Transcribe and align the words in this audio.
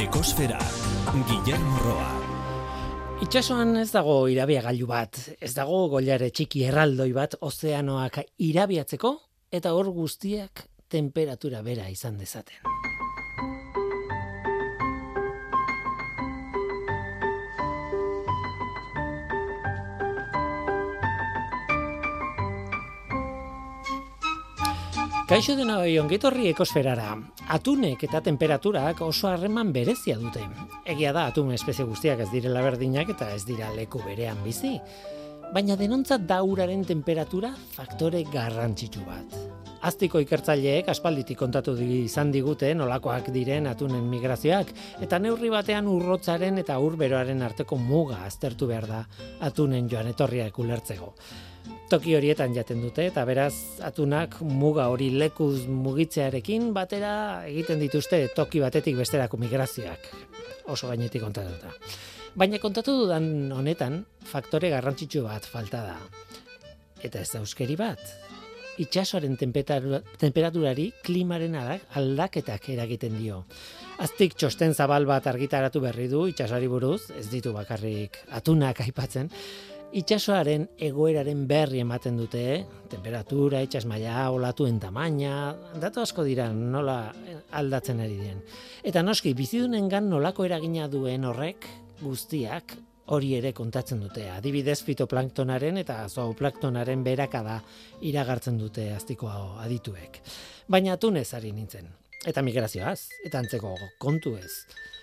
Ekosfera, 0.00 0.56
Guillermo 1.28 1.76
Roa. 1.84 2.06
Itxasoan 3.20 3.74
ez 3.82 3.90
dago 3.92 4.14
irabia 4.32 4.62
gailu 4.64 4.86
bat, 4.88 5.18
ez 5.44 5.50
dago 5.52 5.82
goiare 5.92 6.30
txiki 6.32 6.62
erraldoi 6.70 7.10
bat 7.12 7.36
ozeanoak 7.44 8.16
irabiatzeko 8.46 9.10
eta 9.60 9.74
hor 9.76 9.92
guztiak 9.92 10.64
temperatura 10.88 11.60
bera 11.66 11.90
izan 11.92 12.16
dezaten. 12.16 12.64
Kaixo 25.30 25.54
dena 25.54 25.76
ongetorri 26.02 26.48
ekosferara. 26.50 27.12
Atunek 27.54 28.00
eta 28.02 28.18
temperaturak 28.26 28.98
oso 29.06 29.28
harreman 29.30 29.68
berezia 29.70 30.16
dute. 30.18 30.40
Egia 30.90 31.12
da, 31.14 31.28
atun 31.30 31.52
espezie 31.54 31.84
guztiak 31.86 32.24
ez 32.24 32.26
direla 32.32 32.64
berdinak 32.64 33.12
eta 33.14 33.28
ez 33.36 33.44
dira 33.46 33.68
leku 33.76 34.00
berean 34.02 34.40
bizi. 34.42 34.72
Baina 35.54 35.76
denontzat 35.78 36.24
dauraren 36.26 36.82
temperatura 36.88 37.52
faktore 37.76 38.24
garrantzitsu 38.32 39.04
bat. 39.06 39.36
Aztiko 39.86 40.18
ikertzaileek 40.24 40.90
aspalditik 40.90 41.38
kontatu 41.38 41.76
izan 41.78 42.34
digute 42.34 42.72
nolakoak 42.74 43.30
diren 43.30 43.70
atunen 43.70 44.10
migrazioak 44.10 44.74
eta 45.06 45.22
neurri 45.22 45.52
batean 45.54 45.86
urrotzaren 45.86 46.58
eta 46.64 46.80
urberoaren 46.82 47.46
arteko 47.46 47.78
muga 47.78 48.24
aztertu 48.26 48.66
behar 48.66 48.90
da 48.90 49.04
atunen 49.46 49.86
joan 49.94 50.10
etorriak 50.10 50.58
ulertzeko 50.58 51.14
toki 51.90 52.14
horietan 52.14 52.52
jaten 52.54 52.84
dute 52.84 53.08
eta 53.10 53.24
beraz 53.26 53.80
atunak 53.82 54.36
muga 54.46 54.86
hori 54.92 55.08
lekuz 55.10 55.66
mugitzearekin 55.66 56.68
batera 56.76 57.12
egiten 57.48 57.80
dituzte 57.82 58.20
toki 58.36 58.62
batetik 58.62 58.94
besterako 59.00 59.40
migrazioak 59.42 60.06
oso 60.70 60.86
gainetik 60.86 61.24
kontatuta. 61.24 61.72
Baina 62.38 62.60
kontatu 62.62 62.94
dudan 63.02 63.50
honetan 63.50 64.04
faktore 64.22 64.70
garrantzitsu 64.70 65.24
bat 65.24 65.46
falta 65.50 65.82
da. 65.88 65.96
Eta 67.02 67.24
ez 67.24 67.30
da 67.32 67.40
euskeri 67.42 67.74
bat. 67.80 68.02
Itxasoaren 68.80 69.34
temperaturari 69.40 70.86
klimaren 71.04 71.58
aldaketak 71.58 72.70
eragiten 72.76 73.18
dio. 73.18 73.42
Aztik 74.00 74.38
txosten 74.38 74.72
zabal 74.78 75.10
bat 75.10 75.26
argitaratu 75.26 75.82
berri 75.82 76.06
du 76.08 76.28
itxasari 76.30 76.70
buruz, 76.70 77.10
ez 77.18 77.26
ditu 77.28 77.52
bakarrik 77.52 78.22
atunak 78.38 78.80
aipatzen, 78.86 79.28
Itxasoaren 79.90 80.68
egoeraren 80.78 81.48
berri 81.50 81.80
ematen 81.82 82.14
dute, 82.20 82.40
eh? 82.54 82.58
temperatura, 82.92 83.58
itxas 83.66 83.88
maila, 83.90 84.28
olatuen 84.30 84.76
tamaina, 84.78 85.50
datu 85.82 86.04
asko 86.04 86.22
dira 86.22 86.46
nola 86.54 87.10
aldatzen 87.58 87.98
ari 88.04 88.20
den. 88.20 88.38
Eta 88.86 89.02
noski, 89.02 89.32
bizidunengan 89.34 90.06
nolako 90.12 90.46
eragina 90.46 90.86
duen 90.92 91.26
horrek 91.26 91.66
guztiak 92.04 92.76
hori 93.10 93.32
ere 93.40 93.50
kontatzen 93.50 94.04
dute. 94.04 94.28
Adibidez 94.30 94.78
fitoplanktonaren 94.86 95.82
eta 95.82 96.04
zooplanktonaren 96.06 97.02
berakada 97.02 97.58
iragartzen 98.06 98.62
dute 98.62 98.92
aztiko 98.94 99.26
adituek. 99.58 100.22
Baina 100.70 100.94
tunez 101.02 101.26
ari 101.34 101.50
nintzen. 101.50 101.90
Eta 102.30 102.46
migrazioaz, 102.46 103.08
eta 103.26 103.42
antzeko 103.42 103.74
kontu 103.98 104.36
ez. 104.38 104.52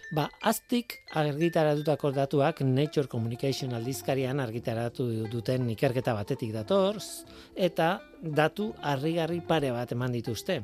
Ba, 0.07 0.29
aztik 0.47 0.93
argitaratutako 1.19 2.13
datuak 2.15 2.61
Nature 2.63 3.09
Communication 3.11 3.73
aldizkarian 3.75 4.39
argitaratu 4.39 5.03
duten 5.27 5.65
ikerketa 5.73 6.13
batetik 6.15 6.53
datorz, 6.55 7.25
eta 7.55 7.97
datu 8.21 8.69
harrigarri 8.79 9.41
pare 9.43 9.73
bat 9.75 9.91
eman 9.91 10.13
dituzte. 10.15 10.61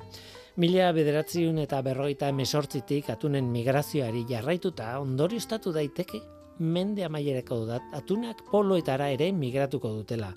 Mila 0.63 0.93
bederatziun 0.95 1.59
eta 1.59 1.81
berroita 1.83 2.29
emesortzitik 2.31 3.09
atunen 3.11 3.49
migrazioari 3.51 4.23
jarraituta 4.29 4.93
ondori 5.01 5.41
estatu 5.41 5.73
daiteke 5.75 6.21
mende 6.59 7.03
amaiereko 7.03 7.57
dat, 7.67 7.89
atunak 7.91 8.45
poloetara 8.47 9.09
ere 9.11 9.31
migratuko 9.35 9.91
dutela. 9.97 10.29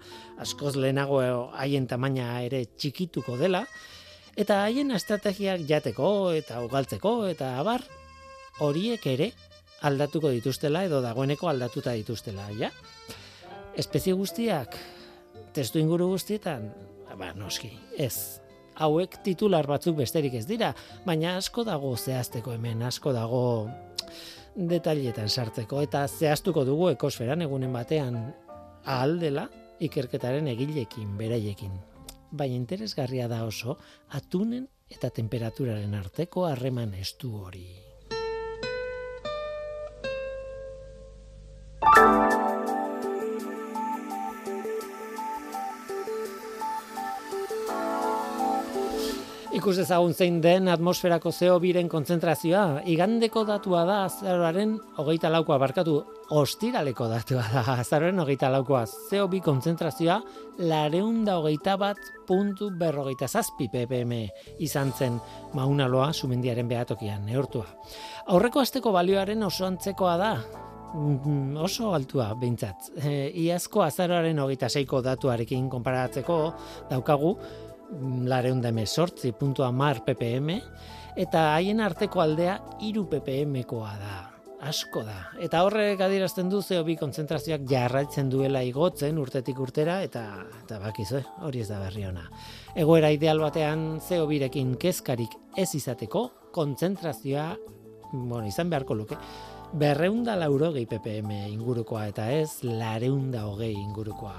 Askoz 0.42 0.74
lehenago 0.74 1.20
haien 1.54 1.86
tamaina 1.86 2.40
ere 2.42 2.64
txikituko 2.74 3.36
dela, 3.38 3.62
eta 4.34 4.64
haien 4.64 4.90
estrategiak 4.98 5.62
jateko 5.68 6.32
eta 6.34 6.64
ugaltzeko 6.66 7.14
eta 7.30 7.52
abar 7.60 7.86
horiek 8.60 9.06
ere 9.06 9.30
aldatuko 9.86 10.30
dituztela 10.32 10.84
edo 10.86 11.00
dagoeneko 11.04 11.48
aldatuta 11.48 11.94
dituztela, 11.96 12.48
ja? 12.58 12.70
Espezie 13.76 14.14
guztiak, 14.16 14.76
testu 15.56 15.80
inguru 15.80 16.08
guztietan, 16.14 16.70
ba, 17.18 17.32
noski, 17.36 17.70
ez. 17.98 18.40
Hauek 18.76 19.18
titular 19.24 19.66
batzuk 19.68 19.96
besterik 19.96 20.34
ez 20.36 20.44
dira, 20.48 20.72
baina 21.06 21.36
asko 21.40 21.64
dago 21.64 21.94
zehazteko 21.96 22.52
hemen, 22.52 22.82
asko 22.84 23.12
dago 23.16 23.42
detailetan 24.56 25.28
sartzeko, 25.28 25.80
eta 25.84 26.06
zehaztuko 26.08 26.64
dugu 26.64 26.90
ekosferan 26.92 27.44
egunen 27.44 27.72
batean 27.72 28.18
ahaldela 28.84 29.48
ikerketaren 29.80 30.48
egilekin, 30.52 31.16
beraiekin. 31.18 31.72
Baina 32.36 32.56
interesgarria 32.56 33.28
da 33.28 33.44
oso, 33.44 33.78
atunen 34.18 34.66
eta 34.92 35.10
temperaturaren 35.10 35.94
arteko 35.98 36.46
harreman 36.48 36.94
estu 37.00 37.32
hori. 37.40 37.85
Ikus 49.56 49.78
ezagun 49.80 50.12
zein 50.12 50.36
den 50.44 50.68
atmosferako 50.68 51.30
zeo 51.32 51.54
biren 51.62 51.88
kontzentrazioa, 51.88 52.82
igandeko 52.92 53.44
datua 53.48 53.84
da 53.88 53.96
azaroaren 54.04 54.74
hogeita 55.00 55.30
laukoa. 55.32 55.56
Barkatu, 55.58 55.94
ostiraleko 56.36 57.08
datua 57.08 57.42
da 57.54 57.62
azaroaren 57.80 58.20
hogeita 58.20 58.50
laukoa, 58.52 58.84
zeo 59.08 59.30
bi 59.32 59.40
kontzentrazioa 59.40 60.20
lareunda 60.58 61.38
hogeita 61.40 61.78
bat 61.80 61.98
puntu 62.28 62.68
berrogeita 62.78 63.26
zazpi 63.26 63.70
ppm 63.72 64.12
izan 64.68 64.92
zen 64.92 65.18
maunaloa 65.54 66.12
sumendiaren 66.12 66.68
behatokian, 66.68 67.24
neortua. 67.24 67.66
Aurreko 68.26 68.60
asteko 68.60 68.92
balioaren 68.92 69.42
oso 69.48 69.64
antzekoa 69.66 70.16
da, 70.20 70.32
oso 71.62 71.92
altua 71.94 72.30
behintzat. 72.38 72.90
E, 72.96 73.30
iazko 73.46 73.82
azaroaren 73.84 74.38
hogeita 74.42 74.68
seiko 74.68 75.02
datuarekin 75.04 75.68
konparatzeko 75.72 76.38
daukagu, 76.90 77.36
lareunda 78.26 78.72
emesortzi 78.72 79.32
puntua 79.38 79.70
mar 79.72 80.02
ppm, 80.06 80.56
eta 81.16 81.50
haien 81.54 81.80
arteko 81.80 82.22
aldea 82.24 82.58
iru 82.86 83.06
ppm-koa 83.10 83.92
da. 84.00 84.16
Asko 84.66 85.02
da. 85.04 85.18
Eta 85.44 85.60
horrek 85.66 86.00
adierazten 86.00 86.48
du 86.50 86.62
zeo 86.62 86.80
bi 86.82 86.96
kontzentrazioak 86.96 87.66
jarraitzen 87.68 88.30
duela 88.32 88.62
igotzen 88.64 89.18
urtetik 89.20 89.58
urtera, 89.60 90.00
eta, 90.02 90.22
eta 90.62 90.78
bakizu, 90.80 91.20
hori 91.44 91.60
ez 91.60 91.68
da 91.68 91.78
berri 91.82 92.06
ona. 92.08 92.24
Egoera 92.74 93.12
ideal 93.12 93.42
batean 93.44 94.00
zeo 94.00 94.24
birekin 94.26 94.74
kezkarik 94.80 95.36
ez 95.60 95.68
izateko, 95.76 96.24
kontzentrazioa, 96.56 97.50
bueno, 98.14 98.46
izan 98.48 98.72
beharko 98.72 98.96
luke, 98.96 99.20
berreunda 99.72 100.36
lauro 100.36 100.72
gehi 100.72 100.86
ppm 100.86 101.30
ingurukoa, 101.52 102.06
eta 102.12 102.30
ez 102.30 102.62
lareunda 102.62 103.46
hogei 103.46 103.72
ingurukoa. 103.74 104.36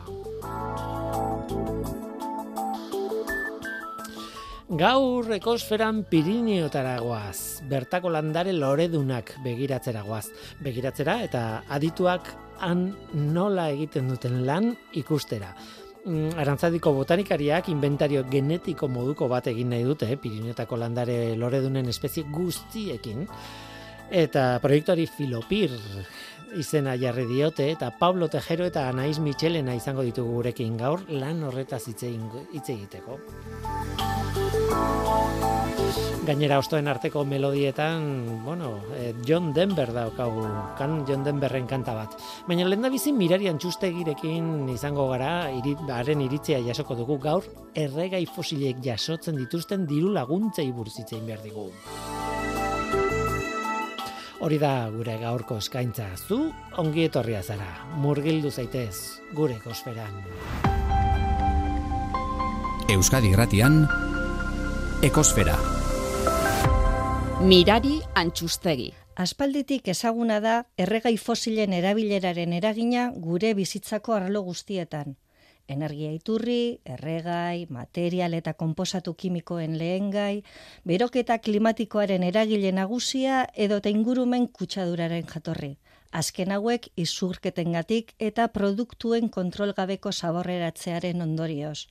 Gaur 4.67 5.29
ekosferan 5.31 6.01
Pirineotara 6.11 6.97
goaz, 6.99 7.63
bertako 7.71 8.11
landare 8.11 8.51
loredunak 8.51 9.37
begiratzera 9.43 10.01
goaz. 10.03 10.25
Begiratzera 10.59 11.21
eta 11.23 11.43
adituak 11.71 12.27
han 12.59 12.89
nola 13.13 13.69
egiten 13.71 14.09
duten 14.11 14.41
lan 14.45 14.73
ikustera. 14.99 15.53
Mm, 16.03 16.35
arantzadiko 16.39 16.91
botanikariak 16.95 17.69
inventario 17.71 18.25
genetiko 18.27 18.87
moduko 18.91 19.27
bat 19.31 19.47
egin 19.47 19.71
nahi 19.71 19.87
dute, 19.87 20.07
Pirineotako 20.19 20.83
landare 20.83 21.17
loredunen 21.39 21.87
espezie 21.87 22.27
guztiekin. 22.31 23.23
Eta 24.07 24.59
proiektuari 24.63 25.03
Filopir 25.07 25.73
izena 26.55 26.93
jarri 26.95 27.25
diote, 27.27 27.65
eta 27.73 27.89
Pablo 27.91 28.29
Tejero 28.31 28.65
eta 28.65 28.87
Anaiz 28.87 29.19
Michelena 29.19 29.75
izango 29.75 30.05
ditugu 30.05 30.37
gurekin 30.39 30.77
gaur 30.79 31.03
lan 31.09 31.43
horretaz 31.43 31.83
hitz 31.89 32.03
egiteko. 32.07 33.19
Gainera 36.27 36.57
ostoen 36.59 36.87
arteko 36.87 37.25
melodietan, 37.25 38.43
bueno, 38.45 38.79
eh, 38.95 39.13
John 39.27 39.53
Denver 39.53 39.91
daukagu, 39.93 40.47
kan 40.77 41.03
John 41.07 41.23
Denverren 41.23 41.67
kanta 41.67 41.93
bat. 41.93 42.15
Baina 42.47 42.67
lehen 42.67 42.83
da 42.83 42.89
bizi 42.89 43.11
mirari 43.11 43.47
antxustegirekin 43.51 44.69
izango 44.69 45.09
gara, 45.11 45.49
irit, 45.51 45.83
haren 45.91 46.21
iritzea 46.21 46.59
jasoko 46.63 46.95
dugu 46.95 47.19
gaur, 47.19 47.43
erregai 47.75 48.25
fosilek 48.25 48.79
jasotzen 48.83 49.35
dituzten 49.35 49.85
diru 49.87 50.11
laguntzei 50.15 50.71
burzitzein 50.71 51.25
behar 51.27 51.43
digu. 51.43 51.71
Hori 54.37 54.59
da 54.61 54.89
gure 54.93 55.15
gaurko 55.17 55.55
eskaintza, 55.57 56.11
zu 56.15 56.37
ongi 56.77 57.07
etorria 57.07 57.39
zara, 57.41 57.87
murgildu 57.97 58.51
zaitez, 58.51 59.17
gure 59.33 59.57
kosferan. 59.63 60.19
Euskadi 62.93 63.31
Gratian, 63.33 63.81
Ekosfera. 65.01 65.57
Mirari 67.41 67.97
Antxustegi. 68.17 68.91
Aspalditik 69.17 69.89
ezaguna 69.89 70.37
da 70.39 70.55
erregai 70.77 71.17
fosilen 71.17 71.73
erabileraren 71.73 72.53
eragina 72.53 73.09
gure 73.17 73.55
bizitzako 73.57 74.13
arlo 74.21 74.45
guztietan. 74.45 75.17
Energia 75.67 76.13
iturri, 76.15 76.79
erregai, 76.87 77.67
material 77.69 78.33
eta 78.37 78.53
konposatu 78.53 79.13
kimikoen 79.13 79.75
lehengai, 79.77 80.43
beroketa 80.87 81.37
klimatikoaren 81.43 82.23
eragile 82.23 82.71
nagusia 82.71 83.41
edo 83.53 83.81
ingurumen 83.83 84.47
kutsaduraren 84.47 85.27
jatorri. 85.27 85.77
Azken 86.11 86.51
hauek 86.55 86.87
izurketengatik 86.95 88.13
eta 88.17 88.47
produktuen 88.47 89.27
kontrolgabeko 89.29 90.11
zaborreratzearen 90.11 91.21
ondorioz. 91.21 91.87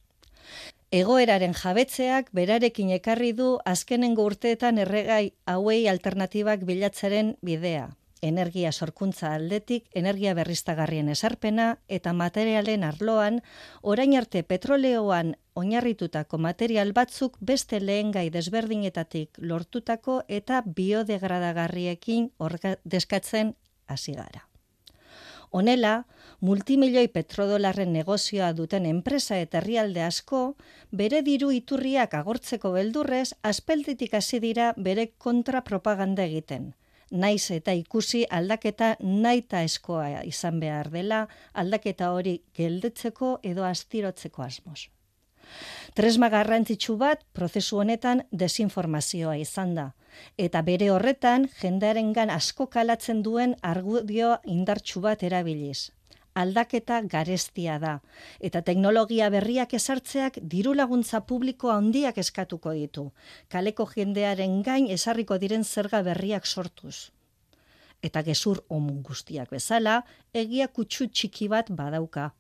Egoeraren 0.91 1.53
jabetzeak 1.53 2.33
berarekin 2.33 2.91
ekarri 2.97 3.33
du 3.33 3.59
azkenengo 3.65 4.25
urteetan 4.25 4.79
erregai 4.79 5.33
hauei 5.45 5.87
alternatibak 5.89 6.65
bilatzaren 6.65 7.37
bidea. 7.43 7.91
Energia 8.23 8.73
sorkuntza 8.73 9.35
aldetik, 9.35 9.91
energia 9.93 10.33
berriztagarrien 10.35 11.09
esarpena 11.13 11.67
eta 11.87 12.15
materialen 12.17 12.85
arloan, 12.85 13.43
orain 13.83 14.17
arte 14.17 14.43
petroleoan 14.43 15.35
oinarritutako 15.55 16.39
material 16.39 16.93
batzuk 16.97 17.37
beste 17.41 17.81
lehen 17.81 18.13
gai 18.13 18.31
desberdinetatik 18.31 19.37
lortutako 19.39 20.23
eta 20.29 20.63
biodegradagarriekin 20.67 22.31
deskatzen 22.85 23.55
hasi 23.87 24.13
gara. 24.13 24.47
Honela, 25.51 26.07
multimilioi 26.41 27.07
petrodolarren 27.09 27.93
negozioa 27.93 28.51
duten 28.57 28.87
enpresa 28.87 29.39
eta 29.41 29.61
herrialde 29.61 30.03
asko, 30.03 30.41
bere 30.91 31.23
diru 31.23 31.53
iturriak 31.55 32.17
agortzeko 32.19 32.73
beldurrez, 32.73 33.35
aspelditik 33.43 34.15
hasi 34.15 34.41
dira 34.41 34.73
bere 34.77 35.13
kontrapropaganda 35.19 36.25
egiten. 36.25 36.75
Naiz 37.11 37.51
eta 37.55 37.73
ikusi 37.73 38.25
aldaketa 38.31 38.97
naita 39.01 39.63
eskoa 39.63 40.25
izan 40.25 40.61
behar 40.61 40.91
dela, 40.91 41.27
aldaketa 41.55 42.11
hori 42.13 42.41
geldetzeko 42.55 43.39
edo 43.43 43.65
astirotzeko 43.65 44.43
asmoz. 44.43 44.89
Tresma 45.95 46.29
garrantzitsu 46.29 46.97
bat 46.99 47.23
prozesu 47.33 47.79
honetan 47.79 48.25
desinformazioa 48.33 49.37
izan 49.39 49.75
da 49.79 49.93
eta 50.37 50.63
bere 50.67 50.91
horretan 50.91 51.47
jendearengan 51.61 52.31
asko 52.31 52.67
kalatzen 52.73 53.23
duen 53.23 53.55
argudio 53.63 54.37
indartsu 54.45 55.03
bat 55.05 55.23
erabiliz. 55.23 55.93
Aldaketa 56.37 57.01
garestia 57.09 57.79
da 57.81 57.93
eta 58.49 58.61
teknologia 58.63 59.29
berriak 59.33 59.75
esartzeak 59.79 60.39
diru 60.55 60.75
laguntza 60.77 61.23
publikoa 61.31 61.77
handiak 61.81 62.19
eskatuko 62.23 62.75
ditu. 62.77 63.11
Kaleko 63.49 63.89
jendearen 63.95 64.63
gain 64.63 64.91
esarriko 64.99 65.39
diren 65.39 65.65
zerga 65.65 66.03
berriak 66.03 66.47
sortuz. 66.47 67.11
Eta 68.03 68.23
gezur 68.23 68.61
omun 68.69 69.03
guztiak 69.03 69.51
bezala, 69.51 70.03
egia 70.35 70.69
kutsu 70.69 71.09
txiki 71.09 71.49
bat 71.49 71.71
badauka, 71.71 72.33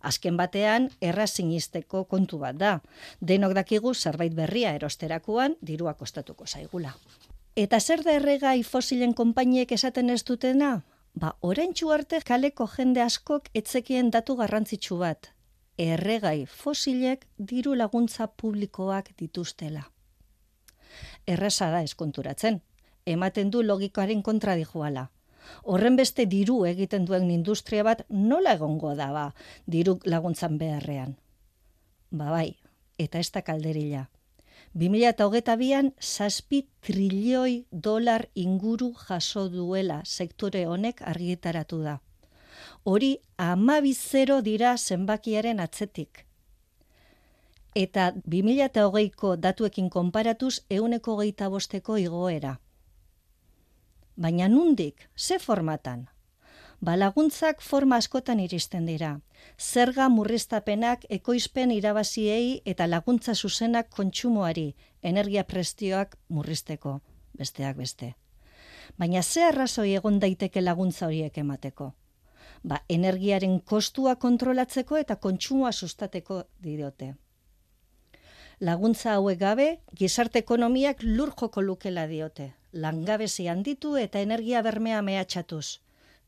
Azken 0.00 0.36
batean, 0.36 0.88
errazinisteko 1.00 2.04
kontu 2.10 2.38
bat 2.42 2.56
da. 2.60 2.72
Denok 3.20 3.54
dakigu 3.58 3.94
zerbait 3.94 4.34
berria 4.34 4.74
erosterakoan 4.78 5.56
dirua 5.60 5.94
kostatuko 6.00 6.46
zaigula. 6.46 6.94
Eta 7.56 7.80
zer 7.80 8.02
da 8.02 8.16
erregai 8.18 8.62
fosilen 8.64 9.14
konpainiek 9.14 9.72
esaten 9.72 10.10
ez 10.10 10.22
dutena? 10.24 10.72
Ba, 11.14 11.36
orentxu 11.46 11.92
arte 11.94 12.18
kaleko 12.26 12.66
jende 12.66 13.02
askok 13.02 13.46
etzekien 13.54 14.10
datu 14.10 14.34
garrantzitsu 14.40 14.98
bat. 14.98 15.30
Erregai 15.78 16.46
fosilek 16.46 17.26
diru 17.38 17.74
laguntza 17.78 18.26
publikoak 18.42 19.12
dituztela. 19.18 19.84
Erraza 21.26 21.70
da 21.70 21.82
eskonturatzen. 21.86 22.60
Ematen 23.06 23.50
du 23.50 23.62
logikoaren 23.62 24.22
kontra 24.22 24.56
dijoala. 24.58 25.08
Horren 25.62 25.96
beste 25.96 26.26
diru 26.26 26.64
egiten 26.66 27.04
duen 27.06 27.30
industria 27.30 27.84
bat 27.84 28.04
nola 28.08 28.54
egongo 28.58 28.94
da 28.98 29.10
ba, 29.12 29.24
diru 29.66 29.98
laguntzan 30.04 30.58
beharrean. 30.58 31.14
Ba 32.10 32.30
bai, 32.32 32.56
eta 32.98 33.20
ez 33.20 33.30
da 33.30 33.42
kalderila. 33.42 34.06
2008an 34.74 35.92
saspi 36.00 36.68
trilioi 36.80 37.66
dolar 37.70 38.26
inguru 38.34 38.92
jaso 39.08 39.48
duela 39.48 40.00
sektore 40.04 40.66
honek 40.66 41.02
argitaratu 41.02 41.78
da. 41.82 42.00
Hori 42.84 43.18
amabizero 43.38 44.40
dira 44.42 44.76
zenbakiaren 44.76 45.60
atzetik. 45.60 46.24
Eta 47.74 48.10
2008ko 48.26 49.36
datuekin 49.36 49.90
konparatuz 49.90 50.58
euneko 50.70 51.16
geita 51.22 51.48
bosteko 51.50 51.96
igoera. 51.96 52.58
Baina 54.16 54.48
nundik, 54.48 55.08
ze 55.16 55.38
formatan? 55.38 56.08
Balaguntzak 56.84 57.62
forma 57.64 57.96
askotan 57.96 58.40
iristen 58.44 58.84
dira. 58.84 59.10
Zerga 59.58 60.08
murriztapenak 60.12 61.04
ekoizpen 61.16 61.70
irabaziei 61.72 62.60
eta 62.72 62.86
laguntza 62.90 63.34
zuzenak 63.34 63.88
kontsumoari, 63.98 64.64
energia 65.10 65.44
prestioak 65.52 66.16
murrizteko, 66.28 66.98
besteak 67.40 67.78
beste. 67.78 68.08
Baina 68.98 69.22
ze 69.22 69.44
arrazoi 69.46 69.94
egon 70.00 70.18
daiteke 70.20 70.60
laguntza 70.60 71.06
horiek 71.06 71.38
emateko? 71.44 71.86
Ba, 72.62 72.82
energiaren 72.98 73.60
kostua 73.60 74.16
kontrolatzeko 74.16 74.98
eta 75.00 75.16
kontsumoa 75.16 75.72
sustateko 75.72 76.42
diote. 76.66 77.14
Laguntza 78.60 79.14
hauek 79.14 79.40
gabe, 79.40 79.70
gizarte 80.02 80.44
ekonomiak 80.44 81.00
lur 81.02 81.32
joko 81.40 81.62
lukela 81.62 82.06
diote 82.12 82.52
langabezi 82.74 83.46
handitu 83.48 83.96
eta 83.96 84.20
energia 84.20 84.60
bermea 84.62 85.00
mehatxatuz. 85.02 85.78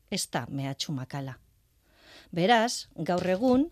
Ez 0.09 0.27
da 0.31 0.45
mehatxu 0.49 0.93
makala. 0.95 1.37
Beraz, 2.31 2.87
gaur 2.95 3.27
egun, 3.31 3.67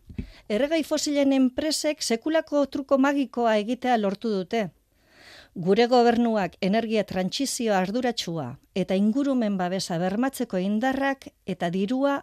erregai 0.48 0.84
fosilen 0.84 1.34
enpresek 1.36 2.02
sekulako 2.02 2.66
truko 2.72 2.98
magikoa 2.98 3.58
egitea 3.62 3.98
lortu 3.98 4.32
dute. 4.32 4.70
Gure 5.56 5.88
gobernuak 5.88 6.58
energia 6.62 7.04
trantsizio 7.08 7.76
arduratsua 7.76 8.48
eta 8.76 8.96
ingurumen 9.00 9.58
babesa 9.58 9.98
bermatzeko 9.98 10.60
indarrak 10.60 11.30
eta 11.46 11.70
dirua 11.72 12.18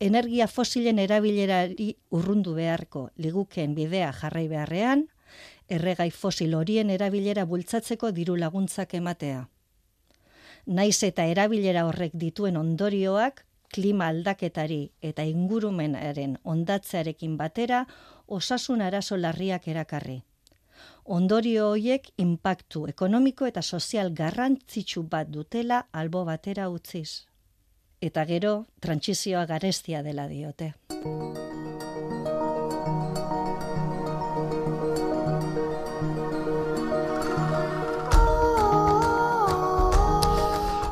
energia 0.00 0.48
fosilen 0.48 0.98
erabilerari 0.98 1.90
urrundu 2.10 2.54
beharko 2.56 3.10
ligukeen 3.16 3.74
bidea 3.76 4.12
jarrai 4.22 4.48
beharrean, 4.48 5.06
erregai 5.68 6.10
fosil 6.10 6.54
horien 6.56 6.90
erabilera 6.90 7.44
bultzatzeko 7.44 8.10
diru 8.16 8.36
laguntzak 8.36 8.94
ematea 8.94 9.48
naiz 10.66 11.02
eta 11.02 11.24
erabilera 11.26 11.84
horrek 11.88 12.12
dituen 12.14 12.56
ondorioak 12.56 13.44
klima 13.72 14.08
aldaketari 14.12 14.80
eta 15.02 15.22
ingurumenaren 15.22 16.36
ondatzearekin 16.44 17.36
batera 17.36 17.84
osasun 18.26 18.82
arazo 18.82 19.16
larriak 19.16 19.68
erakarri. 19.68 20.20
Ondorio 21.04 21.70
hoiek 21.70 22.06
inpaktu 22.22 22.86
ekonomiko 22.92 23.46
eta 23.46 23.62
sozial 23.62 24.12
garrantzitsu 24.14 25.02
bat 25.02 25.28
dutela 25.28 25.86
albo 25.92 26.24
batera 26.24 26.68
utziz. 26.70 27.26
Eta 28.00 28.24
gero, 28.24 28.54
trantsizioa 28.80 29.44
garestia 29.46 30.02
dela 30.02 30.28
diote. 30.28 30.72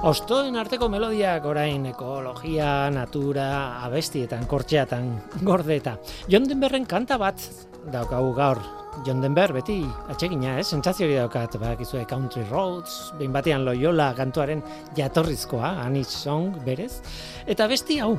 Ostoen 0.09 0.55
arteko 0.57 0.87
melodiak 0.88 1.45
orain 1.45 1.83
ekologia, 1.91 2.88
natura, 2.88 3.49
abestietan, 3.85 4.47
kortxeatan, 4.49 5.11
gordeta. 5.45 5.99
Jondenberren 6.33 6.87
kanta 6.88 7.19
bat 7.21 7.45
daukagu 7.93 8.31
gaur. 8.38 8.62
Jondenber 9.05 9.53
beti 9.59 9.83
atsegina, 10.09 10.55
eh? 10.57 10.65
Sentsazio 10.65 11.05
hori 11.05 11.19
daukat, 11.19 11.59
bakizue 11.61 12.07
Country 12.09 12.47
Roads, 12.49 13.12
behin 13.19 13.37
batean 13.37 13.69
Loyola 13.69 14.09
kantuaren 14.17 14.65
jatorrizkoa, 14.97 15.75
Anich 15.85 16.09
Song 16.09 16.57
berez. 16.65 17.03
Eta 17.45 17.69
besti 17.69 18.00
hau, 18.00 18.15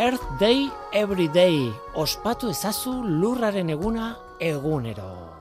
Earth 0.00 0.24
Day 0.40 0.70
Every 0.96 1.28
Day, 1.28 1.68
ospatu 1.92 2.56
ezazu 2.56 3.02
lurraren 3.04 3.76
eguna 3.76 4.14
egunero. 4.40 5.33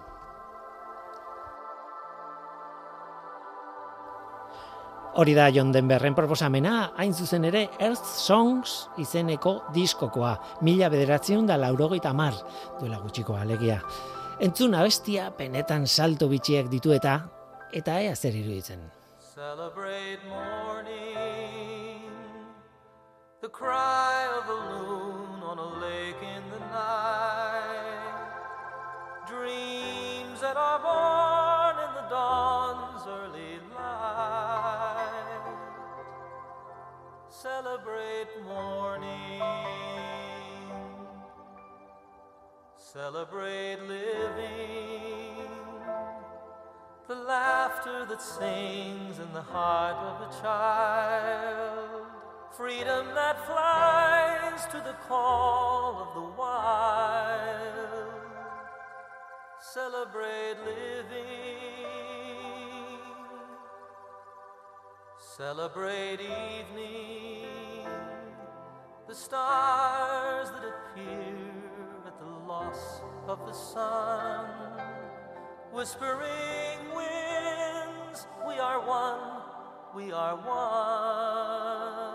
Hori 5.15 5.35
da 5.37 5.51
John 5.53 5.71
Denverren 5.71 6.15
proposamena, 6.17 6.91
hain 6.97 7.11
zuzen 7.13 7.43
ere 7.45 7.67
Earth 7.77 8.07
Songs 8.17 8.87
izeneko 8.97 9.51
diskokoa, 9.75 10.31
mila 10.65 10.89
bederatzen 10.89 11.45
da 11.45 11.57
laurogeita 11.61 12.13
mar, 12.17 12.33
duela 12.79 12.97
gutxiko 12.97 13.35
alegia. 13.37 13.77
Entzun 14.41 14.73
abestia 14.73 15.27
penetan 15.37 15.85
salto 15.85 16.25
bitxiek 16.31 16.65
ditu 16.71 16.95
eta, 16.97 17.19
eta 17.71 17.99
ea 18.01 18.15
zer 18.15 18.33
iruditzen. 18.39 18.81
Celebrate 19.21 20.17
morning, 20.25 22.01
the 23.41 23.49
cry 23.49 24.25
of 24.39 24.47
the 24.49 24.57
loon 24.73 25.43
on 25.45 25.59
a 25.59 25.69
lake 25.77 26.23
in 26.25 26.41
the 26.49 26.59
night, 26.73 28.33
dreams 29.29 30.41
that 30.41 30.57
are 30.57 30.79
born 30.81 31.77
in 31.85 31.93
the 32.01 32.09
dawn's 32.09 33.05
early 33.05 33.42
celebrate 37.43 38.29
morning. 38.47 39.41
celebrate 42.77 43.79
living, 43.81 45.49
the 47.09 47.15
laughter 47.15 48.05
that 48.05 48.21
sings 48.21 49.19
in 49.19 49.33
the 49.33 49.41
heart 49.41 49.97
of 50.09 50.29
a 50.29 50.41
child, 50.41 52.05
freedom 52.55 53.07
that 53.13 53.45
flies 53.45 54.65
to 54.67 54.77
the 54.77 54.95
call 55.09 55.89
of 56.03 56.13
the 56.13 56.27
wild, 56.37 58.13
celebrate 59.59 60.55
living. 60.63 61.62
Celebrate 65.37 66.19
evening, 66.21 67.87
the 69.07 69.15
stars 69.15 70.49
that 70.51 70.63
appear 70.63 71.33
at 72.05 72.19
the 72.19 72.25
loss 72.47 73.01
of 73.27 73.39
the 73.47 73.53
sun. 73.53 74.45
Whispering 75.71 76.93
winds, 76.95 78.27
we 78.47 78.59
are 78.59 78.79
one, 78.85 79.41
we 79.95 80.11
are 80.11 80.35
one. 80.35 82.12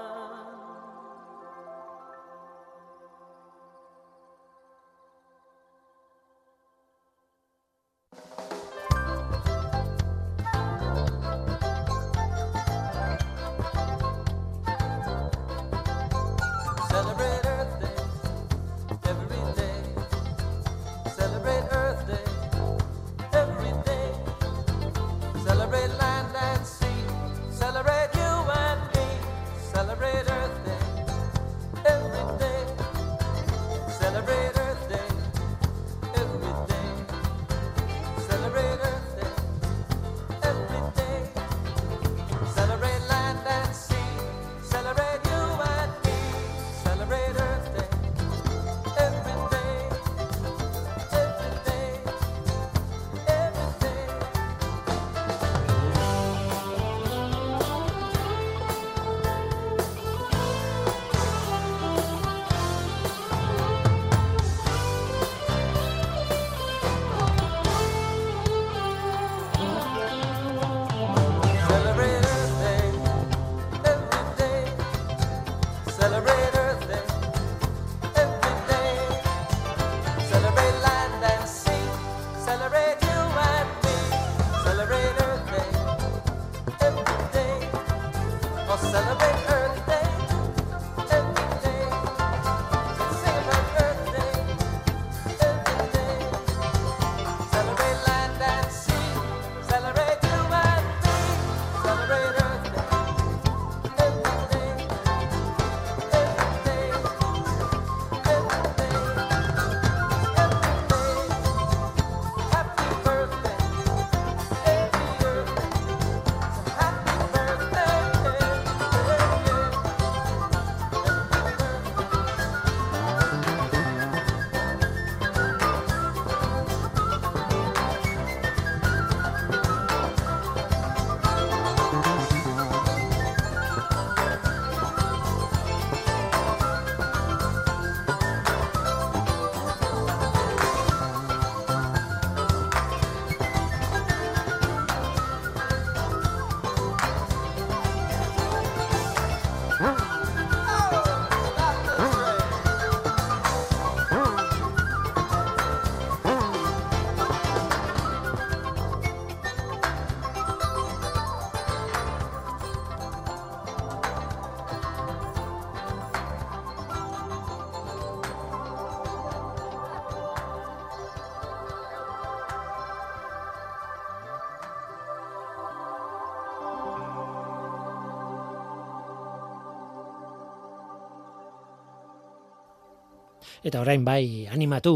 Eta 183.69 183.83
orain 183.85 184.01
bai, 184.01 184.47
animatu, 184.49 184.95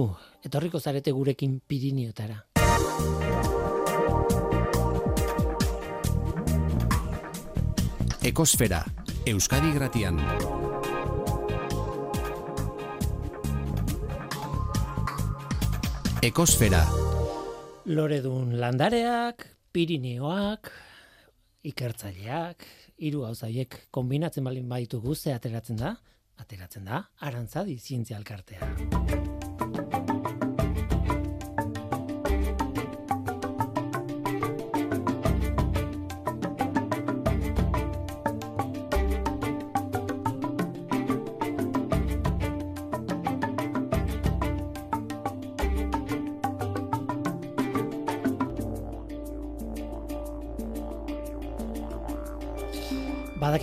etorriko 0.49 0.79
zarete 0.81 1.13
gurekin 1.13 1.59
Pirinioetara. 1.69 2.39
Ekosfera, 8.25 8.79
Euskadi 9.29 9.75
Gratian. 9.75 10.23
Ekosfera, 16.23 16.81
Loredun 17.93 18.55
landareak, 18.57 19.45
Pirineoak, 19.77 20.73
ikertzaileak, 21.75 22.65
hiru 22.97 23.27
gauzaiek 23.27 23.83
kombinatzen 23.93 24.49
balin 24.49 24.73
baitu 24.73 25.03
guzte 25.05 25.37
ateratzen 25.37 25.85
da, 25.85 25.93
ateratzen 26.37 26.85
da, 26.85 27.05
arantzadi 27.21 27.79
zientzia 27.79 28.17
elkartea. 28.17 29.32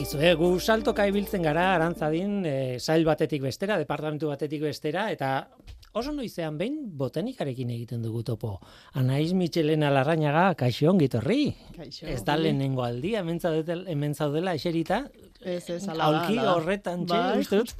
Badakizu, 0.10 0.26
eh? 0.26 0.36
gu 0.36 0.60
saltoka 0.60 1.06
ibiltzen 1.06 1.44
gara 1.46 1.76
arantzadin 1.76 2.46
e, 2.46 2.80
sail 2.80 3.04
batetik 3.06 3.44
bestera, 3.44 3.78
departamentu 3.78 4.32
batetik 4.32 4.64
bestera, 4.64 5.12
eta 5.12 5.50
oso 5.94 6.12
noizean 6.12 6.58
behin 6.58 6.80
botanikarekin 6.98 7.70
egiten 7.70 8.02
dugu 8.02 8.24
topo. 8.24 8.60
Anaiz 8.94 9.34
Michelena 9.34 9.92
Larrañaga, 9.94 10.56
kaixo 10.58 10.90
ongi 10.90 11.10
torri. 11.10 11.54
Kaixo. 11.76 12.08
Ez 12.08 12.24
da 12.26 12.38
lehenengo 12.38 12.82
aldia, 12.82 13.22
hemen 13.22 14.16
zaudela 14.16 14.56
eserita, 14.58 15.04
Ez, 15.40 15.70
ez, 15.72 15.88
ala 15.88 16.04
aulki 16.10 16.36
horretan 16.44 17.06
txe, 17.08 17.16
Bai, 17.16 17.40
uste 17.40 17.60
dut. 17.62 17.72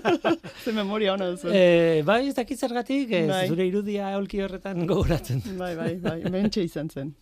Ze 0.64 0.72
memoria 0.76 1.14
ona 1.14 1.30
duzu. 1.32 1.48
Eh, 1.48 2.02
bai, 2.04 2.26
ez 2.28 2.34
dakit 2.36 2.60
zergatik, 2.60 3.10
ez, 3.16 3.28
Bai. 3.30 3.46
zure 3.48 3.64
irudia 3.66 4.10
aulki 4.18 4.42
horretan 4.44 4.84
gogoratzen. 4.86 5.40
Bai, 5.56 5.72
bai, 5.78 5.94
bai, 6.04 6.18
mentxe 6.30 6.64
izan 6.66 6.90
zen. 6.92 7.14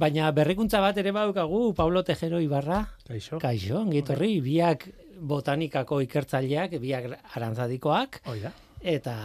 Baina 0.00 0.30
berrikuntza 0.32 0.80
bat 0.80 0.96
ere 0.96 1.12
baukagu 1.12 1.74
Pablo 1.76 2.02
Tejero 2.08 2.40
Ibarra, 2.40 2.80
Kaixo. 3.06 3.38
kaixo, 3.42 3.82
ongitorri, 3.84 4.38
biak 4.40 4.88
botanikako 5.20 6.00
ikertzaileak, 6.08 6.78
biak 6.82 7.10
arantzadikoak, 7.36 8.22
Hoi 8.32 8.40
da. 8.40 8.50
eta 8.80 9.16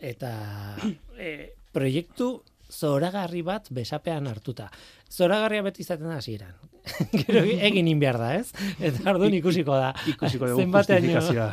eta 0.00 0.32
e, 1.20 1.52
proiektu 1.76 2.32
zoragarri 2.76 3.42
bat 3.46 3.68
besapean 3.74 4.28
hartuta. 4.30 4.68
Zoragarria 5.10 5.64
beti 5.66 5.84
izaten 5.84 6.10
da 6.10 6.18
hasieran. 6.20 6.54
Gero 7.24 7.42
egin 7.42 7.88
in 7.90 8.00
behar 8.02 8.18
da, 8.20 8.30
ez? 8.38 8.50
Eta 8.78 9.10
orduan 9.14 9.34
ikusiko 9.34 9.74
da. 9.74 9.92
Ikusiko 10.12 10.52
dugu 10.52 10.66
justifikazioa. 10.68 11.50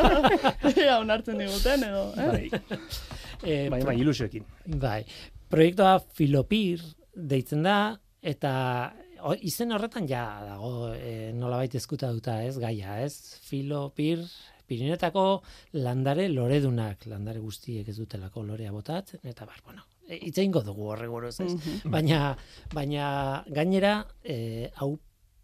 Ea, 0.84 0.98
onartzen 1.00 1.40
diguten, 1.42 1.88
edo, 1.88 2.06
eh? 2.16 2.30
Bai, 2.30 2.78
Eh, 3.42 3.66
bai, 3.70 3.80
bai, 3.82 3.96
ilusioekin. 3.98 4.44
Bai. 4.78 5.00
Proiektua 5.50 5.96
Filopir 6.14 6.82
deitzen 7.12 7.64
da 7.66 7.96
eta 8.22 8.52
o, 9.22 9.34
izen 9.34 9.74
horretan 9.74 10.06
ja 10.06 10.22
dago 10.46 10.92
e, 10.94 11.32
nolabait 11.34 11.74
ezkutatuta, 11.74 12.38
ez? 12.46 12.54
Gaia, 12.62 13.00
ez? 13.02 13.40
Filopir 13.48 14.22
Pirinetako 14.72 15.42
landare 15.84 16.28
loredunak, 16.32 17.04
landare 17.10 17.42
guztiek 17.42 17.88
ez 17.88 17.96
dutelako 17.98 18.46
lorea 18.46 18.70
botatzen 18.72 19.26
eta 19.28 19.44
bar, 19.44 19.58
bueno, 19.66 19.82
e, 20.12 20.20
hitz 20.28 20.36
egingo 20.36 20.62
dugu 20.66 20.90
horre 20.92 21.08
buruz, 21.10 21.38
ez? 21.40 21.52
Baina 21.88 22.36
baina 22.74 23.06
gainera 23.48 23.94
e, 24.22 24.70
hau 24.76 24.94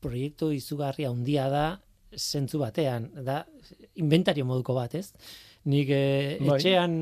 proiektu 0.03 0.53
izugarri 0.55 1.09
handia 1.09 1.49
da 1.53 1.67
zentzu 2.15 2.61
batean, 2.63 3.11
da 3.25 3.43
inventario 4.01 4.47
moduko 4.49 4.77
bat, 4.77 4.95
ez? 4.95 5.11
Nik 5.69 5.91
e, 5.93 6.03
etxean 6.39 6.95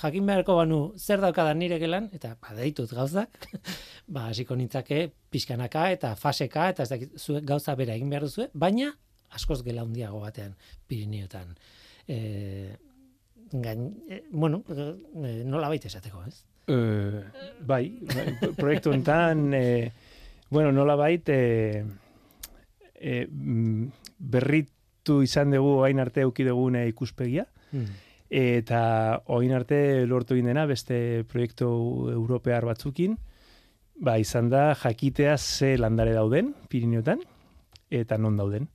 jakin 0.00 0.26
beharko 0.28 0.58
banu 0.58 0.80
zer 0.98 1.22
daukadan 1.24 1.60
nire 1.62 1.78
gelan, 1.80 2.10
eta 2.12 2.34
badeitut 2.42 2.92
gauzak, 2.92 3.38
ba, 4.14 4.28
hasiko 4.28 4.58
nintzake 4.58 5.06
pixkanaka 5.32 5.86
eta 5.94 6.14
faseka, 6.20 6.68
eta 6.74 6.84
ez 6.84 6.92
dakit 6.92 7.16
zuek 7.16 7.46
gauza 7.48 7.76
bera 7.78 7.96
egin 7.96 8.10
behar 8.12 8.28
duzue, 8.28 8.50
baina 8.52 8.92
askoz 9.36 9.62
gela 9.64 9.84
handiago 9.84 10.20
batean 10.24 10.54
Pirineotan. 10.88 11.56
E, 12.08 12.18
gain, 13.52 13.88
e, 14.10 14.22
bueno, 14.30 14.62
e, 14.68 15.42
nola 15.48 15.72
baita 15.72 15.88
esateko, 15.88 16.24
ez? 16.28 16.47
Eh, 16.68 17.22
bai, 17.64 17.98
bai, 18.04 18.52
proiektu 18.56 18.90
honetan, 18.92 19.54
eh, 19.54 19.92
bueno, 20.50 20.72
nola 20.72 20.96
bait, 20.96 21.28
eh, 21.28 21.84
eh, 22.94 23.26
mm, 23.30 23.86
berritu 24.18 25.22
izan 25.24 25.50
dugu 25.54 25.82
hain 25.84 26.00
arte 26.00 26.20
euki 26.26 26.44
dugun 26.44 26.76
ikuspegia, 26.86 27.46
Hmm. 27.70 27.86
eta 28.30 29.22
oin 29.26 29.52
arte 29.52 30.06
lortu 30.06 30.34
egin 30.34 30.46
dena 30.46 30.66
beste 30.66 31.24
proiektu 31.28 32.10
europear 32.12 32.64
batzukin, 32.64 33.18
ba, 34.00 34.18
izan 34.18 34.48
da 34.50 34.74
jakitea 34.74 35.36
ze 35.38 35.76
landare 35.78 36.12
dauden 36.12 36.54
Pirineotan, 36.68 37.20
eta 37.90 38.18
non 38.18 38.36
dauden. 38.36 38.68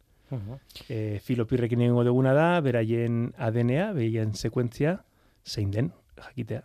E, 0.90 1.20
filopirrekin 1.22 1.82
egingo 1.82 2.04
duguna 2.04 2.34
da, 2.34 2.60
beraien 2.62 3.34
ADN-a, 3.38 3.92
beraien 3.94 4.34
sekuentzia, 4.34 5.04
zein 5.46 5.70
den, 5.70 5.92
jakitea. 6.28 6.62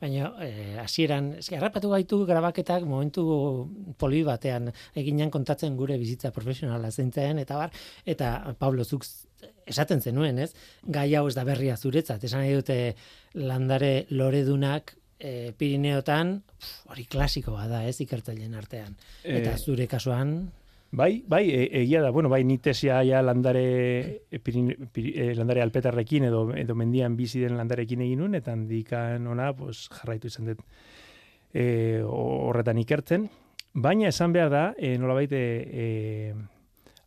Baina, 0.00 0.32
eh, 0.44 0.78
hasieran, 0.82 1.34
eske 1.40 1.56
harrapatu 1.58 1.90
gaitu 1.92 2.24
grabaketak 2.26 2.84
momentu 2.88 3.24
poli 3.98 4.22
batean 4.26 4.72
eginan 4.94 5.30
kontatzen 5.30 5.76
gure 5.76 5.98
bizitza 5.98 6.32
profesionala 6.32 6.90
zeintzen 6.90 7.38
eta 7.42 7.56
bar 7.56 7.70
eta 8.06 8.54
Pablo 8.58 8.84
zuk 8.84 9.06
esaten 9.66 10.00
zenuen, 10.00 10.38
ez? 10.38 10.52
Gai 10.84 11.14
hau 11.14 11.26
ez 11.28 11.34
da 11.34 11.44
berria 11.44 11.76
zuretzat. 11.76 12.24
Esan 12.24 12.44
nahi 12.44 12.54
dute 12.54 12.94
landare 13.34 14.06
loredunak 14.10 14.96
eh, 15.18 15.52
Pirineotan, 15.56 16.34
hori 16.92 17.06
klasikoa 17.08 17.68
da, 17.70 17.84
ez 17.88 17.96
ikertzaileen 18.04 18.54
artean. 18.54 18.96
Eta 19.22 19.54
Eh, 19.54 19.58
zure 19.58 19.86
kasuan, 19.86 20.34
Bai, 20.94 21.24
bai, 21.26 21.50
e, 21.50 21.82
egia 21.82 22.00
da, 22.00 22.10
bueno, 22.14 22.28
bai, 22.28 22.44
ni 22.44 22.58
tesia 22.62 23.00
ja 23.02 23.20
landare, 23.20 24.22
e, 24.30 24.38
pirin, 24.38 24.68
piri, 24.94 25.10
e, 25.18 25.34
landare 25.34 25.64
alpetarrekin 25.64 26.28
edo, 26.28 26.44
edo 26.54 26.76
mendian 26.78 27.16
bizi 27.18 27.40
den 27.42 27.56
landarekin 27.58 28.04
egin 28.04 28.20
nun, 28.22 28.36
eta 28.38 28.52
handikan 28.54 29.26
ona, 29.26 29.48
pues, 29.58 29.88
jarraitu 29.90 30.30
izan 30.30 30.52
dut 30.52 30.60
e, 31.50 31.64
horretan 32.06 32.78
ikertzen. 32.78 33.26
Baina 33.74 34.06
esan 34.12 34.36
behar 34.36 34.52
da, 34.52 34.62
e, 34.78 34.92
nolabait, 35.02 35.34
e, 35.34 35.42
e, 35.66 35.88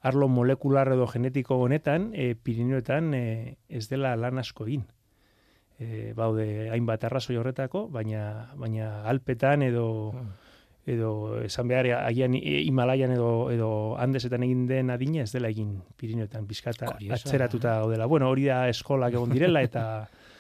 arlo 0.04 0.28
molekular 0.28 0.92
edo 0.92 1.08
genetiko 1.08 1.56
honetan, 1.64 2.10
e, 2.12 2.34
Pirineoetan 2.36 3.14
e, 3.16 3.24
ez 3.70 3.86
dela 3.88 4.18
lan 4.20 4.44
asko 4.44 4.68
egin. 4.68 4.84
E, 5.80 6.12
baude 6.18 6.68
hainbat 6.76 7.08
arrazoi 7.08 7.40
horretako, 7.40 7.88
baina, 7.88 8.52
baina 8.60 9.06
alpetan 9.08 9.64
edo 9.64 9.88
edo 10.88 11.42
esan 11.44 11.68
behar 11.68 11.86
agian 12.08 12.34
i- 12.34 12.64
Himalaian 12.66 13.12
edo 13.12 13.52
edo 13.52 13.70
Andesetan 14.00 14.44
egin 14.48 14.66
den 14.70 14.90
adina 14.90 15.24
ez 15.26 15.32
dela 15.34 15.50
egin 15.52 15.82
Pirineoetan 15.98 16.48
pizkata 16.48 16.86
Kuriosoa. 16.94 17.16
atzeratuta 17.20 17.80
gaudela. 17.82 18.06
Bueno, 18.08 18.30
hori 18.32 18.46
da 18.48 18.62
eskolak 18.70 19.14
egon 19.14 19.30
direla 19.36 19.62
eta 19.62 19.84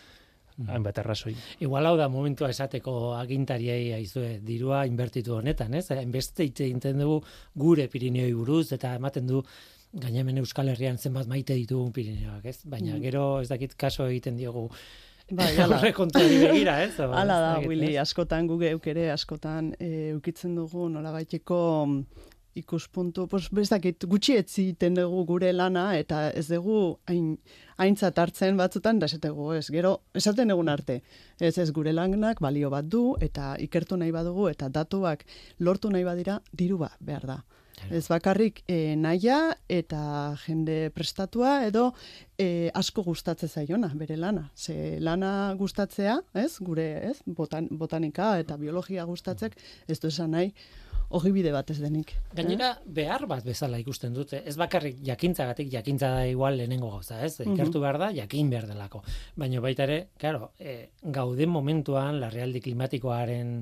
hainbat 0.67 0.97
arrazoi. 1.03 1.35
igual 1.59 1.85
hau 1.85 1.95
da 1.99 2.07
momentua 2.09 2.49
esateko 2.49 3.13
agintariei 3.15 3.91
aizue 3.93 4.39
dirua 4.41 4.85
inbertitu 4.87 5.35
honetan, 5.35 5.73
ez? 5.77 5.91
Hainbeste 5.91 6.43
hitz 6.47 6.61
egiten 6.65 6.97
dugu 7.03 7.19
gure 7.53 7.87
Pirineoi 7.87 8.31
buruz 8.33 8.71
eta 8.73 8.95
ematen 8.95 9.27
du 9.27 9.43
gaina 9.93 10.19
hemen 10.23 10.37
Euskal 10.41 10.69
Herrian 10.69 10.97
zenbat 10.97 11.27
maite 11.27 11.53
ditugun 11.53 11.91
Pirineoak, 11.93 12.45
ez? 12.45 12.61
Baina 12.65 12.97
gero 13.03 13.39
ez 13.41 13.49
dakit 13.49 13.75
kaso 13.75 14.07
egiten 14.07 14.35
diogu 14.37 14.69
Bai, 15.29 15.51
ala. 15.63 15.77
horre 15.79 15.91
kontuari 15.93 16.39
begira, 16.39 16.79
ez? 16.85 16.95
Hala 17.19 17.41
da, 17.43 17.51
Willy, 17.67 17.97
askotan 17.99 18.47
guge 18.47 18.71
eukere, 18.75 19.09
askotan 19.11 19.73
e, 19.79 20.09
eukitzen 20.13 20.55
dugu 20.55 20.87
nolabaiteko 20.89 21.59
mm, 21.85 22.25
ikuspuntu, 22.57 23.27
pues, 23.29 23.49
ez 23.61 23.67
dakit, 23.69 24.07
gutxi 24.09 24.37
etziten 24.39 24.95
dugu 24.97 25.25
gure 25.29 25.51
lana, 25.53 25.89
eta 25.99 26.29
ez 26.31 26.47
dugu 26.49 26.97
hain, 27.11 27.35
haintzat 27.77 28.17
hartzen 28.23 28.57
batzutan, 28.57 29.01
da 29.01 29.09
esategu, 29.11 29.51
ez, 29.57 29.67
gero, 29.73 29.97
esaten 30.17 30.55
egun 30.55 30.71
arte, 30.73 31.01
ez 31.39 31.57
ez 31.57 31.69
gure 31.75 31.93
lanak 31.93 32.41
balio 32.41 32.71
bat 32.73 32.87
du, 32.87 33.11
eta 33.21 33.53
ikertu 33.61 33.99
nahi 33.99 34.15
badugu, 34.15 34.47
eta 34.49 34.71
datuak 34.73 35.27
lortu 35.59 35.91
nahi 35.93 36.07
badira, 36.07 36.39
diru 36.51 36.79
behar 36.81 37.27
da. 37.27 37.41
Ez 37.91 38.07
bakarrik 38.09 38.63
e, 38.67 38.95
naia 38.99 39.53
eta 39.71 40.35
jende 40.43 40.89
prestatua 40.95 41.61
edo 41.67 41.91
e, 42.37 42.69
asko 42.75 43.03
gustatzen 43.05 43.49
zaiona 43.49 43.91
bere 43.95 44.17
lana. 44.17 44.49
Ze 44.55 44.97
lana 44.99 45.53
gustatzea, 45.59 46.17
ez? 46.33 46.57
Gure, 46.59 46.87
ez? 47.11 47.21
Botan, 47.25 47.69
botanika 47.71 48.35
eta 48.41 48.57
biologia 48.57 49.05
gustatzek 49.05 49.55
ez 49.87 49.99
du 49.99 50.09
esan 50.11 50.35
nahi 50.35 50.51
ogibide 51.09 51.53
bat 51.55 51.69
ez 51.71 51.77
denik. 51.79 52.11
Gainera, 52.35 52.73
behar 52.83 53.25
bat 53.29 53.45
bezala 53.45 53.79
ikusten 53.79 54.15
dute. 54.15 54.41
Ez 54.45 54.57
bakarrik 54.59 54.97
jakintzagatik, 55.07 55.69
jakintza 55.71 56.09
da 56.17 56.25
igual 56.27 56.57
lehenengo 56.59 56.89
gauza, 56.91 57.21
ez? 57.23 57.37
Ikertu 57.45 57.79
behar 57.83 57.99
da, 58.01 58.09
jakin 58.15 58.49
behar 58.51 58.67
delako. 58.67 59.03
Baina 59.39 59.61
baita 59.63 59.87
ere, 59.87 59.99
claro, 60.19 60.51
e, 60.59 60.89
gauden 61.03 61.53
momentuan, 61.53 62.19
larrealdi 62.19 62.63
klimatikoaren 62.65 63.53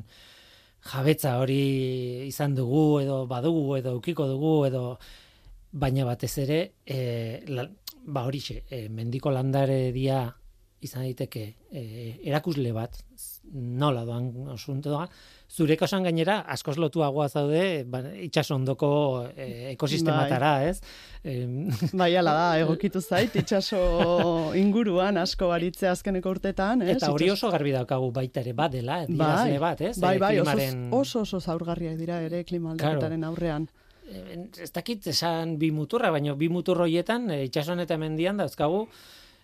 jabetza 0.85 1.37
hori 1.41 2.27
izan 2.27 2.55
dugu, 2.55 3.01
edo 3.01 3.25
badugu, 3.25 3.77
edo 3.79 3.95
ukiko 3.97 4.27
dugu, 4.29 4.53
edo 4.67 4.83
baina 5.71 6.05
batez 6.05 6.37
ere, 6.45 6.59
e, 6.85 6.99
la, 7.47 7.65
ba 8.05 8.25
horixe, 8.27 8.61
e, 8.69 8.87
mendiko 8.89 9.31
landare 9.33 9.91
dia 9.91 10.23
izan 10.85 11.03
daiteke 11.07 11.43
e, 11.71 11.81
erakusle 12.29 12.71
bat, 12.75 12.95
nola 13.53 14.01
doan 14.07 14.29
asuntoa, 14.55 15.03
zure 15.55 15.75
kasuan 15.77 16.03
gainera 16.07 16.39
askoz 16.51 16.75
lotuagoa 16.81 17.27
zaude 17.29 17.83
ba, 17.89 17.99
itxaso 18.25 18.55
ondoko 18.57 18.89
e, 19.35 19.71
ekosistematara, 19.75 20.53
ez? 20.69 20.79
Em, 21.23 21.69
Bai, 21.99 22.09
ala 22.17 22.33
da, 22.37 22.47
egokitu 22.63 23.01
zait, 23.05 23.35
itxaso 23.41 23.79
inguruan 24.63 25.17
asko 25.21 25.49
baritzea 25.53 25.93
azkeneko 25.95 26.33
urtetan, 26.37 26.81
ez? 26.85 26.95
eta 26.97 27.11
hori 27.13 27.29
oso 27.33 27.51
garbi 27.53 27.73
daukagu 27.75 28.11
baita 28.15 28.41
ere 28.41 28.53
badela, 28.57 29.01
bai, 29.05 29.13
dirazle 29.13 29.59
bat, 29.61 29.81
ez? 29.91 29.95
bai, 30.01 30.15
E, 30.17 30.19
bai, 30.25 30.35
klimaren- 30.39 30.87
oso, 30.97 31.21
oso 31.27 31.39
zaurgarriak 31.39 31.97
dira 32.01 32.21
ere 32.25 32.43
klima 32.43 32.73
aldaketaren 32.73 33.23
aurrean. 33.29 33.69
Eh, 34.05 34.35
ez 34.61 34.69
dakit 34.73 35.07
esan 35.09 35.55
bi 35.57 35.71
muturra, 35.73 36.11
baina 36.13 36.35
bi 36.37 36.49
mutur 36.53 36.83
horietan 36.83 37.29
e, 37.33 37.39
itxasoan 37.47 37.79
eta 37.81 37.95
mendian 37.97 38.37
dauzkagu 38.37 38.83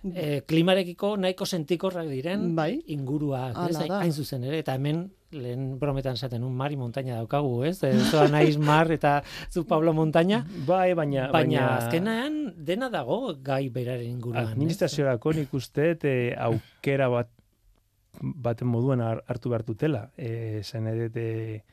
e, 0.03 0.41
klimarekiko 0.47 1.15
nahiko 1.17 1.45
sentikorrak 1.45 2.07
diren 2.09 2.55
Bai. 2.55 2.81
inguruak, 2.93 3.57
ez? 3.69 3.77
Hain 3.89 4.13
zuzen 4.13 4.43
ere, 4.43 4.59
eta 4.59 4.75
hemen 4.75 5.11
lehen 5.31 5.77
brometan 5.79 6.17
esaten 6.19 6.43
un 6.43 6.55
mari 6.55 6.75
montaña 6.75 7.15
daukagu, 7.15 7.63
ez? 7.65 7.83
E, 7.83 7.93
Zoa 8.11 8.27
naiz 8.27 8.57
mar 8.57 8.91
eta 8.91 9.21
zu 9.49 9.65
Pablo 9.65 9.93
montaña, 9.93 10.45
Bai, 10.67 10.93
baina... 10.93 11.29
baina, 11.31 11.77
azkenean 11.77 12.53
dena 12.57 12.89
dago 12.89 13.35
gai 13.43 13.69
beraren 13.69 14.09
inguruan. 14.17 14.51
Administraziorako 14.51 15.33
nik 15.33 15.53
uste 15.53 15.93
e, 16.03 16.15
aukera 16.37 17.07
bat 17.09 17.29
baten 18.21 18.67
moduan 18.67 18.99
har- 18.99 19.23
hartu 19.27 19.49
behar 19.49 19.63
dutela. 19.63 20.09
E, 20.17 20.61
zen 20.63 20.87
edet, 20.91 21.15
e, 21.15 21.63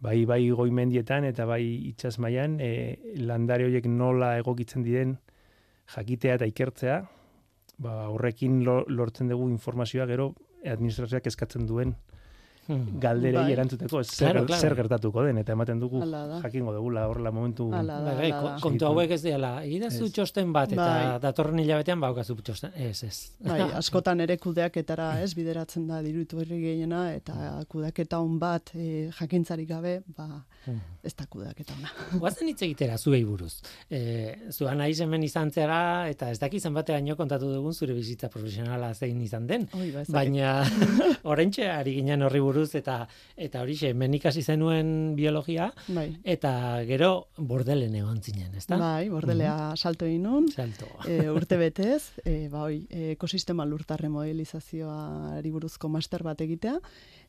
bai 0.00 0.24
bai 0.28 0.40
goimendietan 0.50 1.24
eta 1.24 1.44
bai 1.48 1.62
itsas 1.90 2.18
mailan 2.18 2.58
e, 2.60 2.98
landare 3.20 3.64
horiek 3.68 3.86
nola 3.88 4.34
egokitzen 4.38 4.82
diren 4.84 5.18
jakitea 5.94 6.38
eta 6.38 6.48
ikertzea, 6.48 7.02
ba 7.78 8.08
horrekin 8.08 8.64
lo- 8.64 8.84
lortzen 8.88 9.28
dugu 9.28 9.48
informazioa 9.50 10.06
gero 10.06 10.34
administrazioak 10.64 11.26
eskatzen 11.26 11.66
duen. 11.66 11.96
Galderei 13.00 13.34
Bai. 13.34 13.52
erantzuteko 13.52 14.02
zer, 14.04 14.30
Claro, 14.32 14.46
claro. 14.46 14.60
zer 14.60 14.74
gertatuko 14.74 15.22
den 15.24 15.38
eta 15.38 15.52
ematen 15.52 15.80
dugu 15.80 16.00
jakingo 16.42 16.72
dugula 16.72 17.06
horrela 17.08 17.30
momentu 17.30 17.66
Hala 17.74 17.98
da, 18.00 18.14
Bai, 18.14 18.30
bai, 18.30 18.40
ko- 18.40 18.48
da. 18.48 18.58
kontu 18.62 18.86
hauek 18.86 19.10
ez 19.10 19.22
dela, 19.22 19.64
Ez. 19.64 20.00
txosten 20.12 20.52
bat, 20.52 20.72
eta 20.72 20.84
Bai. 20.86 21.18
datorren 21.20 21.58
hilabetean 21.58 22.00
baukazu 22.00 22.34
txosten, 22.36 22.72
ez, 22.76 23.02
ez. 23.04 23.32
Bai, 23.40 23.60
askotan 23.76 24.20
ere 24.20 24.36
kudeaketara 24.38 25.20
ez 25.22 25.34
bideratzen 25.34 25.86
da 25.86 26.00
dirutu 26.02 26.40
herri 26.40 26.60
gehiena 26.62 27.12
eta 27.14 27.64
kudeaketa 27.68 28.20
on 28.20 28.38
bat 28.38 28.70
e, 28.74 29.10
jakintzarik 29.18 29.68
gabe, 29.68 30.02
ba, 30.16 30.44
ez 31.02 31.14
da 31.14 31.26
kudeaketa 31.26 31.74
ona. 31.78 31.90
Guazen 32.22 32.48
hitz 32.48 32.62
egitera 32.62 32.96
zuei 32.98 33.24
buruz. 33.24 33.60
E, 33.90 34.36
zuan 34.50 34.78
naiz 34.78 35.00
hemen 35.00 35.22
izan 35.22 35.50
zera, 35.52 36.08
eta 36.08 36.30
ez 36.30 36.38
dakizan 36.38 36.72
batean 36.74 37.04
kontatu 37.16 37.52
dugun 37.52 37.74
zure 37.74 37.92
bizitza 37.92 38.28
profesionala 38.28 38.94
zein 38.94 39.20
izan 39.20 39.46
den. 39.46 39.68
Oi, 39.74 39.90
ba, 39.92 40.00
ez. 40.00 40.08
Baina 40.10 40.64
oraintxe 41.32 41.68
ari 41.68 41.94
ginen 41.98 42.22
horri 42.22 42.40
buruz 42.40 42.53
eta 42.74 43.08
eta 43.36 43.60
horixe 43.62 43.90
hemen 43.90 44.14
ikasi 44.14 44.42
zenuen 44.42 45.14
biologia 45.16 45.72
Bai, 45.88 46.16
eta 46.24 46.82
gero 46.86 47.26
bordelen 47.36 47.94
egon 47.94 48.20
zinen, 48.22 48.54
ezta? 48.54 48.76
bai, 48.78 49.08
bordelea 49.08 49.74
salto 49.76 50.06
egin 50.06 50.22
nun, 50.22 50.48
Salto. 50.52 50.86
e, 51.08 51.28
urte 51.30 51.56
betez, 51.56 52.12
e, 52.24 52.48
ba, 52.48 52.62
oi, 52.68 52.86
ekosistema 53.14 53.64
lurtarre 53.66 54.08
modelizazioari 54.08 55.50
buruzko 55.50 55.88
master 55.88 56.22
bat 56.22 56.40
egitea, 56.40 56.78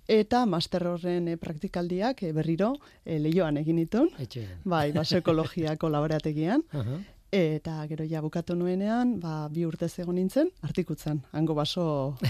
eta 0.08 0.46
master 0.46 0.86
horren 0.88 1.28
e, 1.28 1.38
praktikaldiak 1.38 2.24
e, 2.24 2.32
berriro 2.34 2.76
e, 3.04 3.18
lehioan 3.20 3.58
egin 3.58 3.78
ditun, 3.82 4.10
Etxean. 4.20 4.62
bai, 4.64 4.92
baso 4.94 5.18
ekologiako 5.18 5.90
laborategian, 5.96 6.64
Aha. 6.74 7.00
Eta 7.36 7.82
gero 7.90 8.06
ja 8.08 8.22
bukatu 8.24 8.56
nuenean, 8.56 9.18
ba, 9.20 9.50
bi 9.52 9.66
urte 9.68 9.90
egon 10.00 10.16
nintzen, 10.16 10.48
artikutzen, 10.64 11.18
hango 11.36 11.56
baso 11.58 11.84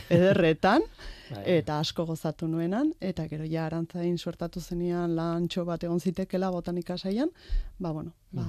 ederretan, 0.10 0.82
Bai. 1.30 1.44
eta 1.60 1.78
asko 1.84 2.08
gozatu 2.10 2.48
nuenan, 2.50 2.90
eta 3.00 3.28
gero 3.30 3.46
ja 3.46 3.68
arantzain 3.68 4.18
suertatu 4.18 4.62
zenian 4.62 5.14
lantxo 5.16 5.66
bat 5.66 5.84
egon 5.86 6.02
zitekela 6.02 6.50
botanika 6.50 6.98
saian, 6.98 7.30
ba, 7.78 7.92
bueno, 7.92 8.16
ba, 8.34 8.48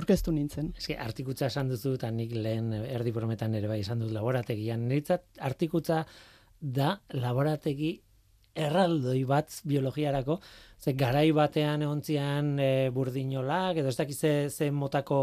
aurkeztu 0.00 0.32
nintzen. 0.32 0.72
Eske 0.80 0.96
artikutza 0.96 1.50
esan 1.52 1.68
duzu 1.68 1.98
eta 1.98 2.10
nik 2.10 2.32
lehen 2.32 2.72
erdi 2.72 3.12
brometan 3.12 3.60
ere 3.60 3.68
bai 3.68 3.82
esan 3.84 4.00
dut 4.00 4.14
laborategian. 4.16 4.88
Niretzat 4.88 5.44
artikutza 5.44 6.06
da 6.58 6.94
laborategi 7.12 7.98
erraldoi 8.58 9.22
bat 9.28 9.60
biologiarako, 9.68 10.38
ze 10.78 10.92
garai 10.98 11.30
batean 11.34 11.82
egontzian 11.82 12.52
e, 12.62 12.90
burdinolak, 12.94 13.76
edo 13.82 13.88
ez 13.92 13.96
dakiz 13.98 14.18
ze, 14.20 14.32
ze 14.50 14.70
motako 14.70 15.20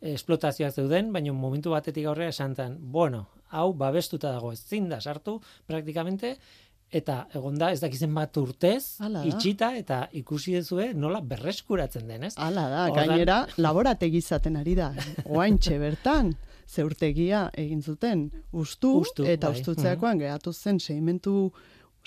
esplotazioak 0.00 0.74
zeuden, 0.74 1.12
baina 1.14 1.32
momentu 1.32 1.70
batetik 1.74 2.06
aurrera 2.06 2.30
esan 2.34 2.54
zen, 2.54 2.78
bueno, 2.80 3.26
hau 3.50 3.72
babestuta 3.74 4.32
dago, 4.34 4.52
ezin 4.52 4.88
da 4.90 5.00
sartu 5.00 5.38
praktikamente, 5.66 6.34
eta 6.90 7.26
egonda 7.36 7.70
ez 7.74 7.80
dakizen 7.82 8.14
bat 8.16 8.36
urtez, 8.40 8.96
Hala 9.04 9.20
da. 9.22 9.28
itxita, 9.28 9.74
eta 9.76 9.98
ikusi 10.16 10.54
dezue 10.56 10.92
nola 10.96 11.20
berreskuratzen 11.20 12.06
den, 12.08 12.24
ez? 12.30 12.34
Hala 12.40 12.68
da, 12.72 12.84
Ordan- 12.90 13.10
gainera, 13.12 13.38
laborategi 13.60 14.22
izaten 14.24 14.56
ari 14.56 14.74
da, 14.78 14.92
oaintxe 15.28 15.78
bertan, 15.82 16.32
zeurtegia 16.68 17.46
egin 17.56 17.82
zuten 17.82 18.26
ustu, 18.52 18.94
Hustu, 19.02 19.24
eta 19.24 19.48
bai. 19.50 19.60
ustutzeakoan 19.60 20.18
geratu 20.20 20.52
zen 20.52 20.80
sedimentu 20.80 21.50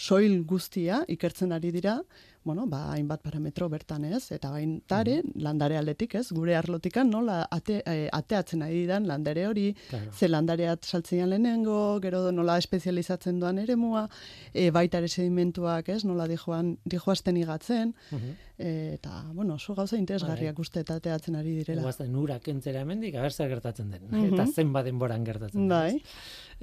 soil 0.02 0.40
guztia 0.50 1.04
ikertzen 1.16 1.54
ari 1.54 1.72
dira, 1.76 2.00
bueno, 2.44 2.66
ba, 2.68 2.92
hainbat 2.94 3.22
parametro 3.22 3.68
bertan 3.70 4.06
ez, 4.06 4.32
eta 4.32 4.50
baintare, 4.50 5.22
landare 5.36 5.78
aldetik 5.78 6.16
ez, 6.16 6.32
gure 6.34 6.56
arlotikan 6.56 7.10
nola 7.10 7.44
ate, 7.52 7.82
eh, 7.86 8.08
ateatzen 8.12 8.64
ari 8.66 8.82
diran 8.86 9.06
landare 9.08 9.48
hori, 9.48 9.76
Claro. 9.90 10.12
ze 10.12 10.28
landareat 10.28 10.84
saltzean 10.86 11.30
lehenengo, 11.30 12.00
gero 12.02 12.32
nola 12.32 12.58
espezializatzen 12.58 13.40
duan 13.40 13.60
eremua, 13.60 14.08
e, 14.54 14.72
baita 14.72 14.98
ere 14.98 15.08
sedimentuak 15.08 15.90
ez, 15.90 16.04
nola 16.06 16.28
dijoan, 16.28 16.78
dijoazten 16.86 17.38
igatzen, 17.38 17.94
Mhm. 18.12 18.36
e, 18.58 18.94
eta, 18.96 19.24
bueno, 19.34 19.56
oso 19.56 19.76
gauza 19.76 19.98
interesgarriak 19.98 20.58
uste 20.60 20.80
eta 20.80 20.96
ateatzen 20.96 21.36
ari 21.36 21.56
direla. 21.58 21.82
Guazen 21.84 22.16
ura 22.16 22.40
kentzera 22.40 22.82
hemendik, 22.82 23.16
aber 23.16 23.32
zer 23.32 23.50
gertatzen 23.50 23.92
den. 23.92 24.02
Mhm. 24.10 24.34
Eta 24.34 24.48
zenbat 24.48 24.86
denboran 24.86 25.24
gertatzen 25.24 25.68
den. 25.68 25.70
Bai, 25.70 26.02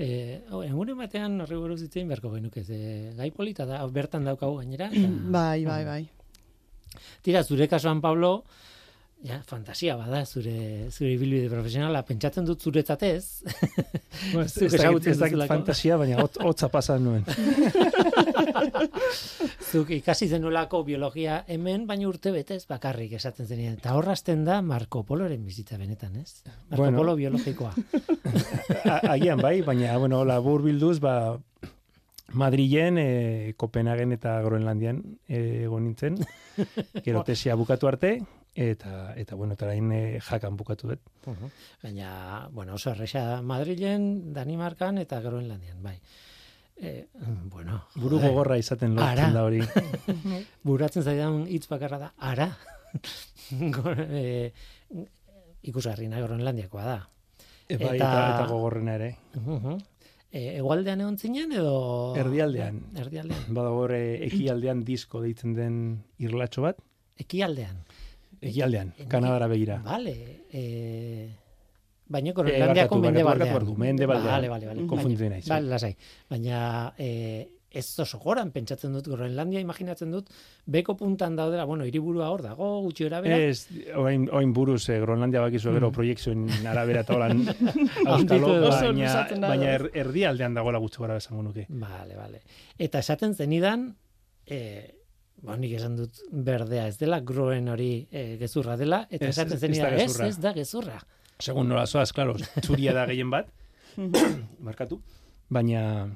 Eh, 0.01 0.45
oh, 0.53 0.63
engune 0.63 0.95
batean 0.95 1.41
horri 1.41 1.57
buruz 1.59 1.81
hitzein 1.83 2.07
beharko 2.07 2.31
genuke, 2.31 2.63
ze 2.63 3.11
gai 3.17 3.33
polita 3.33 3.65
da, 3.67 3.85
bertan 3.89 4.23
daukagu 4.25 4.59
gainera. 4.61 4.87
Eta, 4.93 5.09
bai, 5.35 5.65
bai, 5.69 5.85
bai. 5.85 6.03
Tira, 7.23 7.45
zure 7.45 7.69
kasuan, 7.69 8.01
Pablo, 8.01 8.45
ja, 9.27 9.41
fantasia 9.47 9.97
bada 9.99 10.25
zure 10.27 10.89
zure 10.91 11.13
ibilbide 11.17 11.49
profesionala, 11.51 12.05
pentsatzen 12.07 12.47
dut 12.47 12.63
zuretzat 12.63 13.03
ez. 13.09 13.25
Ez, 14.19 14.73
dakit, 14.73 15.45
fantasia, 15.47 15.97
baina 16.01 16.19
hot, 16.23 16.39
hotza 16.43 16.69
pasa 16.73 16.97
nuen. 16.99 17.23
Zuk 19.69 19.91
ikasi 19.95 20.29
zenulako 20.33 20.81
biologia 20.87 21.43
hemen, 21.47 21.85
baina 21.87 22.09
urte 22.09 22.33
betez 22.35 22.63
bakarrik 22.71 23.13
esaten 23.19 23.47
zenien. 23.47 23.77
Eta 23.79 23.95
horrazten 23.99 24.45
da 24.47 24.61
Marco 24.65 25.05
Poloren 25.07 25.45
bizitza 25.45 25.79
benetan, 25.79 26.17
ez? 26.17 26.43
Marco 26.71 26.83
Bueno. 26.83 27.03
Polo 27.03 27.15
biologikoa. 27.17 27.75
Agian 29.15 29.43
bai, 29.43 29.61
baina, 29.63 29.97
bueno, 29.99 30.25
labur 30.25 30.65
bilduz, 30.65 30.99
ba, 31.05 31.39
Madrilen, 32.33 32.99
e, 32.99 33.55
Kopenhagen 33.57 34.13
eta 34.13 34.35
Groenlandian 34.45 35.01
eh, 35.29 35.63
egon 35.65 35.85
nintzen, 35.89 36.19
gero 37.07 37.23
tesia 37.25 37.55
bukatu 37.57 37.89
arte, 37.89 38.19
eta, 38.55 39.15
eta 39.17 39.35
bueno, 39.39 39.55
eta 39.57 39.65
orain 39.65 39.93
e, 39.97 40.21
jakan 40.21 40.57
bukatu 40.61 40.91
dut. 40.91 41.01
Baina, 41.83 42.49
bueno, 42.53 42.75
oso 42.75 42.91
erresa 42.93 43.41
Madrilen, 43.43 44.33
Danimarkan 44.35 44.99
eta 44.99 45.21
Groenlandian, 45.25 45.83
bai. 45.83 45.97
E, 46.79 47.09
bueno, 47.51 47.81
Buru 47.97 48.21
gogorra 48.23 48.59
izaten 48.61 48.95
lortzen 48.95 49.33
da 49.35 49.45
hori. 49.49 49.63
buratzen 50.69 51.03
zaidan 51.03 51.47
hitz 51.49 51.67
bakarra 51.69 51.99
da, 52.07 52.13
ara. 52.19 52.51
E, 53.49 54.53
ikusgarrina 55.65 56.21
Groenlandiakoa 56.21 56.83
da. 56.85 56.99
E, 57.69 57.77
bai, 57.81 57.95
Eta- 57.95 57.95
eta, 57.97 58.11
eta 58.35 58.47
gogorrena 58.51 58.95
ere. 59.01 59.15
Mhm. 59.41 59.79
E, 60.31 60.59
egualdean 60.59 61.01
egon 61.01 61.17
zinen 61.17 61.53
edo... 61.57 62.15
Erdialdean. 62.21 62.83
Erdialdean. 63.01 63.47
Badago 63.49 63.79
hor, 63.87 63.95
e, 63.97 64.27
ekialdean 64.27 64.83
disko 64.85 65.23
deitzen 65.25 65.55
den 65.57 65.79
irlatxo 66.21 66.63
bat, 66.67 66.83
Ekialdean. 67.19 67.79
ekialdean, 68.41 68.93
E, 68.99 69.07
Kanadara 69.11 69.49
begira. 69.51 69.79
Vale. 69.83 70.13
E, 70.53 71.31
baina 72.09 72.31
Eh, 72.31 72.35
Groenlandiako 72.37 72.95
barkatu, 72.97 73.01
mendebaldean. 73.07 73.49
barkatu, 73.49 73.55
barkatu, 73.55 73.79
mendebaldean. 73.81 74.35
Vale, 74.35 74.49
vale, 74.53 74.67
vale. 74.67 74.87
Konfunditu 74.87 75.25
Baina- 75.25 75.35
naiz, 75.37 75.49
Vale, 75.49 75.65
bai. 75.67 75.71
lasai. 75.71 75.97
Baina 76.31 76.61
e, 76.99 77.09
ez 77.71 77.99
oso 78.01 78.19
goran 78.19 78.51
pentsatzen 78.51 78.93
dut 78.97 79.07
Groenlandia 79.13 79.61
imaginatzen 79.61 80.11
dut 80.11 80.31
beko 80.67 80.95
puntan 80.97 81.37
daudela, 81.37 81.65
bueno, 81.69 81.85
hiriburua 81.85 82.31
hor 82.33 82.41
dago, 82.43 82.81
gutxi 82.87 83.05
era 83.05 83.21
bera. 83.21 83.37
Ez, 83.37 83.67
orain, 83.95 84.29
orain 84.33 84.53
buruz, 84.57 84.89
eh, 84.89 84.99
Groenlandia 85.03 85.41
bakizu 85.45 85.73
gero 85.75 85.91
Mm. 85.91 85.95
proiektzioen 85.95 86.67
arabera 86.67 87.01
eta 87.05 87.15
holan 87.15 87.43
auskalo, 88.07 88.55
baina, 88.71 89.27
baina 89.49 89.73
er, 89.75 89.91
erdialdean 89.95 90.55
dagoela 90.55 90.79
gutxi 90.81 91.03
gara 91.05 91.17
esango 91.21 91.43
nuke. 91.43 91.67
Vale, 91.69 92.17
vale. 92.17 92.41
Eta 92.79 92.99
esaten 93.05 93.35
zenidan, 93.35 93.91
e, 94.47 94.61
ba, 95.43 95.57
nik 95.61 95.73
esan 95.77 95.97
dut 95.97 96.23
berdea 96.33 96.87
ez 96.89 96.97
dela, 96.99 97.21
groen 97.21 97.69
hori 97.69 98.07
e, 98.11 98.37
gezurra 98.41 98.77
dela, 98.81 99.07
eta 99.11 99.27
Ez, 99.29 99.37
esaten 99.37 99.59
ez- 99.59 99.79
ez 99.79 100.11
ez, 100.11 100.21
ez 100.21 100.39
da 100.41 100.55
gezurra. 100.57 101.03
Segun 101.39 101.69
nola 101.69 101.85
zoaz, 101.87 102.13
klaro, 102.13 102.35
txuria 102.63 102.95
da 102.97 103.05
gehien 103.07 103.29
bat, 103.31 103.53
markatu, 104.67 105.03
baina 105.51 106.09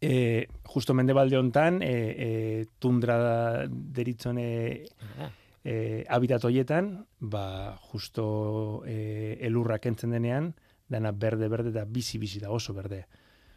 e, 0.00 0.46
justo 0.64 0.94
mendebalde 0.94 1.36
hontan, 1.38 1.82
e, 1.82 1.90
e, 1.92 2.66
tundra 2.78 3.16
da 3.18 3.66
deritzon 3.68 4.38
e, 4.38 4.86
Ah, 5.18 5.30
e, 5.64 6.04
habitat 6.08 6.44
hoietan, 6.44 7.06
ba, 7.20 7.76
justo 7.92 8.82
e, 8.86 9.36
elurra 9.40 9.78
kentzen 9.78 10.10
denean, 10.16 10.54
dana 10.88 11.12
berde-berde 11.12 11.70
eta 11.70 11.84
bizi-bizi 11.84 12.40
da 12.40 12.50
oso 12.50 12.72
berde. 12.74 13.04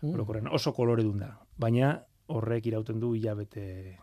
mm. 0.01 0.13
Orokorrean 0.13 0.47
oso 0.51 0.73
koloredun 0.73 1.19
da. 1.19 1.32
Baina 1.58 2.03
horrek 2.27 2.65
irauten 2.67 2.99
du 2.99 3.15
hilabete 3.15 3.97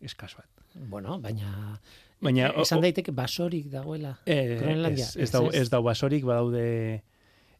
eskas 0.00 0.36
bat. 0.36 0.46
Bueno, 0.74 1.18
baina, 1.20 1.80
Baina, 2.20 2.50
esan 2.60 2.80
daiteke 2.84 3.10
basorik 3.16 3.66
dagoela. 3.72 4.18
Eh, 4.26 4.56
Groenlandia, 4.60 5.04
Ez, 5.06 5.16
ez, 5.16 5.34
ez. 5.34 5.54
ez 5.62 5.70
dau 5.70 5.82
basorik, 5.82 6.22
badaude 6.24 7.02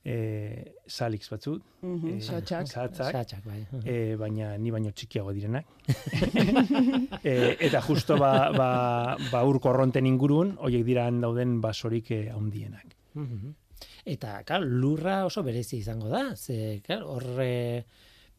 eh, 0.04 0.72
salix 0.86 1.28
batzut, 1.30 1.62
Mhm, 1.82 2.08
eh, 2.08 2.20
Satzak. 2.20 2.66
satzak, 2.66 3.12
Satxak, 3.12 3.44
bai. 3.44 3.66
eh, 3.84 4.16
baina 4.16 4.56
ni 4.58 4.70
baino 4.70 4.90
txikiago 4.92 5.32
direnak. 5.32 5.66
eh, 7.24 7.56
eta 7.60 7.80
justo 7.82 8.16
ba, 8.18 8.50
ba, 8.52 8.70
ba 9.30 9.44
ur 9.44 9.60
korronten 9.60 10.06
ingurun, 10.06 10.56
hoiek 10.60 10.84
diran 10.86 11.20
dauden 11.20 11.60
basorik 11.60 12.10
eh, 12.16 12.30
handienak. 12.32 12.96
Mhm. 13.14 13.54
Eta, 14.04 14.42
claro, 14.44 14.64
lurra 14.64 15.24
oso 15.26 15.42
berezi 15.42 15.78
izango 15.78 16.08
da, 16.08 16.34
ze, 16.36 16.80
claro, 16.84 17.14
horre 17.16 17.84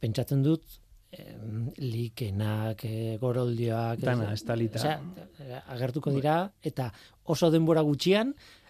pentsatzen 0.02 0.42
dut 0.44 0.64
em, 1.12 1.68
likenak, 1.78 2.86
e, 2.86 3.18
goroldioak, 3.22 4.00
Dana, 4.00 4.30
e, 4.32 4.34
estalita. 4.38 4.80
osea, 4.80 5.64
agertuko 5.76 6.12
dira 6.16 6.52
eta 6.64 6.92
oso 7.26 7.50
denbora 7.52 7.82
gutxian 7.82 8.32
mm, 8.32 8.61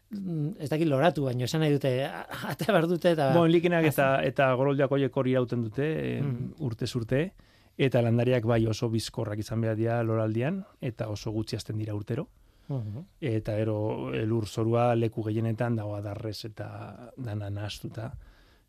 ez 0.60 0.70
dakit 0.70 0.88
loratu, 0.88 1.24
baino 1.24 1.46
esan 1.46 1.62
nahi 1.62 1.72
dute 1.72 2.04
a- 2.06 2.26
ate 2.52 2.66
behar 2.68 2.88
dute 2.88 3.12
eta 3.12 3.34
Bon, 3.34 3.50
likenak 3.50 3.86
eta 3.86 4.22
eta 4.28 4.54
goroldiak 4.60 4.92
horiek 4.92 5.16
hori 5.18 5.32
irauten 5.32 5.62
dute 5.64 6.22
Mm. 6.22 6.54
urtez 6.60 6.94
urte 6.96 7.32
eta 7.78 8.02
landariak 8.02 8.44
bai 8.46 8.66
oso 8.68 8.90
bizkorrak 8.90 9.40
izan 9.40 9.62
behar 9.62 9.76
dira 9.78 10.04
loraldian 10.04 10.66
eta 10.82 11.08
oso 11.10 11.32
gutxi 11.32 11.56
hasten 11.56 11.78
dira 11.78 11.96
urtero 11.96 12.28
Mhm. 12.70 13.06
eta 13.22 13.58
ero 13.58 14.14
elur 14.14 14.46
zorua 14.48 14.96
leku 14.96 15.24
gehienetan 15.24 15.76
dago 15.76 15.96
adarrez 15.96 16.46
eta 16.46 17.12
dana 17.18 17.50
nahastuta 17.50 18.12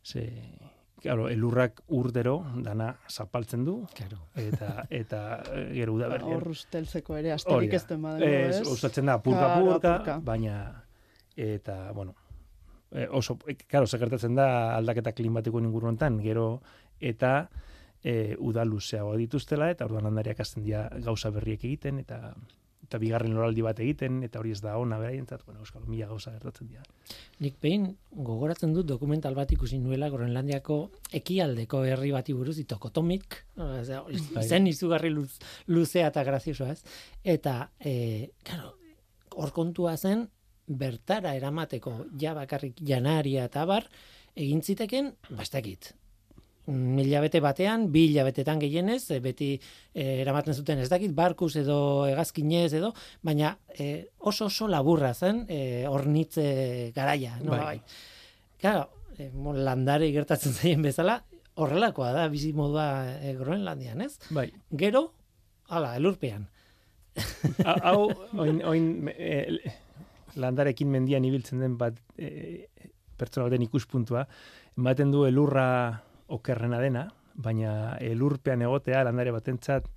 ze 0.03 0.57
claro 1.01 1.27
elurrak 1.29 1.81
urdero 1.87 2.45
dana 2.63 2.95
zapaltzen 3.09 3.63
du 3.65 3.85
Claro. 3.93 4.17
eta 4.35 4.85
eta 4.89 5.43
eh, 5.53 5.71
gero 5.73 5.93
uda 5.93 6.07
Ba, 6.07 6.13
berrian 6.17 6.33
Hor 6.35 6.47
usteltzeko 6.49 7.17
ere 7.17 7.31
asterik 7.33 7.69
da. 7.71 7.75
ez 7.75 7.87
den 7.87 8.01
badago, 8.01 8.25
Ez, 8.25 8.61
osatzen 8.67 9.05
da 9.05 9.21
purka 9.21 9.39
Claro, 9.39 9.65
purka, 9.65 9.95
apurka. 9.95 10.19
baina 10.23 10.82
eta 11.35 11.91
bueno, 11.91 12.15
eh, 12.91 13.07
oso 13.11 13.37
eh, 13.47 13.55
claro, 13.55 13.87
se 13.87 13.99
gertatzen 13.99 14.35
da 14.35 14.75
aldaketa 14.75 15.13
klimatikoen 15.13 15.65
inguru 15.65 15.87
hontan, 15.87 16.19
gero 16.23 16.61
eta 16.99 17.49
e, 18.03 18.35
uda 18.39 18.65
luzeago 18.65 19.15
dituztela 19.17 19.69
eta 19.71 19.87
orduan 19.87 20.09
landariak 20.09 20.39
hasten 20.43 20.63
dira 20.67 20.89
gauza 21.03 21.31
berriek 21.31 21.63
egiten 21.63 21.99
eta 22.03 22.35
eta 22.83 22.99
bigarren 22.99 23.33
loraldi 23.33 23.63
bat 23.63 23.79
egiten 23.79 24.19
eta 24.27 24.41
hori 24.41 24.51
ez 24.53 24.59
da 24.61 24.75
ona 24.77 24.99
beraientzat, 24.99 25.45
bueno, 25.47 25.63
euskal 25.63 25.85
mila 25.87 26.09
gauza 26.09 26.33
gertatzen 26.35 26.67
dira. 26.67 26.83
Nik 27.41 27.55
behin 27.63 27.87
gogoratzen 28.11 28.73
dut 28.75 28.85
dokumental 28.89 29.33
bat 29.37 29.49
ikusi 29.55 29.79
nuela 29.81 30.11
Groenlandiako 30.13 30.77
ekialdeko 31.21 31.83
herri 31.87 32.11
bati 32.13 32.35
buruz 32.37 32.57
itokotomik, 32.61 33.39
Bai. 33.55 34.43
izen 34.43 34.67
izugarri 34.67 35.09
luz, 35.15 35.31
luzea 35.67 36.11
eta 36.11 36.25
graziosoa 36.27 36.75
ez. 36.75 36.83
Eta, 37.23 37.55
e, 37.79 38.29
claro, 38.43 38.75
hor 39.31 39.55
kontua 39.55 39.95
zen, 39.97 40.27
bertara 40.67 41.35
eramateko 41.35 42.05
ja 42.19 42.33
bakarrik 42.37 42.79
janaria 42.81 43.45
eta 43.49 43.65
bar, 43.65 43.87
egin 44.35 44.61
ziteken, 44.63 45.11
bastakit, 45.35 45.91
mila 46.67 47.19
bete 47.19 47.41
batean, 47.43 47.89
bi 47.91 48.05
hilabetetan 48.07 48.61
gehienez, 48.61 49.01
e, 49.11 49.19
beti 49.19 49.49
e, 49.57 50.05
eramaten 50.21 50.55
zuten 50.55 50.79
ez 50.79 50.87
dakit, 50.89 51.11
barkuz 51.13 51.55
edo 51.59 52.05
hegazkinez 52.07 52.71
edo, 52.79 52.93
baina 53.21 53.57
e, 53.75 54.07
oso 54.19 54.47
oso 54.47 54.69
laburra 54.71 55.11
zen, 55.13 55.43
e, 55.51 55.83
hornitze 55.89 56.91
garaia, 56.95 57.35
no 57.43 57.51
Bai. 57.57 57.81
Claro, 58.61 58.87
e, 59.19 59.27
landare 59.59 60.07
gertatzen 60.15 60.55
zaien 60.55 60.81
bezala, 60.81 61.19
horrelakoa 61.59 62.13
da 62.15 62.29
bizi 62.31 62.53
modua 62.55 62.87
e, 63.19 63.35
Groenlandian, 63.37 64.01
ez? 64.07 64.15
Bai. 64.31 64.47
Gero, 64.71 65.09
hala, 65.67 65.97
elurpean. 65.99 66.47
Ha- 67.65 67.75
Hau, 67.91 68.07
oin, 68.41 68.63
oin 68.65 68.87
e, 69.11 69.43
landarekin 70.35 70.89
mendian 70.89 71.25
ibiltzen 71.25 71.59
den 71.63 71.77
bat 71.77 71.97
e, 72.17 72.69
pertsona 73.17 73.47
baten 73.47 73.65
ikuspuntua, 73.65 74.25
ematen 74.77 75.11
du 75.11 75.25
elurra 75.25 75.67
okerrena 76.33 76.79
dena, 76.81 77.07
baina 77.35 77.97
elurpean 78.01 78.61
egotea 78.61 79.03
landare 79.05 79.33
batentzat 79.33 79.87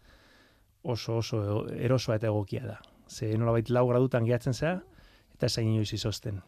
oso 0.87 1.19
oso 1.21 1.41
erosoa 1.73 2.17
eta 2.21 2.31
egokia 2.31 2.67
da. 2.67 2.77
Ze 3.09 3.37
nolabait 3.39 3.71
lau 3.71 3.87
gradutan 3.89 4.27
gehatzen 4.27 4.55
zea, 4.55 4.81
eta 5.37 5.47
esain 5.51 5.69
inoiz 5.69 5.93
izozten. 5.93 6.41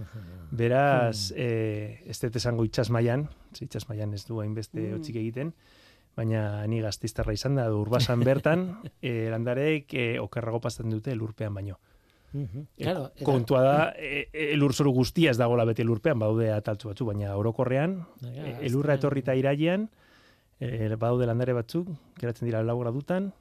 Beraz, 0.60 1.30
e, 1.36 2.00
ez 2.06 2.18
dut 2.20 2.36
esango 2.40 2.66
itxas 2.66 2.90
mailan, 2.90 3.28
ze 3.54 3.64
itxas 3.68 3.88
mailan 3.88 4.14
ez 4.14 4.24
du 4.26 4.40
hainbeste 4.42 4.80
Mm. 4.80 4.94
hotzik 4.98 5.16
egiten, 5.16 5.54
baina 6.16 6.66
ni 6.66 6.80
gaztiztarra 6.80 7.32
izan 7.32 7.56
da, 7.56 7.68
urbasan 7.74 8.20
bertan, 8.20 8.66
e, 9.02 9.30
landareek 9.30 9.94
e, 9.94 10.06
okerrago 10.20 10.60
pasatzen 10.60 10.90
dute 10.90 11.12
elurpean 11.12 11.54
baino. 11.54 11.78
E, 12.34 12.82
Claro, 12.82 13.12
eta- 13.14 13.24
kontua 13.24 13.60
da, 13.62 13.92
e, 13.96 14.26
e, 14.32 14.52
elurzoru 14.54 14.90
guztia 14.92 15.30
ez 15.30 15.36
dagoela 15.38 15.64
bete 15.64 15.82
elurpean, 15.82 16.18
badaude 16.18 16.50
ataltzu 16.52 16.88
batzu, 16.88 17.04
baina 17.06 17.36
orokorrean, 17.36 18.00
Ja, 18.22 18.28
e, 18.46 18.50
ez 18.66 18.72
elurra 18.72 18.94
da- 18.94 18.98
etorrita 18.98 19.34
irailean, 19.38 19.88
e, 20.58 20.88
badaude 20.96 21.26
landare 21.26 21.52
batzuk, 21.52 21.88
geratzen 22.18 22.46
dira 22.46 22.62
lau 22.62 22.78
gradutan, 22.80 23.32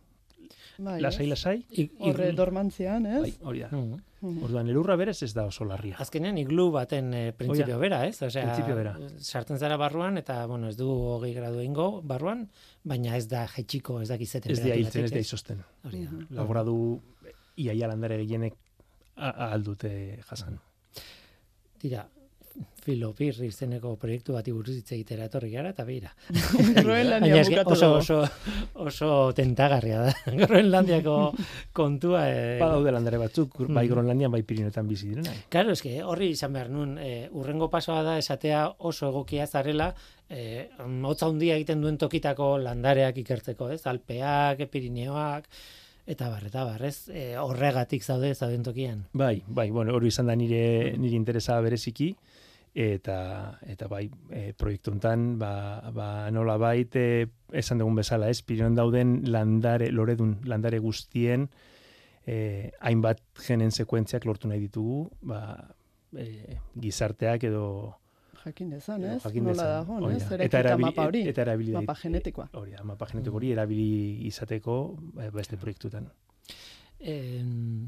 Bai, 0.78 1.00
lasai, 1.02 1.28
lasai, 1.28 1.66
Horre 2.00 2.32
iglu- 2.32 2.36
dormantzian, 2.36 3.06
ez? 3.06 3.22
bai, 3.22 3.34
hori 3.44 3.60
da. 3.62 3.68
Mhm. 3.72 4.00
Mhm. 4.24 4.44
Orduan, 4.44 4.70
elurra 4.70 4.96
berez 4.96 5.22
ez 5.22 5.34
da 5.34 5.46
oso 5.46 5.66
larria. 5.66 5.98
Azkenean 6.00 6.38
iglu 6.38 6.72
baten 6.72 7.14
e, 7.14 7.32
printzipio 7.34 7.78
bera, 7.78 8.06
ez? 8.08 8.22
Osea, 8.24 8.42
Printzipio 8.44 8.76
bera. 8.76 8.96
sartzen 9.20 9.60
zara 9.60 9.78
barruan 9.78 10.18
eta 10.18 10.46
bueno, 10.48 10.70
ez 10.70 10.78
du 10.78 10.88
hogei 10.90 11.34
gradu 11.34 11.62
ingo 11.62 12.02
barruan, 12.02 12.50
baina 12.84 13.18
ez 13.18 13.28
da 13.28 13.46
jaitsiko, 13.48 14.02
ez 14.02 14.10
dakiz 14.10 14.34
Ez 14.36 14.64
da 14.64 14.74
hiltzen, 14.76 15.04
ez 15.06 15.12
da 15.12 15.20
izosten. 15.20 15.64
Hori 15.84 16.06
da. 16.06 16.12
Mhm. 16.12 16.26
Lau 16.32 16.48
gradu 16.48 17.02
iaia 17.56 17.88
landare 17.88 18.18
gehienek 18.18 18.54
a- 19.16 19.36
ahal 19.48 19.64
dute 19.64 20.20
jasan. 20.30 20.60
Tira, 21.80 22.08
Filopir 22.84 23.34
izeneko 23.48 23.96
proiektu 23.98 24.34
bati 24.36 24.52
buruz 24.54 24.74
hitz 24.76 24.92
egitera 24.94 25.26
etorri 25.30 25.48
gara 25.54 25.70
eta 25.72 25.86
beira. 25.88 26.12
Groenlandia 26.84 27.40
bukatu 27.48 27.72
oso, 27.74 27.88
oso, 27.98 28.18
oso 28.84 29.08
tentagarria 29.34 30.02
da. 30.04 30.12
Groenlandiako 30.44 31.16
kontua. 31.74 32.26
E, 32.30 32.60
Badaude 32.60 32.92
landare 32.94 33.18
batzuk, 33.22 33.56
bai 33.70 33.86
Mhm. 33.88 33.92
Groenlandian, 33.94 34.32
bai 34.36 34.44
Pirinetan 34.44 34.88
bizi 34.92 35.08
direnak. 35.14 35.48
Claro, 35.50 35.72
eske 35.72 35.96
horri 36.04 36.30
izan 36.36 36.54
behar 36.54 36.70
nun, 36.70 36.98
e, 37.00 37.30
urrengo 37.32 37.70
pasoa 37.74 38.04
da 38.04 38.18
esatea 38.20 38.66
oso 38.80 39.10
egokia 39.10 39.48
zarela, 39.48 39.94
e, 40.30 40.68
hotza 41.08 41.26
handia 41.32 41.56
egiten 41.56 41.82
duen 41.82 41.98
tokitako 41.98 42.58
landareak 42.68 43.18
ikertzeko, 43.24 43.72
ez? 43.72 43.82
Alpeak, 43.88 44.68
Pirineoak, 44.70 45.48
eta 46.06 46.30
bar, 46.30 46.46
eta 46.48 46.64
bar, 46.68 46.84
ez? 46.86 47.10
E, 47.10 47.34
horregatik 47.40 48.04
zaude, 48.04 48.34
zauden 48.36 48.64
tokian. 48.64 49.06
Bai, 49.14 49.44
bai, 49.48 49.70
bueno, 49.72 49.96
hori 49.96 50.12
izan 50.12 50.28
da 50.32 50.36
nire, 50.36 50.94
nire 51.00 51.16
interesa 51.16 51.60
bereziki, 51.64 52.12
eta, 52.74 53.60
eta 53.70 53.88
bai, 53.88 54.08
e, 54.32 54.52
proiektu 54.58 54.92
hontan, 54.92 55.38
ba, 55.40 55.54
ba 55.96 56.08
nola 56.32 56.58
bait, 56.62 56.96
e, 56.96 57.28
esan 57.54 57.80
dugun 57.82 58.02
bezala, 58.02 58.30
ez, 58.30 58.42
Pirineon 58.42 58.76
dauden 58.76 59.22
landare, 59.32 59.92
loredun, 59.92 60.40
landare 60.50 60.82
guztien, 60.84 61.48
e, 62.26 62.72
hainbat 62.82 63.22
genen 63.46 63.72
sekuentziak 63.72 64.26
lortu 64.26 64.52
nahi 64.52 64.64
ditugu, 64.66 65.08
ba, 65.30 65.44
e, 66.18 66.58
gizarteak 66.80 67.48
edo 67.50 67.66
Jakin 68.46 68.70
dezan, 68.70 69.04
ez? 69.04 69.24
jakin 69.24 69.44
Nola 69.44 69.54
dezan. 69.54 69.74
dagoen, 69.80 70.04
Hori 70.04 70.16
ez? 70.16 70.32
Eraikita 70.32 70.60
erabili- 70.60 70.86
mapa 70.90 71.06
hori, 71.08 71.22
eta 71.30 71.42
erabili 71.42 71.72
mapa 71.72 71.96
genetikoa. 72.02 72.50
Hori 72.54 72.72
da, 72.72 72.84
mapa 72.84 73.06
genetiko 73.12 73.36
hori 73.40 73.52
erabili 73.52 74.28
izateko 74.28 74.78
eh, 75.22 75.30
beste 75.32 75.58
proiektutan. 75.58 76.10
Em, 77.00 77.88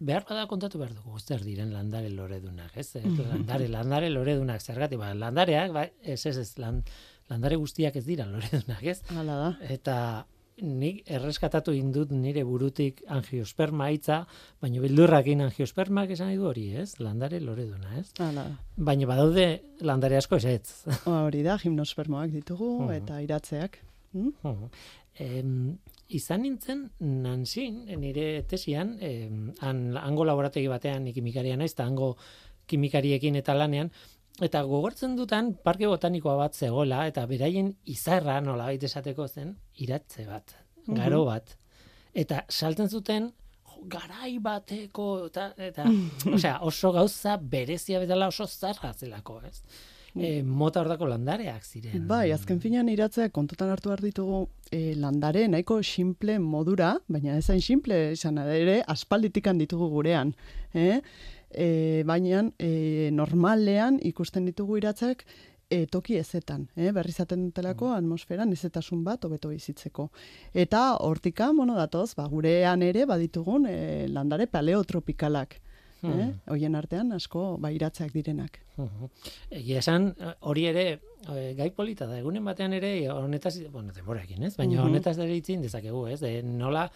behar 0.00 0.24
bada 0.28 0.46
kontatu 0.48 0.78
behar 0.80 0.94
dugu, 0.96 1.18
zer 1.20 1.42
diren 1.44 1.72
landare 1.72 2.10
loredunak, 2.10 2.76
ez? 2.76 2.94
Eh, 2.96 3.04
landare, 3.32 3.68
landare 3.68 4.10
loredunak, 4.10 4.60
zergatik, 4.62 4.98
ba, 4.98 5.12
landareak, 5.14 5.72
ba, 5.76 5.86
ez, 6.02 6.24
ez, 6.26 6.36
ez, 6.38 6.50
lan, 6.58 6.82
landare 7.28 7.56
guztiak 7.60 7.96
ez 7.96 8.04
dira 8.06 8.26
loredunak, 8.26 8.82
ez? 8.82 9.00
Hala 9.16 9.36
da. 9.44 9.50
Eta 9.68 9.96
nik 10.62 11.02
erreskatatu 11.10 11.72
indut 11.72 12.10
nire 12.12 12.44
burutik 12.44 13.02
angiosperma 13.08 13.88
hitza, 13.90 14.26
baina 14.60 14.80
bildurrakin 14.80 15.40
angiospermak 15.46 16.10
esan 16.10 16.34
du 16.36 16.46
hori, 16.48 16.68
ez? 16.76 16.94
Landare 17.00 17.40
loreduna, 17.40 17.98
ez? 17.98 18.12
Hala 18.18 18.44
da. 18.48 18.56
Baina 18.76 19.06
badaude 19.06 19.46
landare 19.80 20.16
asko 20.16 20.36
ez 20.36 20.44
ez. 20.44 20.96
Hori 21.06 21.42
da, 21.42 21.58
gimnospermoak 21.62 22.30
ditugu 22.30 22.82
Mhm. 22.82 22.92
eta 23.02 23.20
iratzeak. 23.22 23.78
Hm? 24.12 24.30
em, 25.20 25.76
izan 26.08 26.42
nintzen 26.42 26.90
nanzin, 27.00 27.84
nire 28.00 28.42
tesian, 28.48 28.96
em, 29.00 29.52
han, 29.60 29.96
hango 29.96 30.24
laborategi 30.24 30.66
batean 30.68 31.04
nik 31.04 31.14
kimikaria 31.14 31.56
naiz, 31.56 31.72
eta 31.72 31.84
hango 31.84 32.16
kimikariekin 32.66 33.36
eta 33.36 33.54
lanean, 33.54 33.90
eta 34.40 34.62
gogortzen 34.68 35.16
dutan 35.18 35.52
parke 35.64 35.88
botanikoa 35.90 36.36
bat 36.40 36.56
zegoela, 36.56 37.04
eta 37.10 37.26
beraien 37.30 37.74
izarra 37.84 38.40
nolabait 38.40 38.82
esateko 38.82 39.28
zen, 39.28 39.54
iratze 39.84 40.26
bat, 40.28 40.56
garo 40.88 41.24
bat. 41.28 41.56
Eta 42.14 42.42
salten 42.48 42.88
zuten, 42.88 43.30
garai 43.88 44.38
bateko, 44.42 45.06
eta, 45.30 45.50
eta 45.56 45.86
osea, 46.34 46.58
oso 46.66 46.92
gauza 46.92 47.36
berezia 47.40 48.00
bezala 48.02 48.28
oso 48.28 48.46
zarra 48.46 48.92
zelako, 48.92 49.40
ez? 49.48 49.62
E, 50.10 50.40
mota 50.42 50.80
hordako 50.82 51.06
landareak 51.06 51.62
ziren. 51.64 52.06
Bai, 52.08 52.32
azken 52.34 52.58
finean 52.60 52.88
iratzeak 52.90 53.30
kontutan 53.32 53.70
hartu 53.70 53.92
behar 53.92 54.02
ditugu 54.02 54.40
e, 54.74 54.96
landare 54.98 55.44
nahiko 55.48 55.76
simple 55.86 56.40
modura, 56.42 56.96
baina 57.06 57.36
ez 57.38 57.46
hain 57.52 57.62
simple 57.62 58.00
izan 58.16 58.40
ere 58.42 58.80
aspalditikan 58.90 59.60
ditugu 59.60 59.86
gurean. 59.92 60.34
Eh? 60.74 60.98
E, 61.50 62.02
baina 62.06 62.44
e, 62.58 63.10
normalean 63.12 63.98
ikusten 64.02 64.44
ditugu 64.46 64.76
iratzeak 64.78 65.24
e, 65.70 65.86
toki 65.86 66.16
ezetan, 66.18 66.68
eh? 66.76 66.90
berri 66.92 67.12
zaten 67.12 67.44
dutelako 67.48 67.92
atmosferan 67.94 68.52
ezetasun 68.52 69.04
bat 69.04 69.24
hobeto 69.24 69.48
bizitzeko. 69.48 70.10
Eta 70.54 70.96
hortika, 70.98 71.52
bueno, 71.54 71.74
datoz, 71.78 72.14
ba, 72.18 72.26
gurean 72.28 72.82
ere 72.82 73.04
baditugun 73.06 73.66
e, 73.70 74.06
landare 74.08 74.46
paleotropikalak. 74.46 75.60
eh? 76.02 76.30
Hoien 76.48 76.74
artean 76.78 77.12
asko 77.12 77.58
ba 77.60 77.68
iratzeak 77.70 78.12
direnak. 78.14 78.54
Mhm. 78.78 79.08
Egia 79.50 79.78
esan, 79.82 80.14
hori 80.48 80.64
ere, 80.64 80.84
eh, 81.28 81.52
gai 81.58 81.70
polita 81.76 82.06
da, 82.06 82.16
egunen 82.18 82.42
batean 82.44 82.72
ere, 82.72 82.94
honetaz, 83.10 83.58
bueno, 83.70 83.92
denborakin, 83.92 84.42
ez? 84.44 84.56
Baina 84.56 84.78
Mhm. 84.80 84.86
honetaz 84.88 85.18
ere 85.18 85.36
itzin 85.36 85.60
dezakegu, 85.60 86.06
ez? 86.08 86.20
De, 86.20 86.42
nola, 86.42 86.90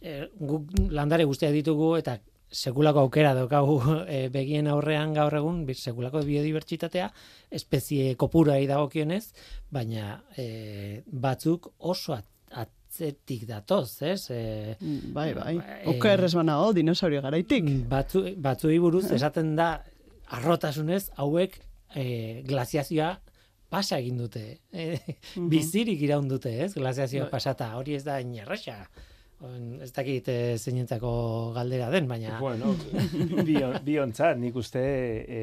eh, 0.00 0.26
guk 0.40 0.72
landare 0.90 1.24
guztiak 1.24 1.52
ditugu 1.52 1.96
eta 1.98 2.18
sekulako 2.50 3.00
aukera 3.06 3.34
daukagu 3.34 3.78
eh, 4.08 4.28
begien 4.32 4.66
aurrean 4.72 5.12
gaur 5.14 5.34
egun, 5.36 5.64
sekulako 5.74 6.22
biodibertsitatea, 6.24 7.10
espezie 7.50 8.14
kopurai 8.16 8.66
dagokionez, 8.66 9.26
baina 9.70 10.22
eh, 10.36 11.02
batzuk 11.06 11.72
oso 11.78 12.14
at- 12.14 12.26
atzetik 12.88 13.42
datoz, 13.46 14.00
ez? 14.02 14.30
Eh, 14.32 14.76
Bai, 15.12 15.34
bai. 15.36 15.56
Eh, 15.60 15.88
Oker 15.92 16.24
ez 16.24 16.32
banago 16.34 16.72
dinosaurio 16.72 17.20
garaitik. 17.22 17.68
batzu, 17.88 18.24
batzuei 18.36 18.78
buruz 18.80 19.10
esaten 19.18 19.54
da 19.56 19.84
arrotasunez 20.32 21.10
hauek 21.16 21.58
e, 21.94 22.42
glaziazioa 22.48 23.10
pasa 23.68 23.98
egin 24.00 24.16
dute. 24.18 24.58
E, 24.72 24.96
bizirik 25.52 26.00
iraun 26.04 26.28
dute, 26.28 26.50
ez? 26.64 26.72
Glaziazioa 26.74 27.28
pasata. 27.30 27.74
Hori 27.76 27.94
ez 28.00 28.04
da 28.04 28.18
inerraxa. 28.24 28.78
Ez 29.38 29.92
dakit 29.94 30.26
e, 30.32 30.36
zeinentzako 30.58 31.52
galdera 31.54 31.90
den, 31.94 32.08
baina... 32.10 32.40
Bueno, 32.42 32.72
bion, 33.46 33.76
biontzat, 33.86 34.38
nik 34.42 34.56
uste 34.58 34.82
e, 34.82 35.42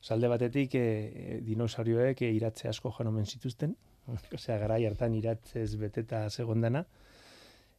salde 0.00 0.30
batetik 0.32 0.74
e, 0.80 1.40
dinosaurioek 1.44 2.22
e, 2.24 2.30
iratze 2.32 2.70
asko 2.70 2.94
jan 2.96 3.10
omen 3.12 3.26
zituzten. 3.28 3.74
Osea, 4.08 4.56
garai 4.58 4.86
hartan 4.88 5.12
iratzez 5.14 5.74
beteta 5.76 6.24
segondana. 6.30 6.86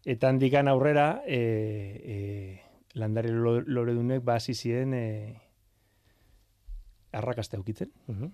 Eta 0.06 0.30
handikan 0.30 0.70
aurrera, 0.70 1.24
e, 1.26 1.40
e, 2.06 2.18
landare 2.94 3.34
lo- 3.34 3.64
loredunek 3.66 4.22
ba 4.24 4.38
hasi 4.38 4.54
ziren 4.54 4.94
e, 4.94 5.04
arrakasta 7.18 7.58
eukitzen. 7.58 7.92
Mhm. 8.08 8.32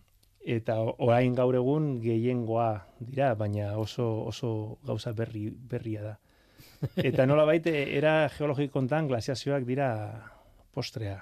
Eta 0.60 0.76
orain 0.82 1.36
gaur 1.36 1.56
egun 1.56 2.00
gehiengoa 2.04 2.69
dira, 3.00 3.34
baina 3.36 3.78
oso 3.78 4.06
oso 4.28 4.80
gauza 4.88 5.12
berri 5.13 5.50
berria 5.52 6.04
da. 6.04 6.19
Eta 6.96 7.26
nola 7.28 7.46
baite, 7.46 7.74
era 7.98 8.30
geologiko 8.36 8.78
kontan 8.80 9.08
glaziazioak 9.10 9.65
dira 9.68 9.89
postrea. 10.74 11.20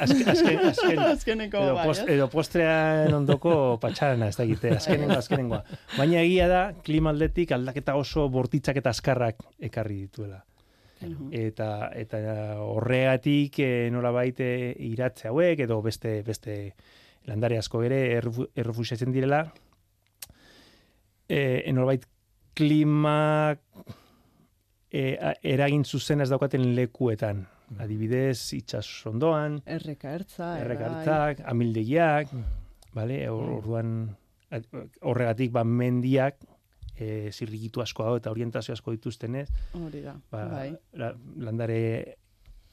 Azken, 0.00 0.28
azken, 0.30 0.58
azken, 0.70 0.98
Azkeneko 1.02 1.60
edo, 1.60 1.74
bai, 1.76 1.86
post, 1.90 2.08
edo 2.12 2.26
postrean 2.32 3.14
ondoko 3.16 3.54
patxarana, 3.82 4.28
ez 4.30 4.36
da 4.38 4.44
egite, 4.46 4.72
azkenengo, 4.76 5.16
azkenengoa. 5.18 5.62
Baina 5.96 6.20
egia 6.22 6.48
da, 6.48 6.60
klima 6.86 7.12
aldetik 7.12 7.52
aldaketa 7.56 7.96
oso 7.98 8.28
bortitzak 8.32 8.80
eta 8.82 8.92
azkarrak 8.94 9.42
ekarri 9.70 9.98
dituela. 10.06 10.42
Eta, 11.36 11.90
eta 11.92 12.18
horregatik 12.64 13.58
e, 13.60 13.70
nolabait 13.92 14.38
eh, 14.40 14.72
iratze 14.88 15.28
hauek, 15.28 15.60
edo 15.66 15.82
beste, 15.84 16.22
beste 16.24 16.56
landare 17.28 17.58
asko 17.60 17.82
ere 17.84 17.98
errefu- 18.16 18.48
errefusiatzen 18.56 19.12
direla, 19.12 19.42
e, 21.28 21.68
nolabait 21.72 22.06
klima 22.56 23.56
e, 24.90 25.16
a- 25.20 25.34
eragin 25.42 25.84
zuzen 25.84 26.20
ez 26.20 26.28
daukaten 26.30 26.74
lekuetan. 26.76 27.46
Adibidez, 27.82 28.52
itxas 28.54 28.86
ondoan, 29.10 29.60
Erreka 29.66 30.12
ertza, 30.14 30.52
errekartzak, 30.60 31.40
amildegiak, 31.50 32.28
vale? 32.94 33.16
Mm. 33.26 33.32
Or- 33.34 33.56
Orduan 33.56 34.16
at- 34.50 34.68
horregatik 35.02 35.50
ba 35.52 35.64
mendiak 35.64 36.36
e, 36.94 37.30
zirrikitu 37.32 37.82
asko 37.82 38.04
dago 38.06 38.16
eta 38.16 38.30
orientazio 38.30 38.72
asko 38.72 38.92
dituztenez, 38.94 39.48
hori 39.74 40.00
da. 40.02 40.14
ba, 40.30 40.44
bai. 40.48 40.68
la, 40.94 41.10
landare 41.36 42.16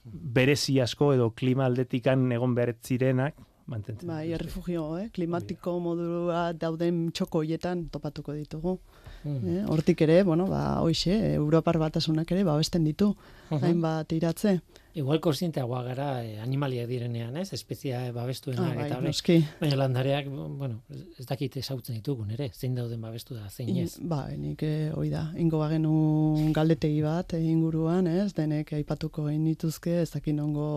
berezi 0.03 0.79
asko 0.83 1.13
edo 1.15 1.31
klima 1.31 1.65
aldetikan 1.65 2.31
egon 2.31 2.53
behar 2.55 2.75
zirenak 2.83 3.35
mantentzen. 3.65 4.07
Bai, 4.07 4.31
errefugio, 4.35 4.97
eh? 4.97 5.09
klimatiko 5.13 5.79
modua 5.79 6.53
dauden 6.53 7.11
txoko 7.11 7.39
hoietan 7.43 7.87
topatuko 7.89 8.33
ditugu. 8.33 8.79
Mhm. 9.23 9.47
Eh? 9.57 9.65
Hortik 9.71 10.01
ere, 10.01 10.23
bueno, 10.23 10.47
ba, 10.47 10.79
hoixe, 10.81 11.33
Europar 11.33 11.77
batasunak 11.79 12.31
ere 12.31 12.43
babesten 12.43 12.83
ditu, 12.83 13.15
Mhm. 13.49 13.63
hainbat 13.63 14.11
iratze. 14.11 14.59
Igual 14.93 15.17
konsienteagoa 15.25 15.79
gara 15.87 16.07
eh, 16.21 16.35
animaliak 16.43 16.85
direnean, 16.87 17.35
ez? 17.41 17.47
Espezia 17.55 18.11
babestuenak 18.13 18.61
Ah, 18.61 18.75
bai, 18.77 18.85
eta 18.85 18.97
hori. 18.99 19.07
noski. 19.09 19.37
Baina 19.59 19.75
landareak, 19.79 20.27
bueno, 20.29 20.83
ez 21.17 21.25
dakit 21.25 21.57
esautzen 21.57 21.95
ditugun 21.97 22.29
ere, 22.35 22.51
zein 22.53 22.75
dauden 22.77 23.01
babestu 23.01 23.33
da, 23.33 23.47
zein 23.49 23.71
ez. 23.81 23.97
In, 23.97 24.07
ba, 24.11 24.27
nik 24.37 24.61
eh, 24.67 24.91
hoi 24.93 25.09
da, 25.09 25.23
ingo 25.41 25.57
bagenu 25.63 26.51
galdetegi 26.53 27.01
bat 27.01 27.33
eh, 27.33 27.41
inguruan, 27.41 28.05
ez, 28.07 28.33
denek 28.37 28.69
aipatuko 28.77 29.25
egin 29.31 29.47
dituzke, 29.49 29.95
ez 30.03 30.11
dakin 30.13 30.37
nongo 30.43 30.67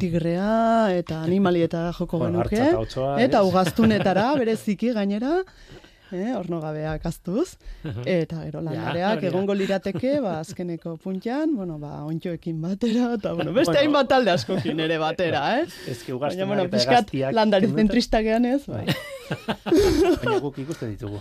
tigrea, 0.00 0.88
eta 0.96 1.20
animalieta 1.22 1.90
joko 1.98 2.18
Bueno, 2.24 2.40
genuke, 2.48 2.72
hartza 2.80 3.10
eta 3.20 3.42
ugaztunetara, 3.44 4.30
bereziki 4.40 4.94
gainera, 4.96 5.42
eh, 6.12 6.32
ornogabeak 6.36 7.04
aztuz, 7.06 7.56
eta 8.04 8.42
gero 8.44 8.62
landareak 8.64 9.22
egongo 9.30 9.54
lirateke, 9.54 10.18
ba, 10.24 10.38
azkeneko 10.40 10.96
puntian, 11.02 11.54
bueno, 11.56 11.78
ba, 11.78 12.04
ontxoekin 12.08 12.60
batera, 12.62 13.14
eta 13.18 13.34
bueno, 13.34 13.52
beste 13.52 13.70
Bueno. 13.70 13.80
hainbat 13.84 14.08
talde 14.08 14.30
askokin 14.32 14.80
ere 14.80 14.98
batera, 14.98 15.60
eh? 15.60 15.66
Ez 15.88 16.02
que 16.02 16.12
Baina, 16.12 16.44
bueno, 16.44 16.66
eta 16.66 16.76
pixkat 16.76 17.14
landari 17.32 17.66
kenduta, 17.66 17.82
zentrista 17.82 18.22
gean 18.22 18.44
ez, 18.44 18.66
bai. 18.66 18.86
baina 20.20 20.38
guk 20.42 20.58
ikusten 20.58 20.90
ditugu. 20.94 21.20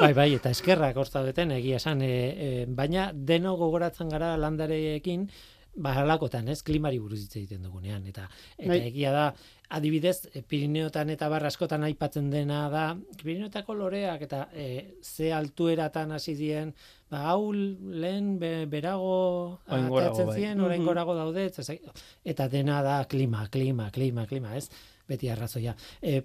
Bai, 0.00 0.12
bai, 0.14 0.28
eta 0.36 0.52
eskerrak 0.54 0.96
horta 0.96 1.22
beten 1.26 1.50
egia 1.58 1.80
esan, 1.82 2.02
e, 2.02 2.12
e, 2.12 2.66
baina 2.68 3.10
deno 3.12 3.56
gogoratzen 3.60 4.12
gara 4.12 4.36
landareekin, 4.40 5.28
ba, 5.74 5.94
halakotan, 6.02 6.48
ez, 6.52 6.62
klimari 6.62 6.98
buruz 7.00 7.20
hitz 7.22 7.36
egiten 7.36 7.62
dugunean, 7.62 8.04
eta, 8.06 8.26
eta 8.58 8.68
Bai. 8.68 8.80
egia 8.90 9.12
da, 9.12 9.34
adibidez, 9.72 10.28
e, 10.34 10.42
Pirineotan 10.42 11.08
eta 11.10 11.28
bar 11.32 11.46
askotan 11.48 11.82
aipatzen 11.84 12.28
dena 12.30 12.68
da, 12.68 12.96
Pirineotako 13.22 13.74
loreak 13.74 14.20
eta 14.22 14.48
e, 14.52 14.98
ze 15.02 15.32
altueratan 15.32 16.12
hasi 16.12 16.34
dien, 16.36 16.74
ba, 17.10 17.22
hau 17.30 17.52
lehen 17.54 18.38
be, 18.38 18.66
berago 18.66 19.60
Orain 19.66 19.86
ateratzen 19.88 20.26
bai. 20.26 20.36
ziren, 20.40 20.60
orain 20.60 20.80
Mhm. 20.82 20.86
gorago 20.88 21.14
daude, 21.14 21.46
ezak- 21.50 21.80
eta 22.24 22.48
dena 22.48 22.82
da 22.82 23.04
klima, 23.06 23.48
klima, 23.48 23.90
klima, 23.90 24.26
klima, 24.26 24.56
ez? 24.56 24.68
Beti 25.08 25.28
arrazoia. 25.30 25.74
E, 26.02 26.22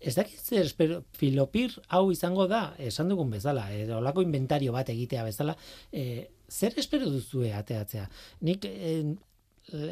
ez 0.00 0.16
dakit 0.16 0.40
zer 0.40 0.64
espero, 0.66 1.04
filopir 1.14 1.76
hau 1.88 2.10
izango 2.10 2.48
da, 2.48 2.74
esan 2.78 3.08
dugun 3.08 3.30
bezala, 3.30 3.68
edo 3.72 3.98
olako 3.98 4.22
inventario 4.22 4.72
bat 4.72 4.88
egitea 4.90 5.22
bezala, 5.22 5.54
e, 5.92 6.31
zer 6.52 6.76
espero 6.78 7.08
duzue 7.10 7.52
ateatzea? 7.56 8.08
Nik 8.46 8.66
e, 8.68 8.96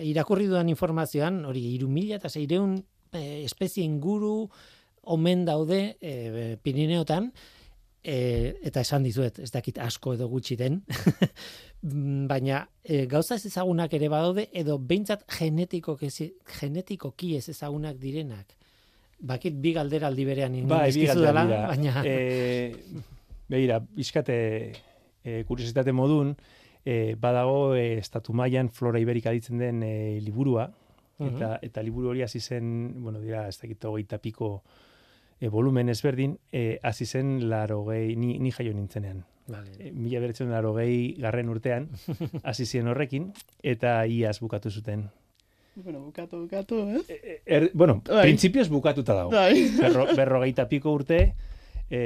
irakurri 0.04 0.48
dudan 0.50 0.68
informazioan, 0.68 1.44
hori, 1.48 1.62
iru 1.74 1.88
mila 1.88 2.18
eta 2.20 2.30
zeireun 2.30 2.76
e, 3.12 3.22
espezie 3.46 3.84
inguru 3.86 4.34
omen 5.10 5.46
daude 5.48 5.80
e, 6.00 6.56
Pirineotan, 6.62 7.30
e, 8.02 8.16
eta 8.66 8.82
esan 8.84 9.04
dizuet, 9.06 9.38
ez 9.40 9.50
dakit 9.52 9.80
asko 9.80 10.14
edo 10.16 10.28
gutxi 10.28 10.56
den, 10.60 10.80
baina 12.30 12.64
e, 12.84 13.06
gauza 13.10 13.38
ez 13.38 13.46
ezagunak 13.48 13.94
ere 13.96 14.10
badaude, 14.12 14.48
edo 14.52 14.78
behintzat 14.78 15.24
genetikoki, 15.38 16.10
genetikoki 16.58 17.36
ez 17.38 17.48
ezagunak 17.54 18.00
direnak. 18.00 18.56
Bakit 19.20 19.56
bi 19.60 19.74
galdera 19.76 20.08
aldi 20.08 20.24
berean 20.24 20.54
galdera 20.68 21.16
dela, 21.18 21.44
baina... 21.68 22.04
E, 22.04 22.70
begira, 23.50 23.80
bizkate 23.96 24.36
e, 25.24 25.44
kuriositate 25.48 25.92
modun, 25.92 26.36
e, 26.84 27.16
badago 27.20 27.74
e, 27.74 27.98
estatu 27.98 28.32
mailan 28.32 28.70
flora 28.70 29.00
iberika 29.00 29.32
ditzen 29.34 29.58
den 29.58 29.82
e, 29.82 30.20
liburua, 30.24 30.70
eta, 31.20 31.58
eta 31.62 31.82
liburu 31.84 32.14
hori 32.14 32.22
hasi 32.22 32.40
zen, 32.40 33.02
bueno, 33.02 33.20
dira, 33.20 33.46
ez 33.48 33.58
dakit 33.60 33.84
hogeita 33.84 34.18
piko 34.18 34.62
e, 35.40 35.48
volumen 35.48 35.92
ezberdin, 35.92 36.38
e, 36.52 36.78
hasi 36.82 37.06
zen 37.06 37.50
laro 37.50 37.82
gehi, 37.90 38.16
ni, 38.16 38.38
ni 38.38 38.52
jaio 38.52 38.72
nintzenean. 38.76 39.24
Vale. 39.50 39.72
E, 39.78 39.90
mila 39.92 40.20
beretzen 40.22 40.50
laro 40.52 40.72
gehi 40.78 41.16
garren 41.20 41.50
urtean, 41.52 41.90
hasi 42.48 42.66
ziren 42.66 42.92
horrekin, 42.92 43.32
eta 43.62 44.00
iaz 44.06 44.38
bukatu 44.40 44.70
zuten. 44.70 45.08
Bueno, 45.80 46.00
bukatu, 46.02 46.42
bukatu, 46.44 46.80
ez? 46.96 47.04
E, 47.08 47.40
er, 47.46 47.70
bueno, 47.74 48.00
Bai. 48.06 48.24
printzipioz 48.28 48.68
bukatuta 48.68 49.16
dago. 49.16 49.34
Bai. 49.34 49.68
Berro, 49.78 50.06
berrogeita 50.16 50.68
piko 50.68 50.92
urte, 50.96 51.20
e, 51.90 52.00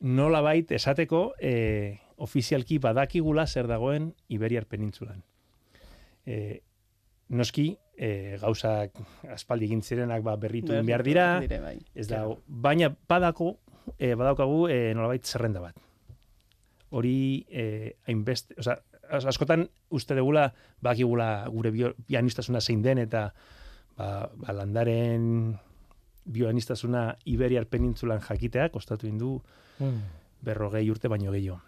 nola 0.00 0.42
bait 0.44 0.70
esateko 0.72 1.30
e, 1.40 1.98
ofizialki 2.16 2.78
badakigula 2.78 3.46
zer 3.46 3.66
dagoen 3.68 4.14
Iberiar 4.28 4.64
penintzulan. 4.66 5.22
E, 6.26 6.62
noski, 7.28 7.76
e, 7.96 8.36
gauzak 8.40 8.96
aspaldi 9.32 9.66
egin 9.68 9.82
zirenak 9.82 10.22
ba, 10.22 10.36
berritu 10.36 10.72
egin 10.72 10.86
behar 10.86 11.02
dira, 11.06 11.26
Dire, 11.40 11.60
bai. 11.60 11.78
ez 11.94 12.08
da, 12.08 12.24
baina 12.46 12.92
badako, 13.08 13.58
e, 13.98 14.14
badaukagu 14.14 14.68
e, 14.68 14.94
nolabait 14.94 15.24
zerrenda 15.26 15.60
bat. 15.60 15.76
Hori 16.90 17.44
e, 17.50 17.96
hainbeste, 18.06 18.54
oza, 18.58 18.78
as- 19.10 19.26
askotan 19.26 19.68
uste 19.90 20.14
degula 20.14 20.52
bakigula 20.82 21.46
gure 21.52 21.70
bio, 21.70 21.94
pianistasuna 22.06 22.60
zein 22.60 22.82
den 22.82 22.98
eta 23.02 23.32
ba, 23.96 24.30
ba 24.34 24.52
landaren 24.52 25.56
bioanistasuna 26.26 27.16
Iberiar 27.24 27.66
penintzulan 27.70 28.20
jakitea 28.20 28.68
kostatu 28.70 29.06
indu 29.06 29.42
Mm. 29.78 29.98
berrogei 30.42 30.88
urte 30.90 31.08
baino 31.08 31.30
gehiago. 31.32 31.60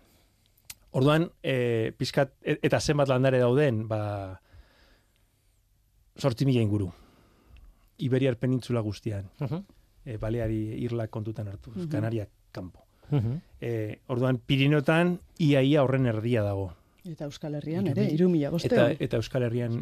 Orduan, 0.91 1.30
e, 1.43 1.93
pizkat, 1.97 2.32
e- 2.43 2.59
eta 2.62 2.80
zenbat 2.80 3.09
landare 3.09 3.39
dauden, 3.39 3.86
ba, 3.89 4.41
sortzi 6.16 6.47
mila 6.47 6.61
inguru. 6.64 6.91
Iberiar 7.99 8.36
penintzula 8.39 8.80
guztian. 8.80 9.30
Mhm. 9.41 9.64
E, 10.05 10.16
Baleari 10.16 10.61
irlak 10.84 11.11
kontutan 11.11 11.49
hartu. 11.49 11.70
Mhm. 11.74 11.89
Kanariak 11.93 12.30
kanpo. 12.53 12.84
Mhm. 13.11 13.41
E, 13.61 14.01
orduan, 14.07 14.39
Pirinotan 14.39 15.18
iaia 15.39 15.82
horren 15.82 16.07
erdia 16.07 16.43
dago. 16.43 16.74
Eta 17.05 17.24
Euskal 17.24 17.55
Herrian 17.55 17.86
Hiru 17.86 17.93
ere, 17.93 18.03
mila. 18.03 18.14
irumila 18.14 18.47
Eta, 18.49 18.51
bosteon. 18.53 18.97
eta 19.01 19.16
Euskal 19.16 19.43
Herrian, 19.43 19.78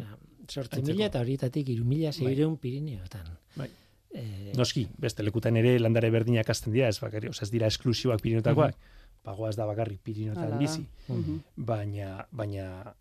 Sortzi 0.47 0.79
Antzeko. 0.79 0.95
mila 0.95 1.05
eta 1.07 1.19
horietatik 1.19 1.69
iru 1.69 1.83
mila 1.83 2.11
seireun 2.13 2.57
Pirineotan. 2.57 3.25
Bai. 3.55 3.69
Eh, 4.13 4.53
noski, 4.55 4.87
beste 4.97 5.23
lekutan 5.23 5.57
ere 5.57 5.77
landare 5.79 6.09
berdinak 6.09 6.49
azten 6.49 6.71
dira, 6.71 6.87
ez 6.87 6.99
bakarri, 7.01 7.27
osea, 7.27 7.43
ez 7.43 7.51
dira 7.51 7.67
esklusiboak 7.67 8.21
Pirinotakoak. 8.21 8.75
Pagoa 8.75 8.96
ez 9.49 9.55
da 9.55 9.65
bakarrik 9.65 9.99
Pirinotan 10.03 10.57
bizi. 10.59 10.85
Mhm. 11.07 11.39
baina 11.55 12.25
baina 12.31 12.93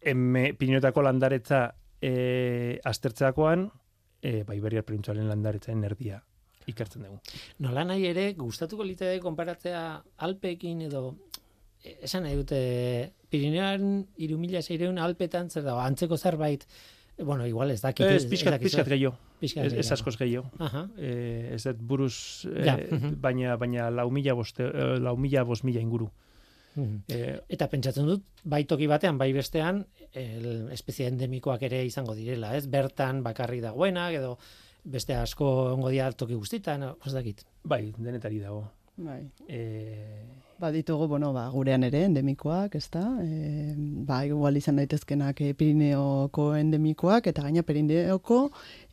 emme 0.00 0.52
Pirinotako 0.54 1.02
landaretza 1.02 1.74
e, 2.00 2.80
aztertzeakoan 2.84 3.70
e, 4.22 4.42
ba 4.42 4.54
Iberiar 4.54 4.84
Penintzularen 4.84 5.28
landaretzaren 5.28 5.84
erdia 5.84 6.22
ikertzen 6.70 7.06
dugu. 7.06 7.18
Nola 7.64 7.84
nahi 7.88 8.06
ere, 8.10 8.28
gustatuko 8.38 8.86
liteke 8.86 9.20
konparatzea 9.22 9.82
Alpeekin 10.26 10.84
edo 10.88 11.04
eh, 11.82 11.98
esan 12.06 12.26
nahi 12.26 12.38
dute 12.38 12.60
Pirineoan 13.32 14.02
iru 14.22 14.38
mila 14.38 14.62
seireun 14.62 15.00
Alpetan 15.02 15.50
zer 15.50 15.66
dago, 15.66 15.80
antzeko 15.82 16.18
zerbait, 16.18 16.66
eh, 17.16 17.24
bueno, 17.24 17.46
igual 17.46 17.74
ez 17.74 17.80
dakit. 17.82 18.06
Ez 18.06 18.26
pixkat, 18.30 18.60
pixkat 18.62 18.90
gehiago, 18.94 19.16
Pixkat 19.42 19.66
ez, 19.68 19.74
ez 19.82 19.92
askoz 19.96 20.14
gehiago. 20.20 20.46
Aha. 20.62 20.86
E, 20.96 21.12
ez 21.56 21.62
dut 21.66 21.80
buruz, 21.92 22.46
e, 22.46 22.64
Ja, 22.68 22.76
baina, 23.20 23.56
baina 23.58 23.90
lau 23.90 24.08
mila, 24.14 24.36
boste, 24.38 24.68
e, 24.70 24.90
lau 25.02 25.16
mila, 25.18 25.42
bost 25.48 25.66
mila 25.66 25.82
inguru. 25.82 26.08
Mhm. 26.74 27.02
E, 27.12 27.40
Eta 27.52 27.66
pentsatzen 27.68 28.06
dut, 28.08 28.22
bai 28.48 28.62
toki 28.64 28.86
batean, 28.88 29.18
bai 29.20 29.32
bestean, 29.36 29.82
el, 30.16 30.70
espezie 30.72 31.08
endemikoak 31.10 31.66
ere 31.68 31.82
izango 31.84 32.14
direla, 32.16 32.54
ez? 32.56 32.64
Bertan 32.70 33.20
bakarri 33.26 33.60
dagoenak, 33.60 34.14
edo 34.20 34.38
beste 34.84 35.14
asko 35.14 35.50
ongo 35.74 35.90
dira 35.92 36.08
toki 36.12 36.34
guztitan, 36.34 36.82
ez 37.06 37.12
dakit. 37.12 37.44
bai, 37.64 37.92
denetari 37.98 38.38
dago. 38.40 38.64
Bai. 38.96 39.20
E, 39.48 40.22
Baditugu, 40.62 41.08
bueno, 41.08 41.32
ba, 41.34 41.48
gurean 41.50 41.82
ere 41.82 42.04
endemikoak, 42.06 42.76
ezta? 42.78 43.00
E, 43.24 43.74
ba, 44.06 44.20
igual 44.28 44.56
izan 44.56 44.76
daitezkenak 44.78 45.40
e, 45.42 45.54
Pirineoko 45.58 46.52
endemikoak, 46.54 47.26
eta 47.32 47.42
gaina 47.42 47.64
Pirineoko 47.66 48.44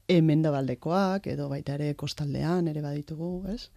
emendabaldekoak, 0.09 1.27
edo 1.31 1.47
baita 1.51 1.75
ere 1.77 1.91
kostaldean 1.99 2.67
ere 2.71 2.81
baditugu, 2.81 3.29
ez? 3.53 3.69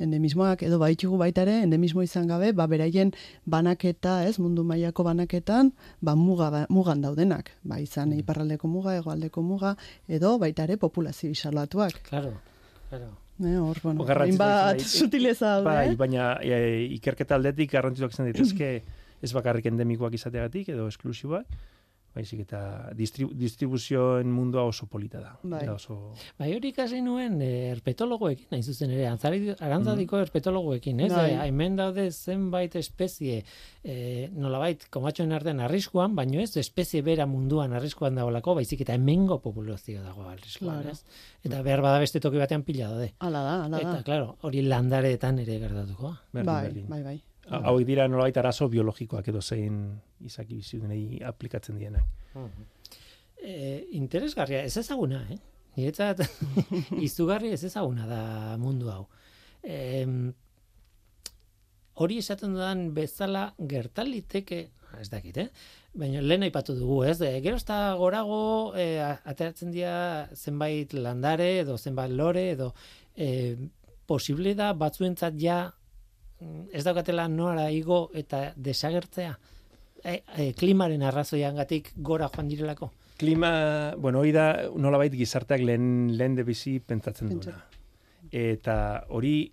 Endemismoak, 0.00 0.62
edo 0.66 0.78
baitugu 0.82 1.18
baita 1.20 1.42
ere, 1.46 1.56
endemismo 1.64 2.02
izan 2.06 2.28
gabe, 2.30 2.52
ba, 2.56 2.66
beraien 2.70 3.12
banaketa, 3.46 4.20
ez, 4.28 4.36
mundu 4.38 4.64
mailako 4.64 5.04
banaketan, 5.08 5.72
ba, 6.00 6.14
muga, 6.14 6.50
ba, 6.54 6.62
mugan 6.70 7.02
daudenak. 7.02 7.50
Ba, 7.64 7.80
izan 7.82 8.12
iparraldeko 8.18 8.68
muga, 8.70 8.96
hegoaldeko 9.00 9.42
muga, 9.42 9.74
edo 10.08 10.36
baita 10.38 10.64
ere 10.68 10.76
populazio 10.76 11.30
isalatuak. 11.30 12.00
Claro, 12.08 12.34
claro. 12.88 13.10
Ne, 13.40 13.54
hor, 13.58 13.78
bueno, 13.82 14.04
daite- 14.04 14.84
sutileza 15.00 15.54
daude. 15.56 15.64
bai, 15.64 15.96
baina 15.96 16.34
e, 16.44 16.86
ikerketa 16.98 17.38
aldetik 17.38 17.70
garrantzituak 17.72 18.12
izan 18.12 18.26
daitezke 18.28 18.72
ez 19.22 19.30
bakarrik 19.32 19.66
endemikoak 19.70 20.12
izateagatik 20.18 20.68
edo 20.74 20.86
esklusiboak, 20.88 21.46
baizik 22.14 22.40
eta 22.42 22.60
distribu 22.98 23.32
distribuzioen 23.38 24.26
mundua 24.34 24.64
oso 24.66 24.86
polita 24.90 25.20
da. 25.20 25.32
Bai. 25.42 25.64
Da 25.66 25.74
oso 25.74 26.12
Bai, 26.38 26.48
hori 26.56 26.72
ikasi 26.74 27.00
nuen 27.04 27.40
eh, 27.42 27.70
herpetologoekin, 27.70 28.48
hain 28.50 28.62
zuzen 28.66 28.90
ere, 28.90 29.06
antzari, 29.06 29.54
arantzadiko 29.58 30.18
herpetologoekin, 30.18 31.00
ez? 31.06 31.12
Bai. 31.12 31.30
Eh, 31.34 31.46
hemen 31.48 31.76
daude 31.78 32.08
zenbait 32.10 32.74
espezie, 32.76 33.44
eh, 33.84 34.28
nolabait, 34.34 34.88
komatxoen 34.90 35.32
artean 35.32 35.60
arriskuan, 35.60 36.16
baino 36.18 36.40
ez 36.40 36.56
espezie 36.56 37.02
bera 37.06 37.26
munduan 37.30 37.72
arriskuan 37.78 38.14
dagoelako, 38.18 38.54
baizik 38.60 38.80
eta 38.86 38.94
hemengo 38.98 39.38
populazio 39.40 40.02
dago 40.02 40.26
arriskuan, 40.28 40.82
Claro. 40.82 40.90
ez? 40.90 41.04
Eta 41.44 41.62
behar 41.62 41.80
bada 41.80 41.98
beste 42.02 42.20
toki 42.20 42.38
batean 42.38 42.62
pila 42.62 42.88
daude. 42.90 43.12
Hala 43.20 43.42
da, 43.46 43.54
hala 43.64 43.76
da. 43.78 43.80
Eta, 43.94 44.02
claro, 44.04 44.36
hori 44.42 44.62
landareetan 44.62 45.38
ere 45.38 45.58
gertatuko. 45.62 46.16
berdin, 46.32 46.46
bai, 46.46 46.62
berdin. 46.66 46.88
bai, 46.88 47.02
bai. 47.02 47.22
Ha- 47.50 47.62
Hauek 47.70 47.86
dira 47.88 48.06
nolabait 48.08 48.36
arazo 48.38 48.68
biologikoak 48.70 49.28
edo 49.32 49.40
zein 49.42 49.80
izaki 50.24 50.54
bizitunei 50.60 51.20
aplikatzen 51.26 51.78
dienak. 51.78 52.04
E, 53.42 53.86
interesgarria, 53.98 54.62
ez 54.64 54.76
ezaguna, 54.76 55.24
eh? 55.32 55.38
Niretzat 55.76 56.20
izugarri 57.06 57.52
ez 57.54 57.62
ezaguna 57.64 58.06
da 58.06 58.22
mundu 58.60 58.90
hau. 58.92 59.06
E, 59.62 60.04
hori 62.00 62.18
esaten 62.22 62.54
dudan 62.56 62.86
bezala 62.96 63.50
gertaliteke, 63.58 64.60
ez 65.00 65.08
dakit, 65.12 65.36
eh? 65.38 65.48
Baina 65.94 66.20
lehen 66.22 66.44
aipatu 66.46 66.74
dugu, 66.78 67.02
ez? 67.08 67.18
E, 67.26 67.32
gero 67.44 67.58
eta 67.60 67.80
gorago 67.98 68.40
e, 68.78 68.86
ateratzen 69.02 69.72
dira 69.74 70.28
zenbait 70.34 70.94
landare 70.94 71.50
edo 71.64 71.76
zenbait 71.78 72.12
lore 72.14 72.50
edo 72.54 72.72
e, 73.16 73.56
posible 74.06 74.54
da 74.58 74.72
batzuentzat 74.74 75.36
ja 75.38 75.58
mm, 75.66 75.79
ez 76.72 76.84
daukatela 76.84 77.28
nora 77.28 77.70
igo 77.70 78.10
eta 78.14 78.52
desagertzea. 78.56 79.38
E, 80.04 80.22
e, 80.36 80.52
klimaren 80.56 81.02
arrazoiangatik 81.02 81.92
gora 81.96 82.28
joan 82.34 82.48
direlako. 82.48 82.90
Klima, 83.20 83.94
bueno, 83.98 84.20
hori 84.20 84.32
da 84.32 84.70
nolabait 84.76 85.12
gizarteak 85.12 85.60
lehen, 85.60 86.16
lehen 86.16 86.34
de 86.38 86.42
bizi 86.44 86.78
pentsatzen 86.80 87.28
Pentsa- 87.28 87.50
duena. 87.50 87.66
Eta 88.32 89.04
hori 89.08 89.52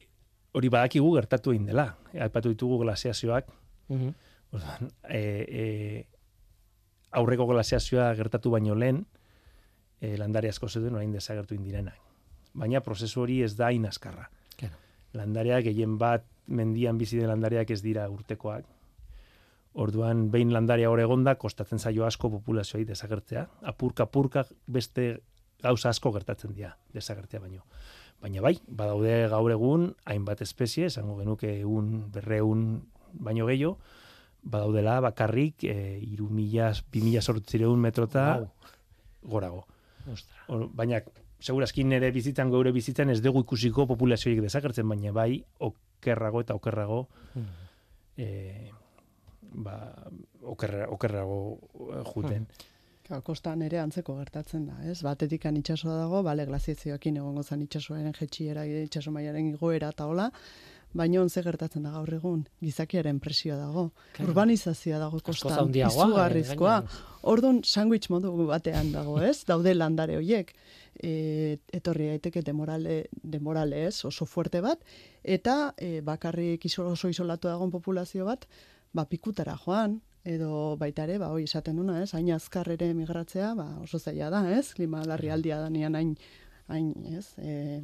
hori 0.53 0.69
badakigu 0.69 1.11
gertatu 1.15 1.51
egin 1.51 1.65
dela. 1.67 1.97
Aipatu 2.13 2.49
ditugu 2.49 2.79
glaziazioak, 2.83 3.47
Mhm. 3.89 4.13
Orduan, 4.51 4.91
e, 5.09 5.19
e, 5.19 6.07
aurreko 7.11 7.45
glaziazioa 7.47 8.13
gertatu 8.15 8.49
baino 8.51 8.75
lehen, 8.75 9.05
e, 10.01 10.15
landare 10.17 10.49
asko 10.49 10.69
zeuden 10.69 10.95
orain 10.95 11.11
desagertu 11.11 11.55
indirenak. 11.55 11.99
Baina 12.53 12.79
prozesu 12.81 13.21
hori 13.21 13.41
ez 13.43 13.55
da 13.57 13.67
hain 13.67 13.85
azkarra. 13.85 14.29
Claro. 14.57 14.75
Landareak 15.13 15.63
gehien 15.65 15.97
bat 15.97 16.23
mendian 16.47 16.97
bizi 16.97 17.19
den 17.19 17.29
landareak 17.29 17.71
ez 17.71 17.81
dira 17.81 18.09
urtekoak. 18.09 18.65
Orduan 19.77 20.31
behin 20.33 20.53
landarea 20.53 20.89
hor 20.89 20.99
egonda 20.99 21.35
kostatzen 21.35 21.79
zaio 21.79 22.05
asko 22.05 22.31
populazioai 22.33 22.85
desagertzea. 22.85 23.47
Apurka 23.61 24.07
apurka 24.07 24.45
beste 24.65 25.19
gauza 25.61 25.89
asko 25.89 26.11
gertatzen 26.15 26.53
dira 26.53 26.75
desagertzea 26.93 27.39
baino. 27.43 27.63
Baina 28.21 28.41
bai, 28.41 28.55
badaude 28.67 29.27
gaur 29.29 29.51
egun 29.53 29.91
hainbat 30.09 30.41
espezie, 30.41 30.87
esango 30.89 31.19
genuke 31.19 31.51
egun 31.59 32.07
berreun 32.13 32.63
baino 33.13 33.45
gehiago, 33.45 33.77
badaudela 34.41 34.99
bakarrik 35.05 35.67
e, 35.69 35.99
iru 36.01 36.29
mila, 36.33 36.71
bi 36.91 37.03
mila 37.05 37.21
sortzireun 37.21 37.79
metrota 37.79 38.25
Wow. 38.39 38.49
gorago. 39.21 39.65
Or, 40.47 40.69
baina, 40.73 41.01
segurazki 41.39 41.83
nere 41.83 42.11
bizitzan, 42.15 42.49
geure 42.49 42.71
bizitzan 42.71 43.11
ez 43.13 43.19
dugu 43.21 43.43
ikusiko 43.45 43.85
populazioik 43.89 44.41
desagertzen, 44.41 44.87
baina 44.89 45.11
bai, 45.11 45.43
okerrago 45.97 46.41
eta 46.41 46.55
okerrago, 46.55 47.07
e, 48.17 48.27
ba, 49.53 49.77
okerra, 50.43 50.87
okerrago 50.89 51.37
eh, 51.91 52.03
juten. 52.13 52.47
Claro, 53.07 53.23
kostan 53.23 53.61
ere 53.63 53.79
antzeko 53.79 54.17
gertatzen 54.17 54.65
da, 54.67 54.77
ez? 54.83 54.99
Batetikan 55.05 55.55
itsasoa 55.55 55.95
dago, 56.01 56.21
bale, 56.27 56.45
glaziazioekin 56.49 57.21
egongo 57.21 57.43
zen 57.43 57.61
itsasoaren 57.63 58.15
jetxiera, 58.17 58.65
itsaso 58.67 59.13
mailaren 59.15 59.53
igoera 59.53 59.93
eta 59.95 60.09
hola, 60.11 60.27
baina 60.93 61.21
ontze 61.21 61.41
gertatzen 61.43 61.83
da 61.83 61.91
gaur 61.91 62.13
egun, 62.13 62.47
gizakiaren 62.63 63.19
presioa 63.19 63.57
dago, 63.57 63.91
Claro. 64.13 64.31
urbanizazioa 64.31 64.99
dago 64.99 65.19
izugarrizkoa. 66.07 66.77
eh, 66.77 66.81
gainera. 66.81 67.21
Orduan, 67.27 67.61
sandwich 67.63 68.09
modu 68.09 68.31
batean 68.47 68.91
dago, 68.91 69.19
ez? 69.21 69.43
Daude 69.45 69.73
landare 69.75 70.15
hoiek. 70.15 70.53
E, 71.03 71.59
etorri 71.73 72.07
daiteke 72.07 72.41
demorale, 72.41 73.05
demorale 73.21 73.85
ez, 73.88 74.03
oso 74.05 74.25
fuerte 74.25 74.61
bat, 74.61 74.79
eta 75.23 75.73
e, 75.77 76.01
bakarrik 76.01 76.65
iso, 76.65 76.88
oso 76.89 77.09
isolatu 77.09 77.47
dagoen 77.47 77.69
populazio 77.69 78.25
bat, 78.25 78.47
ba, 78.93 79.05
pikutara 79.05 79.57
joan, 79.63 79.99
edo 80.23 80.75
baita 80.77 81.03
ere, 81.03 81.19
ba, 81.19 81.27
hoi 81.29 81.43
esaten 81.43 81.75
duna, 81.75 82.01
ez, 82.01 82.13
hain 82.13 82.31
azkar 82.31 82.67
ere 82.71 82.93
migratzea, 82.93 83.53
ba, 83.55 83.67
oso 83.83 83.99
zaila 83.99 84.29
da, 84.31 84.41
ez, 84.57 84.73
klima 84.73 85.03
larrialdia 85.05 85.59
da 85.59 85.69
nian 85.69 85.93
hain, 85.95 86.17
hain, 86.67 86.93
ez, 87.15 87.33
e. 87.38 87.81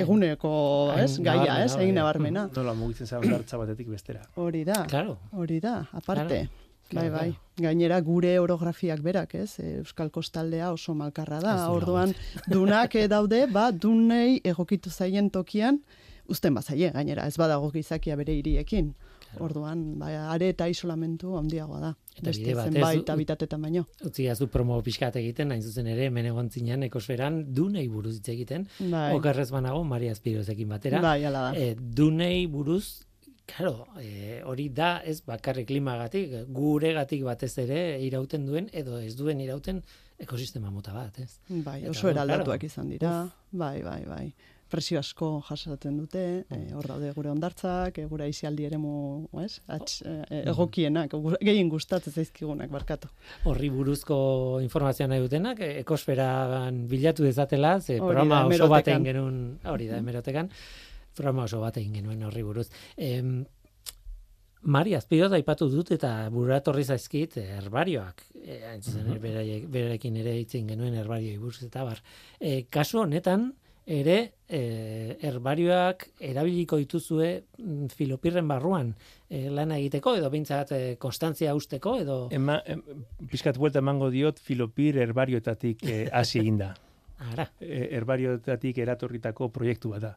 eguneko, 0.00 0.92
ez, 0.96 1.16
Hain 1.16 1.24
gaia, 1.24 1.64
ez, 1.64 1.74
bai. 1.74 1.84
egin 1.84 1.94
nabarmena. 1.98 2.48
Nola 2.56 2.74
mugitzen 2.74 3.06
zara 3.06 3.26
dartza 3.28 3.58
batetik 3.58 3.88
bestera. 3.88 4.22
Hori 4.36 4.64
da, 4.64 4.84
Claro. 4.88 5.18
hori 5.32 5.60
da, 5.60 5.88
aparte. 5.92 6.48
Claro, 6.90 7.10
bai, 7.12 7.30
bai. 7.30 7.36
Gainera 7.62 8.00
gure 8.00 8.38
orografiak 8.42 9.00
berak, 9.02 9.34
ez? 9.34 9.58
Euskal 9.60 10.10
kostaldea 10.10 10.72
oso 10.72 10.94
malkarra 10.94 11.38
da. 11.40 11.56
Orduan 11.70 12.14
dunak 12.50 12.94
eh, 12.96 13.06
daude, 13.08 13.46
ba 13.46 13.70
dunei 13.72 14.40
egokitu 14.44 14.90
zaien 14.90 15.30
tokian 15.30 15.78
uzten 16.30 16.54
bazaie 16.54 16.90
gainera, 16.94 17.26
ez 17.26 17.36
badago 17.38 17.70
gizakia 17.74 18.16
bere 18.16 18.34
hiriekin. 18.38 18.92
Orduan, 19.38 19.98
ba, 19.98 20.10
are 20.32 20.48
eta 20.50 20.66
isolamentu 20.68 21.36
handiagoa 21.38 21.80
da. 21.80 21.90
Eta 22.16 22.32
bide 22.34 22.54
batez 22.54 22.72
zenbait 22.74 23.12
habitatetan 23.14 23.62
baino. 23.62 23.84
Utzi 24.04 24.26
gazu 24.26 24.48
promo 24.48 24.80
pixkat 24.82 25.16
egiten, 25.20 25.52
hain 25.54 25.62
zuzen 25.62 25.86
ere, 25.86 26.08
hemen 26.10 26.26
egon 26.32 26.50
zinen 26.50 26.82
ekosferan, 26.88 27.44
dunei 27.54 27.86
buruz 27.88 28.16
hitz 28.18 28.28
egiten, 28.34 28.66
Bai, 28.80 29.14
okerrez 29.14 29.50
banago, 29.50 29.84
Maria 29.84 30.12
Azpirozekin 30.12 30.68
batera. 30.68 31.00
bai, 31.00 31.24
ala 31.24 31.50
da. 31.50 31.54
E, 31.58 31.76
dunei 31.78 32.46
buruz 32.46 33.06
Claro, 33.50 33.86
e, 33.98 34.42
hori 34.46 34.68
da 34.70 35.00
ez 35.04 35.20
bakarrik 35.26 35.66
klimagatik, 35.66 36.30
guregatik 36.54 37.24
batez 37.26 37.56
ere 37.58 37.80
irauten 38.06 38.46
duen 38.46 38.68
edo 38.72 39.00
ez 39.02 39.16
duen 39.18 39.40
irauten 39.42 39.82
ekosistema 40.22 40.70
mota 40.70 40.94
bat, 40.94 41.18
ez? 41.18 41.40
Bai, 41.64 41.80
oso 41.90 42.10
eraldatuak 42.12 42.62
izan 42.68 42.92
dira. 42.92 43.14
Bai, 43.50 43.80
bai, 43.82 44.04
bai. 44.06 44.26
Presio 44.70 45.00
asko 45.00 45.28
jasaten 45.48 45.96
dute, 45.98 46.20
eh, 46.48 46.58
hor 46.78 46.86
daude 46.86 47.10
gure 47.16 47.30
ondartzak, 47.32 47.98
eh, 47.98 48.04
gure 48.06 48.24
aisialdi 48.28 48.64
eremu, 48.68 49.28
ez? 49.42 49.60
Ats, 49.66 50.02
eh, 50.06 50.44
egokienak, 50.52 51.10
gu- 51.10 51.36
gehien 51.42 51.68
gustatzen 51.68 52.12
zaizkigunak, 52.12 52.70
barkatu. 52.70 53.08
Horri 53.50 53.68
buruzko 53.74 54.60
informazioa 54.62 55.08
nahi 55.10 55.20
dutenak, 55.24 55.58
e, 55.60 55.80
ekosferan 55.80 56.86
bilatu 56.88 57.24
dezatela, 57.26 57.80
ze 57.80 57.98
programa 57.98 58.46
oso 58.46 58.68
bat 58.68 58.86
hemerotekan. 58.86 58.94
egin 59.02 59.04
genuen, 59.04 59.58
hori 59.64 59.86
da, 59.88 59.96
hemerotekan, 59.98 60.50
programa 61.16 61.44
oso 61.44 61.60
bat 61.60 61.76
egin 61.76 61.92
genuen 61.94 62.22
horri 62.22 62.42
buruz. 62.42 62.68
Em, 62.96 63.44
Mari, 64.62 64.92
azpidot 64.94 65.32
aipatu 65.32 65.70
dut 65.72 65.90
eta 65.90 66.28
buratorri 66.28 66.82
zaizkit 66.84 67.38
herbarioak. 67.40 68.26
E, 68.44 68.58
hain 68.68 68.82
zuzen 68.82 69.06
ere, 69.08 69.18
beraiek- 69.18 69.66
berarekin 69.72 70.16
ere 70.20 70.34
hitzen 70.38 70.66
genuen 70.68 70.92
herbarioi 70.94 71.38
buruz 71.38 71.62
eta 71.64 71.82
bar. 71.82 72.02
E, 72.38 72.66
kasu 72.68 72.98
honetan, 73.00 73.54
ere 73.90 74.16
e, 74.46 75.16
herbarioak 75.26 76.04
erabiliko 76.22 76.78
dituzue 76.78 77.30
mm, 77.58 77.88
filopirren 77.96 78.46
barruan 78.48 78.92
e, 79.28 79.48
lana 79.50 79.80
egiteko 79.80 80.14
edo 80.20 80.30
behintzat 80.30 80.72
e, 80.76 80.80
konstantzia 81.02 81.56
usteko 81.58 81.96
edo 81.98 82.18
Ema, 82.30 82.60
em, 82.70 82.84
pizkat 83.30 83.58
buelta 83.58 83.82
emango 83.82 84.10
diot 84.14 84.38
filopir 84.38 85.00
herbarioetatik 85.02 85.82
eh, 85.82 86.08
hasi 86.12 86.38
eginda. 86.44 86.74
ara. 87.32 87.50
e, 87.60 87.88
herbarioetatik 87.98 88.78
eratorritako 88.86 89.50
proiektu 89.52 89.90
bat 89.96 90.06
da. 90.06 90.14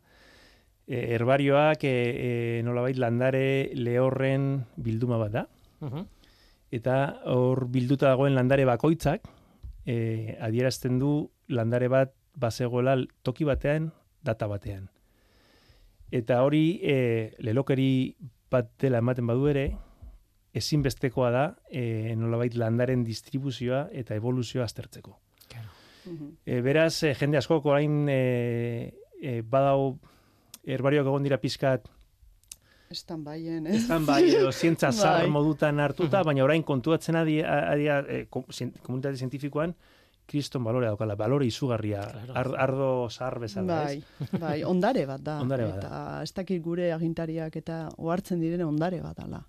E, 0.85 0.99
herbarioak 1.15 1.83
e, 1.89 1.95
e, 1.97 2.31
nolabait 2.63 2.97
landare 3.01 3.71
lehorren 3.73 4.65
bilduma 4.77 5.17
bat 5.17 5.39
da, 5.41 5.47
Mhm. 5.83 6.05
eta 6.71 6.97
hor 7.27 7.65
bilduta 7.67 8.07
dagoen 8.13 8.35
landare 8.37 8.63
bakoitzak 8.65 9.25
e, 9.85 10.37
adierazten 10.39 10.99
du 11.01 11.29
landare 11.49 11.89
bat 11.91 12.13
bazegoela 12.35 12.97
toki 13.23 13.45
batean, 13.45 13.91
data 14.23 14.47
batean. 14.47 14.89
Eta 16.13 16.41
hori 16.45 16.79
e, 16.83 17.33
lelokeri 17.41 18.15
bat 18.53 18.69
dela 18.81 19.01
ematen 19.01 19.27
badu 19.27 19.47
ere, 19.49 19.65
ezinbestekoa 20.53 21.31
da 21.33 21.45
e, 21.69 22.13
nolabait 22.15 22.53
landaren 22.59 23.03
distribuzioa 23.03 23.87
eta 23.91 24.15
evoluzioa 24.15 24.67
aztertzeko. 24.67 25.17
E, 26.45 26.59
beraz, 26.61 27.01
e, 27.07 27.13
jende 27.17 27.39
askok 27.39 27.65
orain 27.71 28.05
e, 28.11 28.93
e, 29.21 29.41
badau 29.41 29.95
herbarioak 30.63 31.09
egon 31.09 31.25
dira 31.25 31.39
pizkat 31.41 31.89
Estan 32.93 33.23
baien, 33.25 33.65
ez? 33.65 33.79
ezan 33.79 34.03
bai 34.05 34.21
edo 34.27 34.51
zientza 34.51 34.91
zar 34.91 35.23
Bai. 35.23 35.29
modutan 35.33 35.79
hartuta, 35.81 36.21
baina 36.27 36.43
orain 36.45 36.61
kontuatzen 36.63 37.17
adi, 37.17 37.39
adi, 37.41 37.87
e, 37.89 38.19
komunitate 38.29 39.17
zientifikoan 39.17 39.73
kriston 40.25 40.63
balore 40.63 40.85
daukala, 40.87 41.15
balore 41.15 41.45
izugarria, 41.45 42.01
Claro. 42.11 42.33
ar, 42.35 42.49
ardo 42.69 43.09
zahar 43.09 43.39
bezala, 43.39 43.83
Bai, 43.83 43.97
ez? 43.97 44.39
bai, 44.39 44.63
ondare 44.63 45.05
bat 45.05 45.21
da. 45.21 45.39
Ondare 45.41 45.65
bat 45.67 45.77
eta 45.83 46.21
ez 46.23 46.31
dakit 46.33 46.61
gure 46.63 46.91
agintariak 46.93 47.55
eta 47.55 47.89
ohartzen 47.97 48.39
direne 48.39 48.65
ondare 48.65 49.01
bat 49.01 49.17
dala. 49.17 49.43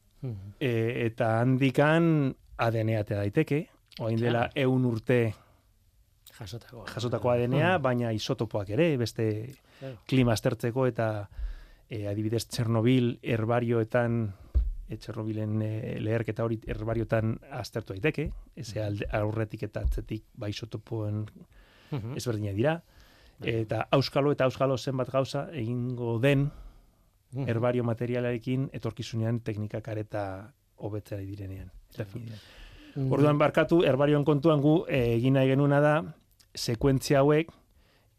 E, 0.59 1.07
eta 1.07 1.41
handikan 1.41 2.35
ADN 2.57 2.95
atea 2.99 3.19
daiteke, 3.19 3.67
orain 4.01 4.17
dela 4.19 4.49
eun 4.55 4.85
urte 4.89 5.35
jasotako. 6.39 6.85
jasotako 6.95 7.31
ADNa, 7.31 7.79
baina 7.79 8.13
isotopoak 8.13 8.71
ere, 8.71 8.97
beste 8.97 9.29
Claro. 9.79 9.97
klima 10.07 10.33
aztertzeko 10.33 10.87
eta 10.87 11.29
e, 11.91 12.07
adibidez 12.09 12.47
Txernobil 12.49 13.19
herbarioetan 13.23 14.33
Txernobilen 14.89 15.63
e, 15.63 15.99
leherketa 16.01 16.45
hori 16.45 16.59
herbariotan 16.67 17.39
aztertu 17.51 17.95
daiteke, 17.95 18.31
eze 18.57 18.83
alde, 18.83 19.07
aurretik 19.13 19.63
eta 19.63 19.81
atzetik 19.81 20.25
ba 20.35 20.49
isotopoen 20.49 21.25
Mhm. 21.91 22.17
ezberdina 22.17 22.53
dira, 22.53 22.83
eta 23.43 23.87
auskalo 23.91 24.33
eta 24.33 24.45
auskalo 24.45 24.77
zenbat 24.79 25.11
gauza 25.11 25.49
egingo 25.53 26.19
den 26.19 26.51
Mhm. 27.33 27.49
herbario 27.49 27.85
materialarekin 27.85 28.71
etorkizunean 28.73 29.41
teknikak 29.41 29.89
areta 29.89 30.53
hobetzea 30.77 31.19
direnean. 31.19 31.71
Eta 31.93 32.05
finean. 32.05 32.39
Mhm. 32.97 33.13
Orduan 33.13 33.39
barkatu, 33.39 33.83
herbarioan 33.85 34.25
kontuan 34.25 34.61
gu 34.61 34.85
eh, 34.89 35.15
egin 35.17 35.35
nahi 35.35 35.49
genuna 35.49 35.81
da, 35.81 36.15
sekuentzia 36.55 37.19
hauek 37.21 37.51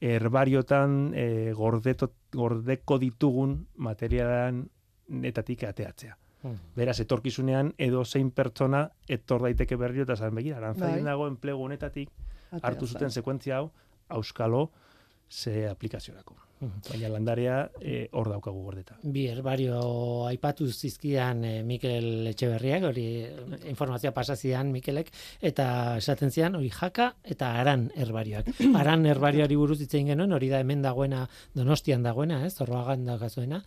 herbariotan 0.01 1.13
e, 1.15 1.51
gordeto, 1.55 2.11
gordeko 2.33 2.97
ditugun 2.99 3.67
materialan 3.77 4.69
netatik 5.07 5.63
ateatzea. 5.63 6.17
Mhm. 6.45 6.77
Beraz, 6.77 6.99
etorkizunean 7.01 7.73
edo 7.81 8.05
zein 8.05 8.29
pertsona 8.31 8.91
etor 9.09 9.41
daiteke 9.47 9.75
berriro 9.81 10.05
eta 10.05 10.15
zan 10.15 10.35
begira, 10.37 10.59
arantzadien 10.61 11.01
Bai. 11.03 11.11
dago 11.11 11.27
enplegu 11.27 11.65
honetatik 11.65 12.09
Atea 12.51 12.69
hartu 12.69 12.87
zuten 12.87 13.09
zen. 13.09 13.21
sekuentzia 13.21 13.57
hau, 13.57 13.71
auskalo 14.09 14.69
ze 15.29 15.67
aplikaziorako. 15.67 16.35
Mhm. 16.61 16.81
Baina 16.89 17.09
landarea 17.09 17.55
eh, 17.81 18.07
hor 18.13 18.29
daukagu 18.29 18.61
gordeta. 18.63 18.95
Bi 19.03 19.25
herbario 19.27 20.25
aipatu 20.27 20.69
zizkidan 20.71 21.43
eh, 21.43 21.63
Mikel 21.63 22.27
Etxeberriak, 22.31 22.83
hori 22.83 23.05
eh, 23.25 23.59
informazioa 23.67 24.13
pasa 24.15 24.37
zidan 24.37 24.71
Mikelek, 24.71 25.11
eta 25.41 25.97
esaten 25.97 26.31
zidan 26.31 26.55
hori 26.55 26.69
jaka 26.69 27.15
eta 27.23 27.55
aran 27.59 27.89
herbarioak. 27.95 28.53
Aran 28.81 29.05
herbarioari 29.05 29.57
buruz 29.59 29.81
hitz 29.81 29.93
egin 29.95 30.13
genuen, 30.13 30.31
hori 30.31 30.47
da 30.53 30.61
hemen 30.63 30.81
dagoena, 30.85 31.25
donostian 31.53 32.03
dagoena, 32.03 32.45
ez, 32.45 32.53
zorroagan 32.55 33.03
daukazuena. 33.05 33.63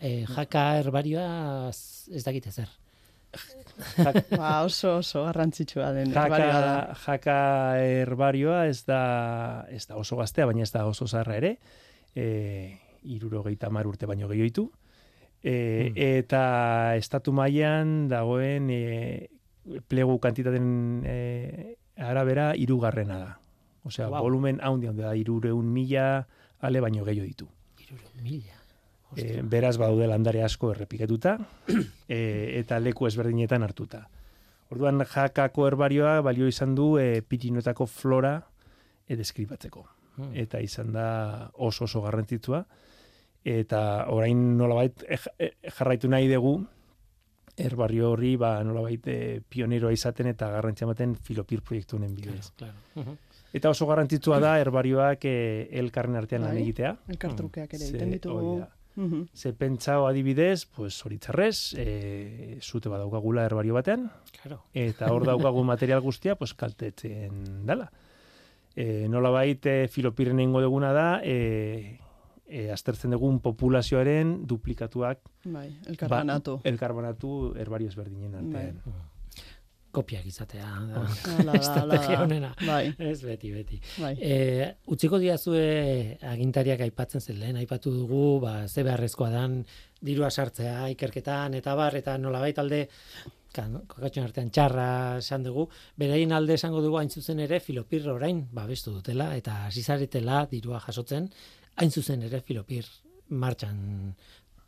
E, 0.00 0.24
jaka 0.24 0.62
herbarioa 0.80 1.68
ez 1.70 2.22
dakite 2.24 2.50
zer. 2.50 2.68
Ba, 4.34 4.62
oso 4.66 4.96
oso 4.98 5.22
garrantzitsua 5.28 5.92
den 5.94 6.10
herbarioa 6.10 6.60
da. 6.60 6.70
Jaka, 6.90 6.96
jaka 7.06 7.36
herbarioa 7.84 8.62
ez 8.68 8.80
da, 8.88 9.00
ez 9.70 9.84
da 9.86 9.96
oso 10.00 10.16
gaztea, 10.18 10.46
baina 10.50 10.64
ez 10.66 10.72
da 10.74 10.86
oso 10.88 11.06
zarra 11.06 11.36
ere. 11.38 11.54
E, 12.16 12.24
irurogeita 13.06 13.70
mar 13.70 13.86
urte 13.86 14.06
baino 14.10 14.28
gehiago 14.28 14.48
ditu. 14.48 14.66
E, 15.42 15.52
Hmm. 15.90 15.94
Eta 15.96 16.96
estatu 17.00 17.32
mailan 17.32 18.08
dagoen 18.10 18.66
e, 18.70 19.28
plegu 19.88 20.18
kantitaten 20.20 20.66
e, 21.08 21.76
arabera 21.96 22.50
irugarrena 22.56 23.16
da. 23.18 23.30
Osea, 23.88 24.10
Wow. 24.10 24.20
volumen 24.26 24.58
haundi 24.60 24.86
handi 24.90 25.00
da, 25.00 25.14
irureun 25.16 25.64
mila 25.72 26.26
ale 26.60 26.80
baino 26.84 27.04
gehiago 27.06 27.24
ditu. 27.30 27.48
Iruro 27.80 28.10
mila. 28.20 28.59
E, 29.16 29.42
beraz 29.42 29.76
badaude 29.80 30.06
landare 30.06 30.44
asko 30.46 30.70
errepikatuta 30.74 31.36
e, 32.08 32.18
eta 32.60 32.78
leku 32.78 33.08
ezberdinetan 33.08 33.62
hartuta. 33.66 34.04
Orduan 34.70 35.02
jakako 35.02 35.66
herbarioa 35.66 36.20
balio 36.22 36.46
izan 36.46 36.76
du 36.78 36.92
e, 36.98 37.22
Pirinotako 37.26 37.86
flora 37.90 38.36
e, 39.08 39.16
deskribatzeko. 39.18 39.86
Hmm. 40.16 40.34
Eta 40.38 40.60
izan 40.62 40.92
da 40.94 41.50
oso 41.54 41.84
oso 41.88 42.02
garrantzitsua. 42.04 42.64
Eta 43.44 43.80
orain 44.12 44.56
nolabait 44.58 45.02
e, 45.08 45.16
ja- 45.16 45.34
e, 45.38 45.50
jarraitu 45.78 46.08
nahi 46.08 46.28
dugu 46.30 46.60
herbario 47.60 48.12
horri 48.12 48.36
ba, 48.40 48.62
nolabait 48.64 49.06
e, 49.10 49.40
pioneroa 49.48 49.92
izaten 49.92 50.30
eta 50.30 50.48
garrantzia 50.54 50.86
ematen 50.86 51.16
filopir 51.16 51.62
proiektu 51.66 51.98
honen 51.98 52.14
bidez. 52.14 52.52
Claro, 52.56 52.78
claro. 52.94 53.16
Eta 53.52 53.72
oso 53.74 53.86
garrantzitsua 53.90 54.38
da 54.40 54.54
herbarioak 54.60 55.24
e, 55.26 55.68
elkarren 55.82 56.16
artean 56.16 56.46
lan 56.46 56.54
Bai. 56.54 56.62
egitea. 56.62 56.94
Elkartrukeak 57.16 57.74
ere 57.74 57.82
Ze 57.82 57.90
egiten 57.90 58.14
ditugu. 58.14 58.60
Hori. 59.00 59.22
Ze 59.34 59.52
pentsao 59.52 60.06
adibidez, 60.06 60.66
pues 60.66 60.98
horitzarrez, 61.06 61.74
e, 61.78 62.58
zute 62.60 62.88
badaukagula 62.88 63.44
herbario 63.46 63.74
batean, 63.74 64.10
Claro. 64.42 64.62
eta 64.74 65.12
hor 65.12 65.24
daukagu 65.26 65.64
material 65.64 66.00
guztia, 66.00 66.36
pues 66.36 66.54
kaltetzen 66.54 67.66
dala. 67.66 67.90
E, 68.76 69.08
nola 69.08 69.30
baite 69.30 69.88
filopirren 69.88 70.38
ingo 70.40 70.60
duguna 70.62 70.92
da, 70.92 71.20
e, 71.24 71.98
e, 72.46 72.70
aztertzen 72.70 73.10
dugun 73.10 73.40
populazioaren 73.40 74.46
duplikatuak 74.46 75.20
Bai, 75.44 75.68
elkarbanatu. 75.86 76.56
Ba, 76.62 76.68
elkarbanatu 76.70 77.54
herbario 77.56 77.88
ezberdinen 77.88 78.34
artean. 78.34 78.80
Kopiak 79.90 80.26
izatea. 80.26 80.68
da. 80.90 81.02
Hala 81.34 81.52
da, 81.52 81.58
Estrategia 81.58 82.20
honena. 82.22 82.52
Bai, 82.62 82.94
Ez 82.98 83.20
beti, 83.26 83.50
beti. 83.50 83.80
bai. 83.98 84.14
E, 84.22 84.36
utziko 84.86 85.18
diazue 85.18 86.16
agintariak 86.30 86.84
aipatzen 86.86 87.20
zen 87.24 87.40
lehen, 87.40 87.58
aipatu 87.58 87.90
dugu, 87.94 88.38
ba, 88.44 88.68
ze 88.68 88.84
beharrezkoa 88.86 89.30
dan, 89.34 89.60
dirua 90.00 90.30
sartzea 90.30 90.88
ikerketan, 90.94 91.54
eta 91.58 91.74
bar, 91.74 91.96
eta 91.98 92.16
nolabait 92.18 92.58
alde, 92.62 92.84
kokatxon 93.50 94.24
artean 94.28 94.50
txarra 94.54 95.18
esan 95.18 95.42
dugu, 95.42 95.66
beraien 95.98 96.30
alde 96.32 96.54
esango 96.54 96.80
dugu 96.84 97.00
hain 97.00 97.10
zuzen 97.10 97.40
ere 97.42 97.58
filopir 97.60 98.06
orain 98.08 98.44
babestu 98.54 98.92
dutela, 98.94 99.32
eta 99.36 99.64
hasi 99.66 99.82
zaretela 99.82 100.44
dirua 100.50 100.78
jasotzen, 100.86 101.26
hain 101.82 101.90
zuzen 101.90 102.22
ere 102.22 102.40
filopir 102.46 102.86
martxan, 103.28 104.14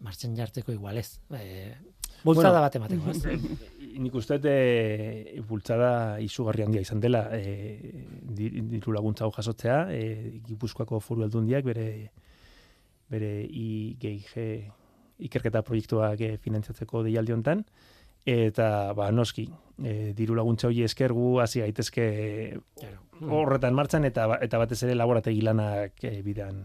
martxan 0.02 0.34
jartzeko 0.36 0.74
igualez. 0.74 1.20
E, 1.30 1.76
bultzada 2.24 2.58
Bueno, 2.58 2.66
bat 2.66 2.76
emateko, 2.76 3.10
ez? 3.10 3.22
Nik 3.98 4.14
uste 4.14 4.38
e, 4.48 5.40
bultzada 5.48 6.18
izugarri 6.24 6.62
handia 6.64 6.80
izan 6.80 7.00
dela 7.00 7.26
e, 7.36 8.04
di- 8.22 8.62
diru 8.72 8.92
laguntza 8.94 9.24
hau 9.26 9.32
jasotzea, 9.36 9.86
e, 9.92 10.40
Gipuzkoako 10.46 11.00
foru 11.00 11.22
aldundiak 11.26 11.64
bere 11.64 11.86
bere 13.12 13.32
IGIG 13.44 14.30
ikerketa 15.28 15.60
proiektuak 15.62 16.20
e, 16.24 16.36
finantzatzeko 16.40 17.02
deialdi 17.04 17.32
hontan 17.36 17.64
eta 18.24 18.92
ba 18.96 19.10
noski 19.12 19.44
e, 19.82 20.12
diru 20.16 20.34
laguntza 20.38 20.68
hori 20.70 20.84
eskergu 20.86 21.40
hasi 21.42 21.60
gaitezke 21.60 22.06
horretan 23.28 23.74
martxan 23.74 24.04
eta 24.08 24.26
ba- 24.30 24.38
eta 24.42 24.58
batez 24.62 24.80
ere 24.86 24.94
laborategi 24.94 25.42
lanak 25.42 26.00
e, 26.04 26.22
bidean 26.22 26.62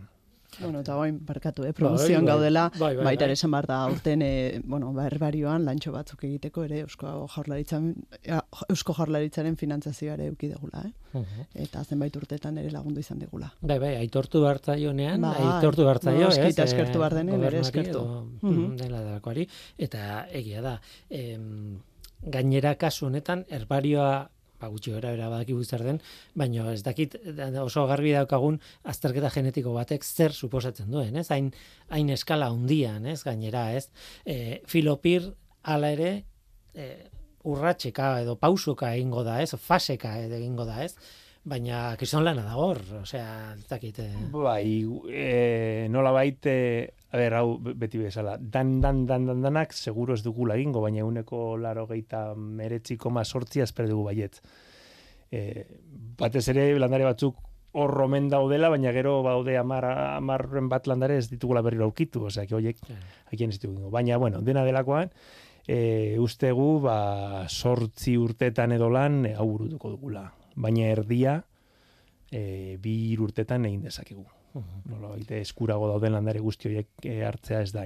Bueno, 0.60 0.80
eta 0.80 0.96
bain, 0.96 1.20
barkatu, 1.26 1.64
eh, 1.66 1.74
produzioan 1.74 2.26
bai. 2.26 2.34
gaudela, 2.34 2.72
Bai, 2.80 2.96
bai, 2.96 3.04
baita 3.06 3.20
bai. 3.20 3.26
ere 3.28 3.34
esan 3.34 3.52
behar 3.52 3.66
da, 3.68 3.86
urten, 3.92 4.22
eh, 4.22 4.62
bueno, 4.64 4.94
ba, 4.94 5.06
herbarioan, 5.06 5.66
lantxo 5.66 5.92
batzuk 5.92 6.24
egiteko 6.24 6.64
ere, 6.64 6.80
Eusko 6.86 7.28
Jaurlaritzan, 7.36 7.94
ja, 8.26 8.40
Eusko 8.70 8.94
Jaurlaritzaren 8.98 9.58
finantzazioa 9.60 10.14
ere 10.14 10.28
euki 10.32 10.48
degula, 10.48 10.84
eh? 10.88 10.94
Eta 11.56 11.84
zenbait 11.84 12.16
urtetan 12.16 12.58
ere 12.58 12.72
lagundu 12.72 13.00
izan 13.00 13.20
digula. 13.20 13.52
Bai, 13.62 13.78
bai, 13.80 13.96
aitortu 13.98 14.42
behartzaionean, 14.42 15.22
Bai, 15.22 15.36
aitortu 15.42 15.84
behartzaio, 15.84 16.26
noski, 16.26 16.42
ez? 16.42 16.54
eta 16.56 16.64
eskertu 16.64 17.00
behar 17.00 17.14
denean 17.16 17.44
ere 17.44 17.60
eskertu. 17.60 17.90
edo, 18.00 18.26
Mhm. 18.42 18.56
mm, 18.56 18.78
dela 18.78 19.02
delakoari, 19.02 19.48
eta 19.78 20.28
egia 20.32 20.62
da, 20.62 20.80
em, 21.10 21.80
gainera 22.24 22.76
kasu 22.76 23.06
honetan, 23.08 23.46
herbarioa 23.50 24.30
ba, 24.60 24.68
gutxi 24.74 24.92
gara 24.96 25.12
bera 25.14 25.30
badakigu 25.30 25.64
zer 25.64 25.84
den, 25.86 26.00
baina 26.36 26.72
ez 26.74 26.82
dakit 26.84 27.16
da- 27.38 27.64
oso 27.64 27.86
garbi 27.88 28.12
daukagun 28.16 28.60
azterketa 28.84 29.30
genetiko 29.34 29.74
batek 29.76 30.04
zer 30.04 30.34
suposatzen 30.34 30.90
duen, 30.92 31.16
ez? 31.16 31.28
Hain, 31.30 31.52
hain 31.90 32.10
eskala 32.10 32.50
hundian, 32.52 33.06
ez? 33.06 33.22
Gainera, 33.24 33.72
ez? 33.78 33.90
E, 34.26 34.62
filopir 34.66 35.30
hala 35.64 35.92
ere 35.94 36.12
e, 36.74 36.90
urratxeka 37.48 38.22
edo 38.24 38.36
pausoka 38.36 38.94
egingo 38.96 39.24
da, 39.24 39.42
ez? 39.42 39.54
Faseka 39.56 40.18
egingo 40.26 40.66
da, 40.66 40.82
ez? 40.84 40.96
Baina 41.48 41.94
kriston 41.96 42.26
lana 42.28 42.42
da 42.44 42.58
hor, 42.60 42.82
osea, 43.04 43.54
ez 43.56 43.68
dakit. 43.70 44.00
eh, 44.04 44.10
Bai, 44.34 44.84
e, 45.08 45.88
nola 45.90 46.12
baite, 46.12 46.56
a 47.12 47.18
ber, 47.18 47.34
hau 47.40 47.58
be- 47.58 47.74
beti 47.74 47.98
bezala, 48.02 48.38
dan, 48.38 48.82
dan, 48.82 49.06
dan, 49.08 49.26
dan, 49.26 49.42
danak, 49.42 49.72
seguro 49.74 50.14
ez 50.14 50.24
dugula 50.26 50.56
egingo, 50.58 50.82
baina 50.84 51.06
uneko 51.08 51.56
laro 51.58 51.86
geita 51.88 52.34
meretzi 52.36 52.98
koma 52.98 53.24
sortzia 53.26 53.64
espero 53.64 53.88
dugu 53.90 54.04
baiet. 54.10 54.42
E, 55.32 55.66
batez 56.20 56.48
ere, 56.52 56.70
landare 56.80 57.04
batzuk 57.08 57.36
hor 57.78 57.94
omen 58.02 58.28
daudela, 58.32 58.70
baina 58.74 58.92
gero 58.96 59.22
baude 59.24 59.58
amar, 59.60 59.86
amarren 60.18 60.68
bat 60.72 60.88
landare 60.88 61.18
ez 61.22 61.30
ditugula 61.30 61.62
berriro 61.62 61.86
aurkitu, 61.86 62.26
osea, 62.26 62.48
horiek, 62.52 62.80
Claro. 62.80 63.02
hakien 63.32 63.50
ez 63.52 63.60
ditugu. 63.60 63.90
Baina, 63.92 64.18
bueno, 64.18 64.42
dena 64.42 64.64
delakoan, 64.66 65.12
e, 65.68 66.18
ustegu, 66.20 66.80
ba, 66.82 67.46
sortzi 67.48 68.18
urtetan 68.18 68.72
edo 68.72 68.90
lan, 68.90 69.26
e, 69.26 69.36
hau 69.36 69.48
burutuko 69.52 69.92
dugula. 69.96 70.32
Baina 70.56 70.88
erdia, 70.92 71.44
e, 72.32 72.78
bi 72.82 73.16
urtetan 73.20 73.66
egin 73.66 73.84
dezakegu. 73.84 74.26
Nola 74.88 75.10
baite 75.14 75.42
eskurago 75.42 75.88
dauden 75.92 76.14
landare 76.16 76.40
guzti 76.44 76.70
horiek 76.70 76.88
e, 77.06 77.18
hartzea 77.26 77.62
ez 77.62 77.72
da. 77.76 77.84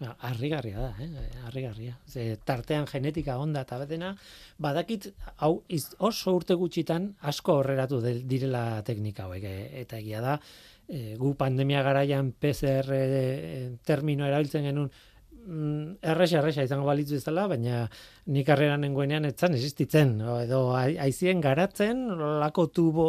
Ba, 0.00 0.16
Harrigarria 0.28 0.80
da, 0.80 0.90
eh? 1.00 1.08
Harrigarria. 1.46 1.96
Ze 2.06 2.36
tartean 2.44 2.86
genetika 2.90 3.38
onda 3.38 3.62
eta 3.62 3.78
betena, 3.78 4.16
badakit 4.58 5.12
hau 5.36 5.62
iz, 5.68 5.88
oso 5.98 6.34
urte 6.36 6.54
gutxitan 6.54 7.12
asko 7.20 7.60
horreratu 7.60 8.00
de- 8.00 8.22
direla 8.26 8.82
teknika 8.82 9.24
hauek 9.24 9.44
eh, 9.44 9.80
eta 9.82 9.98
egia 9.98 10.20
da 10.20 10.38
e, 10.88 11.16
gu 11.18 11.34
pandemia 11.38 11.82
garaian 11.82 12.32
PCR 12.32 12.92
eh, 12.96 13.70
termino 13.84 14.26
erabiltzen 14.26 14.64
genuen 14.68 14.90
erresa 16.02 16.38
erresa 16.38 16.62
izango 16.62 16.86
balitzu 16.86 17.16
izala, 17.18 17.48
baina 17.50 17.82
nik 18.32 18.46
karrera 18.46 18.76
nengoenean 18.78 19.24
etzan 19.26 19.56
existitzen, 19.56 20.12
edo 20.44 20.60
ai- 20.78 20.96
aizien 21.02 21.40
garatzen, 21.42 22.04
lako 22.42 22.66
tubo... 22.70 23.06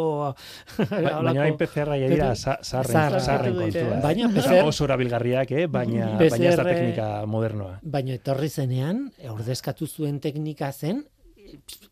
Ba, 0.78 0.98
baina 1.28 1.44
hain 1.46 1.56
PCR 1.60 1.94
ja 2.00 2.08
dira 2.10 2.32
za- 2.34 2.58
Zahar- 2.66 3.20
zarren, 3.22 3.54
kontua. 3.60 4.00
Baina 4.02 4.28
PCR 4.34 4.66
oso 4.66 4.84
erabilgarriak, 4.88 5.52
eh? 5.52 5.66
baina, 5.66 6.12
baina 6.18 6.50
ez 6.50 6.56
da 6.58 6.64
teknika 6.68 7.08
modernoa. 7.30 7.78
Baina 7.82 8.18
etorri 8.18 8.48
zenean, 8.50 9.06
ordezkatu 9.30 9.86
zuen 9.86 10.18
teknika 10.20 10.72
zen, 10.72 11.04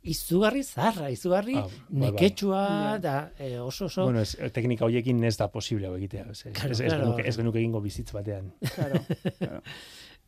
izugarri 0.02 0.62
zarra, 0.66 1.06
izugarri 1.12 1.54
Ah, 1.60 1.62
bai, 1.68 1.78
bai. 1.88 2.00
neketsua, 2.10 2.98
da 2.98 3.30
e, 3.38 3.52
oso 3.60 3.84
oso... 3.86 4.04
Bueno, 4.08 4.20
ez, 4.24 4.34
teknika 4.52 4.84
horiekin 4.88 5.22
ez 5.28 5.36
da 5.38 5.46
posible 5.52 5.86
hau 5.86 5.94
egitea. 5.98 6.24
Ez, 6.32 6.42
Claro, 6.50 6.72
ez, 6.72 6.80
ez, 6.80 6.88
claro. 6.88 7.04
genuke, 7.04 7.28
ez 7.28 7.36
genuke 7.38 7.60
egingo 7.62 7.80
bizitz 7.84 8.10
batean. 8.16 8.50
Claro, 8.74 9.04
claro. 9.38 9.60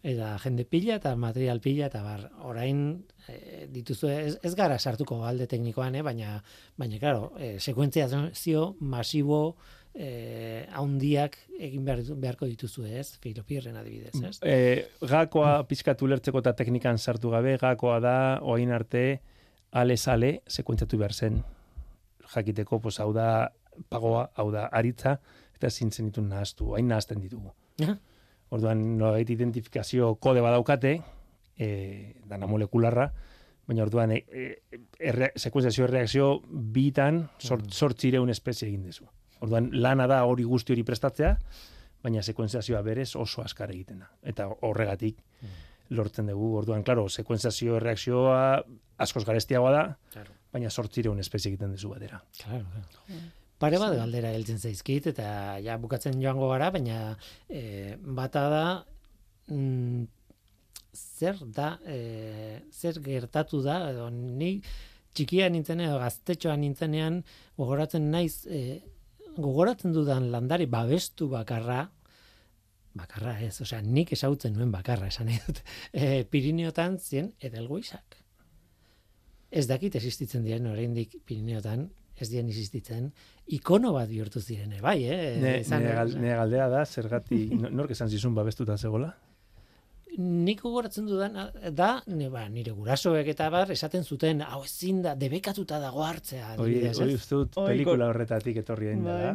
eta 0.04 0.34
jende 0.42 0.66
pila 0.68 0.98
eta 1.00 1.14
material 1.16 1.62
pila 1.64 1.88
eta 1.88 2.02
bar, 2.04 2.26
orain 2.44 2.80
e, 3.26 3.64
dituzu 3.72 4.10
ez, 4.12 4.34
ez 4.44 4.52
gara 4.54 4.76
sartuko 4.78 5.22
alde 5.24 5.46
teknikoan, 5.48 5.96
eh, 5.96 6.02
baina 6.04 6.36
baina 6.76 7.00
claro, 7.00 7.32
e, 7.38 7.56
sekuentziazio 7.58 8.74
masibo 8.80 9.56
eh 9.94 10.66
haundiak 10.74 11.36
egin 11.62 11.84
behar, 11.86 12.00
beharko 12.18 12.48
dituzu, 12.50 12.84
ez? 12.84 13.14
Filopirren 13.22 13.76
adibidez, 13.78 14.14
ez? 14.26 14.38
E, 14.42 14.90
gakoa 15.06 15.62
pizkatu 15.70 16.08
lertzeko 16.10 16.42
eta 16.42 16.52
teknikan 16.58 16.98
sartu 16.98 17.30
gabe, 17.30 17.54
gakoa 17.62 18.00
da, 18.02 18.16
oain 18.42 18.72
arte, 18.74 19.20
ale 19.70 19.96
sale, 19.96 20.40
sekuentzatu 20.48 20.98
behar 20.98 21.14
zen. 21.14 21.38
Jakiteko, 22.34 22.80
pues, 22.80 22.98
hau 22.98 23.12
da 23.14 23.52
pagoa, 23.88 24.32
hau 24.34 24.50
da 24.50 24.66
aritza, 24.72 25.20
eta 25.54 25.70
zintzen 25.70 26.10
ditu 26.10 26.26
nahaztu, 26.26 26.74
hain 26.74 26.90
nahazten 26.90 27.22
ditugu. 27.22 27.54
Ja. 27.78 27.94
Orduan, 28.54 28.82
nolabait 28.98 29.30
identifikazio 29.34 30.14
kode 30.22 30.42
badaukate, 30.44 30.94
e, 31.58 31.68
dana 32.30 32.46
molekularra, 32.46 33.08
baina 33.66 33.82
orduan, 33.82 34.12
e, 34.14 34.22
e, 34.30 34.80
erre, 35.10 35.32
sekuenziazio 35.40 35.88
erreakzio 35.88 36.28
bitan 36.74 37.24
sort, 37.42 37.70
sortzireun 37.72 38.30
espezie 38.30 38.68
egin 38.68 38.84
dezu. 38.86 39.08
Orduan, 39.42 39.70
lana 39.72 40.06
da 40.10 40.22
hori 40.28 40.44
guzti 40.46 40.74
hori 40.74 40.84
prestatzea, 40.86 41.34
baina 42.04 42.22
sekuenziazioa 42.22 42.82
berez 42.84 43.14
oso 43.16 43.42
askar 43.42 43.72
egiten 43.72 44.04
da. 44.04 44.10
Eta 44.22 44.46
horregatik 44.68 45.22
lortzen 45.90 46.28
dugu. 46.30 46.54
Orduan, 46.60 46.84
claro, 46.84 47.08
sekuenziazio 47.08 47.78
erreakzioa 47.80 48.40
askoz 48.98 49.24
garestiagoa 49.24 49.72
da, 49.72 49.84
Claro. 50.12 50.36
baina 50.52 50.70
sortzireun 50.70 51.18
espezie 51.18 51.50
egiten 51.50 51.72
dezu 51.74 51.90
batera. 51.90 52.22
Claro, 52.42 52.64
claro. 52.70 53.22
Pare 53.64 53.80
bat 53.80 53.94
galdera 53.96 54.32
heltzen 54.36 54.58
zaizkit 54.60 55.06
eta 55.14 55.26
ja 55.64 55.78
bukatzen 55.80 56.18
joango 56.20 56.50
gara, 56.50 56.68
baina 56.74 56.98
e, 57.48 57.94
bata 57.96 58.42
da 58.52 58.64
mm, 59.48 60.04
zer 60.94 61.40
da 61.56 61.70
e, 61.88 62.60
zer 62.72 63.00
gertatu 63.04 63.62
da 63.64 63.78
edo 63.90 64.10
ni 64.12 64.58
txikia 65.14 65.48
nintzen 65.48 65.80
edo 65.80 65.96
gaztetxoan 66.02 66.60
nintzenean 66.60 67.22
gogoratzen 67.56 68.10
naiz 68.12 68.44
e, 68.46 68.80
gogoratzen 69.38 69.94
dudan 69.96 70.28
landari 70.34 70.66
babestu 70.70 71.30
bakarra 71.32 71.86
bakarra 72.94 73.38
ez, 73.42 73.56
osea 73.64 73.80
nik 73.82 74.12
esautzen 74.14 74.54
nuen 74.54 74.70
bakarra 74.70 75.08
esan 75.10 75.26
nahi 75.30 75.40
dut. 75.46 75.64
E, 75.92 76.22
Pirineotan 76.30 77.00
zien 77.02 77.32
edelgoizak. 77.42 78.20
Ez 79.50 79.66
dakit 79.70 79.96
existitzen 79.98 80.44
diren 80.46 80.68
oraindik 80.70 81.16
Pirineotan 81.26 81.88
ez 82.20 82.28
dien 82.30 82.46
existitzen, 82.48 83.12
ikono 83.46 83.92
bat 83.92 84.08
bihurtu 84.08 84.40
ziren, 84.40 84.74
bai, 84.82 85.04
eh? 85.04 85.36
Ne, 85.42 85.60
Izan- 85.60 85.82
nire, 85.82 85.94
gal, 85.94 86.14
nire 86.20 86.36
galdera 86.36 86.68
da, 86.68 86.84
zergatik, 86.86 87.52
no- 87.58 87.70
nork 87.70 87.90
esan 87.90 88.08
zizun 88.08 88.34
babestuta 88.34 88.76
zegoela? 88.78 89.14
Nik 90.16 90.60
gogoratzen 90.62 91.08
dudan 91.10 91.34
da, 91.74 91.88
ne, 92.06 92.28
ba, 92.30 92.44
nire 92.48 92.70
gurasoek 92.70 93.26
eta 93.32 93.48
bar, 93.50 93.72
esaten 93.74 94.04
zuten, 94.06 94.42
hau 94.46 94.60
ezin 94.62 95.00
da, 95.02 95.16
debekatuta 95.18 95.80
dago 95.82 96.04
hartzea. 96.06 96.52
Hori, 96.62 96.76
hori 96.86 97.14
ez? 97.14 97.16
uste 97.18 97.34
dut 97.34 97.56
pelikula 97.58 98.06
horretatik 98.12 98.60
etorri 98.62 98.92
egin 98.92 99.02
da. 99.08 99.16
Bai. 99.18 99.34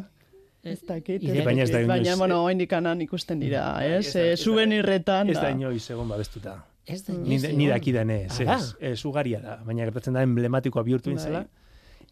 Ez 0.72 0.80
dakit. 0.88 1.24
Ez 1.24 1.44
Baina 1.44 1.64
ez 1.64 1.70
da 1.72 1.80
inoiz- 1.82 1.88
Baina, 1.88 2.16
bueno, 2.20 2.42
oraindik 2.46 2.72
anan 2.76 3.02
ikusten 3.02 3.40
dira, 3.40 3.66
ez? 3.86 4.08
Ez 4.08 4.14
da- 4.14 4.20
Eh, 4.22 4.32
ez 4.34 4.40
da- 4.40 4.44
Souvenirretan 4.44 5.30
Ez 5.30 5.36
da 5.36 5.42
da. 5.44 5.52
inoiz 5.52 5.90
egon 5.92 6.08
babestuta. 6.08 6.56
Ez 6.86 7.04
da 7.06 7.14
Ni, 7.14 7.26
inoiz 7.36 7.44
ni 7.44 7.66
egon. 7.66 7.76
dakidan 7.78 8.10
ez, 8.10 8.40
ez, 8.40 8.76
ez 8.80 9.06
ugaria 9.06 9.40
da, 9.40 9.58
baina 9.66 9.84
gertatzen 9.84 10.14
da 10.14 10.22
emblematikoa 10.24 10.84
bihurtu 10.84 11.12
Bai. 11.16 11.46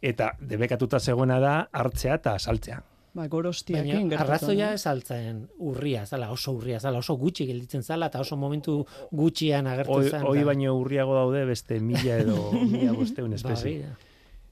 Eta 0.02 0.32
debekatuta 0.40 1.00
zegoena 1.00 1.40
da 1.40 1.56
hartzea 1.72 2.16
eta 2.16 2.38
saltzea. 2.40 2.82
Ba, 3.18 3.26
gorostiakin 3.28 4.10
gertatu. 4.12 4.24
arrazoia 4.28 4.74
ez 4.74 4.84
altzen 4.86 5.48
urria, 5.58 6.04
zala, 6.06 6.30
oso 6.30 6.52
urria, 6.54 6.80
zala, 6.80 7.00
oso 7.00 7.16
gutxi 7.18 7.48
gelditzen 7.50 7.82
zala, 7.82 8.12
eta 8.12 8.20
oso 8.22 8.38
momentu 8.38 8.86
gutxian 9.12 9.66
agertu 9.68 10.04
zen. 10.12 10.22
hoi 10.22 10.44
baino 10.44 10.76
urriago 10.78 11.16
daude 11.16 11.46
beste 11.46 11.80
mila 11.80 12.20
edo 12.22 12.52
mila 12.72 12.94
bosteun 12.94 13.32
Ba, 13.32 13.36
espezie. 13.36 13.80
da. 13.88 13.96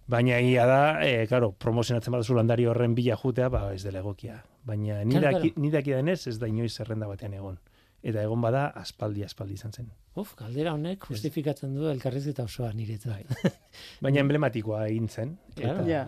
Baina 0.08 0.38
egia 0.40 0.66
da, 0.70 0.82
e, 1.06 1.28
claro, 1.28 1.52
promozionatzen 1.52 2.12
baduzu 2.14 2.34
landari 2.38 2.66
horren 2.70 2.94
bila 2.96 3.16
jutea, 3.18 3.50
ba, 3.50 3.74
ez 3.74 3.84
dela 3.84 4.00
egokia. 4.00 4.44
Baina 4.66 5.04
ni, 5.04 5.14
Claro, 5.16 5.38
daki, 5.38 5.50
claro. 5.52 5.62
ni 5.62 5.72
dakidanez 5.72 6.28
ez 6.28 6.40
da 6.40 6.48
inoiz 6.48 6.74
zerrenda 6.76 7.08
batean 7.08 7.34
egon. 7.34 7.60
Eta 8.06 8.22
egon 8.22 8.42
bada, 8.44 8.68
aspaldi, 8.78 9.24
aspaldi 9.26 9.56
izan 9.58 9.72
zen. 9.74 9.88
Uf, 10.22 10.36
galdera 10.38 10.76
honek 10.78 11.08
justifikatzen 11.10 11.74
du 11.76 11.88
elkarrizketa 11.90 12.44
osoa 12.46 12.70
niretzat. 12.78 13.32
Baina 14.06 14.22
emblematikoa 14.22 14.84
egin 14.92 15.08
zen. 15.10 15.38
Claro. 15.56 15.82
Eta, 15.82 15.90
Ja. 15.90 16.04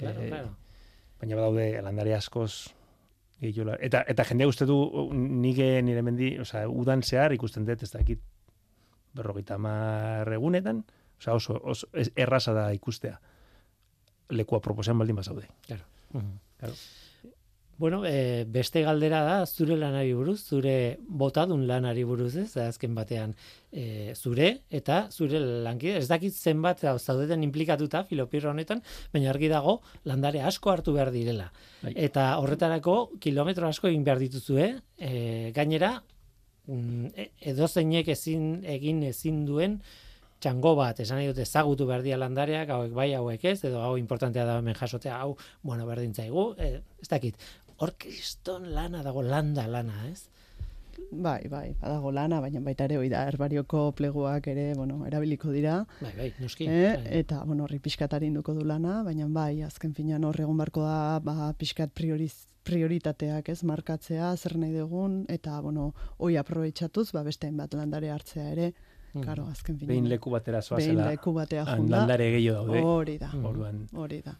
Claro, 0.00 0.22
eh, 0.24 0.28
claro. 0.32 0.48
baina 1.20 1.36
badaude 1.36 1.66
landare 1.84 2.14
askoz 2.16 2.72
gehiola. 3.42 3.76
Eta, 3.78 4.00
eta 4.08 4.24
jendea 4.24 4.48
uste 4.50 4.66
du, 4.66 4.78
nire 5.14 5.82
nire 5.84 6.02
mendi, 6.02 6.32
osea, 6.42 6.64
udan 6.68 7.02
zehar 7.06 7.34
ikusten 7.36 7.66
dut, 7.68 7.82
ez 7.84 7.90
dakit, 7.92 8.22
berrogeita 9.14 9.54
hamar 9.60 10.32
egunetan, 10.32 10.80
osea, 11.20 11.36
oso, 11.36 11.60
oso 11.62 11.86
erraza 12.16 12.54
da 12.56 12.64
ikustea. 12.74 13.20
Lekua 14.32 14.60
proposean 14.64 14.98
baldin 14.98 15.20
bazaude. 15.20 15.46
Claro. 15.68 15.84
Mhm. 16.14 16.34
Claro. 16.58 16.74
Bueno, 17.82 18.06
e, 18.06 18.44
beste 18.46 18.84
galdera 18.86 19.24
da 19.26 19.44
zure 19.44 19.74
lanari 19.74 20.12
buruz, 20.14 20.36
zure 20.46 20.74
botadun 21.22 21.64
lanari 21.66 22.04
buruz, 22.06 22.36
ez? 22.38 22.52
Azken 22.62 22.92
batean 22.94 23.32
e, 23.72 24.12
zure 24.14 24.50
eta 24.70 24.98
zure 25.10 25.40
lankide, 25.64 25.96
ez 25.98 26.06
dakit 26.06 26.30
zenbat 26.30 26.84
zaudeten 26.92 27.42
implikatuta 27.42 28.04
filopirro 28.06 28.52
honetan, 28.52 28.84
baina 29.10 29.32
argi 29.32 29.50
dago 29.50 29.80
landare 30.06 30.44
asko 30.46 30.70
hartu 30.70 30.94
behar 30.94 31.10
direla. 31.10 31.48
Bai. 31.80 31.96
Eta 32.06 32.28
horretarako 32.44 32.96
kilometro 33.26 33.66
asko 33.66 33.90
egin 33.90 34.06
behar 34.06 34.22
dituzue, 34.22 34.68
e, 35.02 35.50
gainera 35.58 35.96
mm, 36.68 37.10
e- 37.16 37.30
edozeinek 37.50 38.14
ezin 38.14 38.46
egin 38.78 39.02
ezin 39.10 39.42
duen 39.50 39.80
txango 40.42 40.74
bat, 40.78 40.98
esan 41.02 41.20
nahi 41.20 41.30
dut 41.30 41.40
ezagutu 41.44 41.86
behar 41.88 42.02
dira 42.04 42.18
landareak, 42.20 42.70
hauek 42.74 42.94
bai, 42.96 43.08
hauek 43.14 43.44
ez, 43.52 43.58
edo 43.68 43.82
hau 43.84 43.94
importantea 44.00 44.46
da 44.48 44.58
hemen 44.58 44.76
jasotea, 44.78 45.20
hau, 45.22 45.36
bueno, 45.62 45.86
berdin 45.86 46.14
zaigu, 46.18 46.48
e, 46.58 46.80
ez 47.02 47.08
dakit, 47.10 47.38
hor 47.82 47.92
kriston 47.98 48.70
lana 48.74 49.02
dago, 49.02 49.22
landa 49.26 49.66
lana, 49.66 50.06
ez? 50.08 50.28
Bai, 51.10 51.40
bai, 51.48 51.74
badago 51.80 52.10
lana, 52.12 52.38
baina 52.44 52.60
baita 52.60 52.84
ere 52.88 52.98
hoi 53.00 53.08
da, 53.12 53.24
herbarioko 53.28 53.92
pleguak 53.96 54.46
ere, 54.52 54.66
bueno, 54.76 55.00
erabiliko 55.08 55.50
dira. 55.52 55.80
Bai, 56.00 56.12
bai, 56.18 56.28
noski. 56.40 56.66
Eh, 56.68 56.92
bai. 56.96 57.12
eta, 57.20 57.42
bueno, 57.48 57.64
horri 57.64 57.78
pixkatari 57.84 58.28
induko 58.30 58.54
du 58.54 58.64
lana, 58.68 59.00
baina 59.06 59.26
bai, 59.28 59.62
azken 59.66 59.94
finean 59.96 60.24
hor 60.28 60.38
egon 60.44 60.56
barko 60.60 60.84
da, 60.86 61.18
ba, 61.24 61.50
pixkat 61.58 61.92
prioriz, 61.96 62.32
prioritateak 62.68 63.48
ez 63.50 63.62
markatzea, 63.66 64.30
zer 64.36 64.56
nahi 64.62 64.76
dugun, 64.76 65.24
eta, 65.32 65.58
bueno, 65.64 65.90
hoi 66.18 66.36
aprobetxatuz, 66.40 67.08
ba, 67.16 67.24
beste 67.26 67.48
hainbat 67.48 67.74
landare 67.74 68.10
hartzea 68.14 68.50
ere, 68.52 68.72
Mhm. 69.14 69.24
karo, 69.26 69.44
azken 69.50 69.76
finean. 69.78 69.88
Behin 69.96 70.08
leku 70.08 70.30
batera 70.30 70.60
Behin 70.60 70.68
zoazela. 70.68 71.10
leku 71.10 71.32
batea 71.36 71.64
han 71.66 71.80
junda, 71.82 71.98
landare 71.98 72.30
gehiago 72.32 72.66
daude. 72.66 72.80
hori 72.82 73.18
da. 73.18 73.30
Orduan, 73.44 73.88
hori 73.92 74.22
da. 74.22 74.36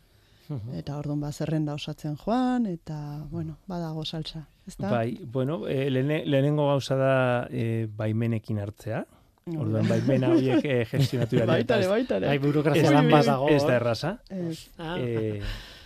Mhm. 0.49 0.75
Eta 0.79 0.97
orduan 0.99 1.21
ba 1.21 1.31
zerrenda 1.33 1.75
osatzen 1.75 2.17
joan, 2.17 2.67
eta, 2.67 3.25
bueno, 3.31 3.57
badago 3.67 4.05
salsa, 4.05 4.47
ezta? 4.67 4.91
bai, 4.91 5.19
bueno, 5.25 5.67
e, 5.69 5.89
lehene- 5.91 6.25
lehenengo 6.27 6.67
gauza 6.69 6.97
da 6.97 7.47
e, 7.51 7.87
baimenekin 7.97 8.59
hartzea. 8.59 9.05
Orduan 9.59 9.89
baimena 9.89 10.29
horiek 10.31 10.65
e, 10.65 10.85
gestionatu 10.87 11.35
behar 11.37 11.47
dira, 11.49 11.55
Baita 11.57 11.75
ere, 11.77 11.85
eta 11.85 11.91
baita 11.93 12.17
ere. 12.17 12.27
Bai, 12.29 12.39
burokrazia 12.39 12.91
lan 12.93 13.07
Ui, 13.07 13.13
bat 13.13 13.23
ui, 13.23 13.27
dago. 13.27 13.49
ez, 13.51 13.63
da 13.63 13.67
hor. 13.67 13.73
erraza. 13.75 14.13
Ez. 14.31 14.69
Ah, 14.79 14.97
E, 14.99 15.41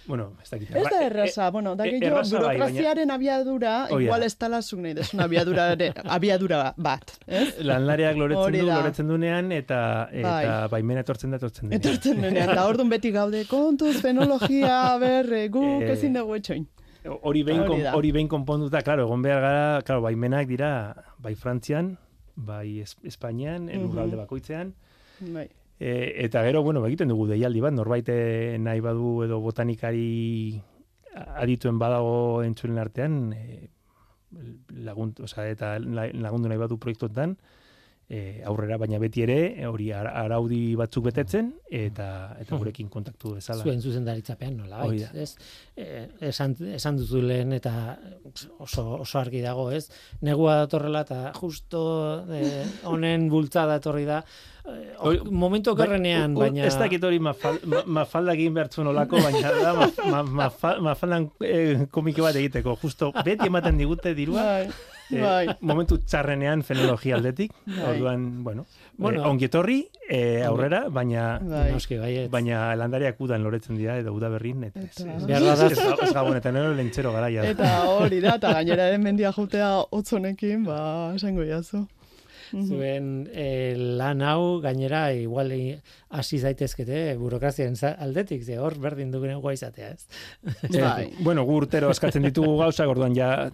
bueno, 0.09 0.32
ez 0.42 0.50
dakit. 0.50 0.70
Ez 0.76 0.84
da 0.90 1.00
erraza, 1.07 1.50
bueno, 1.50 1.74
da 1.76 1.86
e- 1.86 1.90
gehiago 1.90 2.16
bai, 2.16 2.24
baina- 2.30 2.38
burokraziaren 2.46 3.11
abiadura, 3.11 3.74
Hoi 3.90 3.98
da. 3.98 4.02
igual 4.07 4.22
ez 4.22 4.36
tala 4.36 4.61
zuk 4.62 4.80
nahi 4.80 4.94
desun 4.94 5.20
abiadura, 5.20 5.66
abiadura 6.16 6.74
bat, 6.76 7.12
ez? 7.26 7.59
Lanlareak 7.64 8.16
loretzen 8.16 8.52
du, 8.61 8.66
loretzen 8.66 9.09
dunean, 9.09 9.52
eta, 9.52 10.09
eta 10.12 10.28
Bai. 10.30 10.68
baimena 10.70 11.00
etortzen 11.00 11.30
da, 11.30 11.36
etortzen 11.36 11.68
denean. 11.68 11.80
Etortzen 11.80 12.20
denean, 12.22 12.54
da 12.54 12.66
orduan 12.68 12.88
beti 12.88 13.11
gaude, 13.11 13.44
kontuz, 13.50 13.96
fenologia, 14.02 14.96
ber, 14.98 15.32
eh, 15.32 15.48
guk 15.48 15.82
Eh, 15.82 15.92
ezin 15.92 16.14
dugu 16.14 16.34
etxoin. 16.36 16.66
Hori 17.22 17.42
behin, 17.46 17.61
Hori 17.61 17.68
kon- 17.70 17.82
da. 17.84 17.92
hori 17.94 18.11
behin 18.12 18.28
konponduta, 18.28 18.80
claro, 18.82 19.04
egon 19.07 19.22
behar 19.22 19.40
gara, 19.40 19.82
claro, 19.82 20.00
baimenak 20.02 20.48
dira, 20.48 20.72
bai 21.18 21.34
Frantzian, 21.36 21.96
bai 22.34 22.80
es, 22.80 22.96
Espainian, 23.04 23.66
Mhm. 23.66 23.82
lurralde 23.82 24.16
bakoitzean, 24.16 24.74
Bai. 25.20 25.48
E, 25.79 26.24
eta 26.24 26.43
gero, 26.47 26.62
bueno, 26.62 26.81
egiten 26.87 27.09
dugu 27.12 27.27
deialdi 27.29 27.61
bat, 27.61 27.74
norbait 27.77 28.09
eh, 28.09 28.57
nahi 28.59 28.81
badu 28.81 29.22
edo 29.27 29.41
botanikari 29.45 30.61
adituen 31.37 31.79
badago 31.79 32.43
entzulen 32.45 32.79
artean, 32.79 33.33
e, 33.33 33.68
lagunt, 34.87 35.20
osea, 35.20 35.49
eta 35.53 35.79
la- 35.79 36.11
lagundu 36.12 36.49
nahi 36.49 36.59
badu 36.61 36.79
proiektuetan, 36.81 37.37
e, 38.09 38.41
aurrera, 38.47 38.77
baina 38.79 38.99
beti 39.03 39.22
ere, 39.24 39.39
e, 39.59 39.66
hori 39.66 39.89
ara- 39.93 40.12
araudi 40.22 40.74
batzuk 40.79 41.05
betetzen, 41.09 41.53
eta 41.68 42.37
eta 42.41 42.57
gurekin 42.57 42.89
kontaktu 42.89 43.35
bezala. 43.35 43.62
zuen 43.64 43.81
zuzendaritzapean 43.83 44.57
nola 44.57 44.83
Hoi 44.85 44.99
bait, 45.01 45.14
ez? 45.14 45.37
E, 45.77 46.09
esan, 46.29 46.55
esan 46.77 46.97
duzu 47.01 47.20
lehen 47.22 47.53
eta 47.53 47.99
oso, 48.61 48.85
oso 49.01 49.18
argi 49.18 49.41
dago, 49.43 49.70
ez? 49.72 49.89
Negua 50.22 50.57
datorrela 50.64 51.01
eta 51.03 51.33
justo 51.35 52.24
eh, 52.31 52.64
honen 52.85 53.29
bultzada 53.29 53.77
etorri 53.83 54.05
da. 54.05 54.22
Eh, 54.67 54.97
Hoi- 54.99 55.21
momentu 55.31 55.71
okerrenean, 55.77 56.35
Bai, 56.35 56.49
baina... 56.51 56.64
Ez 56.67 56.75
dakit 56.79 57.05
hori 57.05 57.21
mafal, 57.23 57.61
ma, 57.71 57.83
mafalda 58.01 58.33
egin 58.35 58.55
behar 58.57 58.69
zuen 58.73 58.89
olako, 58.91 59.21
baina 59.23 59.53
da 59.53 59.73
ma, 59.77 59.87
ma, 60.11 60.23
mafa- 60.43 60.79
mafaldan 60.83 61.29
eh, 61.41 61.87
komike 61.91 62.23
bat 62.25 62.35
egiteko. 62.35 62.75
Justo, 62.83 63.12
beti 63.25 63.47
ematen 63.47 63.79
digute 63.79 64.14
dirua, 64.19 64.43
Bai, 64.43 64.67
eh, 65.12 65.21
bai. 65.23 65.47
momentu 65.61 65.99
txarrenean 66.03 66.64
fenologia 66.67 67.14
aldetik. 67.14 67.53
Bai. 67.67 67.93
Orduan, 67.93 68.43
bueno, 68.43 68.67
Bueno. 68.97 69.21
bueno 69.21 69.23
eh, 69.23 69.31
ongi 69.31 69.89
eh, 70.09 70.43
aurrera, 70.45 70.89
baina 70.89 71.39
Bai. 71.43 71.73
Noski, 71.73 71.99
baietz. 71.99 72.31
baina 72.31 72.75
landariak 72.75 73.21
udan 73.21 73.43
loretzen 73.45 73.77
dira 73.77 73.99
edo 73.99 74.12
uda 74.14 74.29
berrin 74.29 74.64
eta 74.64 74.81
Eta- 74.81 75.17
ez, 75.17 75.27
Behar 75.27 75.43
ez, 75.71 75.79
ez, 75.79 76.12
gabon 76.14 76.37
eta 76.37 76.51
nero 76.53 76.73
lentzero 76.75 77.12
garaia. 77.12 77.45
Eta 77.45 77.85
hori 77.91 78.21
da, 78.21 78.35
eta 78.37 78.53
gainera 78.55 78.87
den 78.87 79.03
mendia 79.03 79.33
jutea 79.33 79.85
hotzonekin, 79.91 80.64
ba, 80.64 81.12
esango 81.14 81.45
jazu. 81.45 81.87
Zuen 82.53 83.28
eh, 83.32 83.74
lan 83.76 84.22
hau 84.22 84.61
gainera 84.61 85.12
igual 85.12 85.53
hasi 86.11 86.38
zaitezkete 86.38 87.16
burokraziaren 87.18 87.76
za- 87.76 87.97
aldetik, 87.99 88.42
ze 88.44 88.59
hor 88.59 88.78
berdin 88.78 89.11
dugun 89.11 89.53
izatea, 89.53 89.90
ez? 89.90 90.07
Bai. 90.72 91.12
Bueno, 91.20 91.44
gu 91.44 91.57
urtero 91.62 91.90
eskatzen 91.90 92.22
ditugu 92.22 92.57
gauzak, 92.59 92.88
orduan 92.88 93.14
ja 93.16 93.51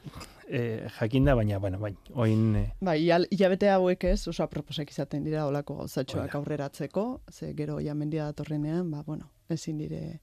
eh, 0.49 0.87
jakinda, 0.99 1.35
baina, 1.35 1.59
bueno, 1.59 1.79
bai, 1.79 1.95
oin... 2.15 2.57
Eh, 2.57 2.73
Bai, 2.81 2.99
hilabete 3.31 3.71
hauek 3.71 4.05
ez, 4.05 4.27
oso 4.29 4.43
aproposek 4.45 4.91
izaten 4.91 5.25
dira 5.25 5.47
olako 5.47 5.77
gauzatxoak 5.79 6.33
da. 6.33 6.39
aurreratzeko, 6.39 7.21
ze 7.31 7.55
gero 7.55 7.79
ja 7.81 7.95
mendia 7.95 8.25
datorrenean, 8.25 8.91
ba, 8.91 9.03
bueno, 9.07 9.31
ezin 9.49 9.79
dire 9.79 10.21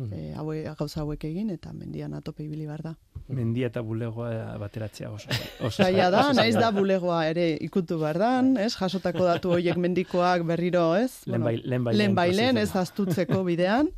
Hmm. 0.00 0.12
e, 0.16 0.32
haue, 0.32 0.62
gauza 0.78 1.02
hauek 1.02 1.24
egin, 1.28 1.50
eta 1.52 1.74
mendian 1.76 2.14
atope 2.16 2.40
ibili 2.46 2.64
behar 2.64 2.80
da. 2.86 2.92
mendia 3.28 3.66
eta 3.68 3.82
bulegoa 3.84 4.56
bateratzea 4.58 5.10
oso. 5.12 5.28
oso 5.66 5.82
Zaila 5.84 6.06
da, 6.10 6.22
naiz 6.32 6.54
da 6.56 6.70
bulegoa 6.72 7.18
ere 7.28 7.44
ikutu 7.60 7.98
behar 8.00 8.18
dan, 8.18 8.48
ez, 8.56 8.72
jasotako 8.80 9.26
datu 9.28 9.52
horiek 9.58 9.76
mendikoak 9.84 10.42
berriro, 10.48 10.86
ez? 10.96 11.20
Lehen 11.28 11.44
bai- 11.44 11.60
lehen 11.62 11.84
bai- 11.84 11.94
lehen 12.00 12.14
bailen, 12.16 12.56
ez 12.56 12.70
aztutzeko 12.80 13.44
bidean, 13.50 13.90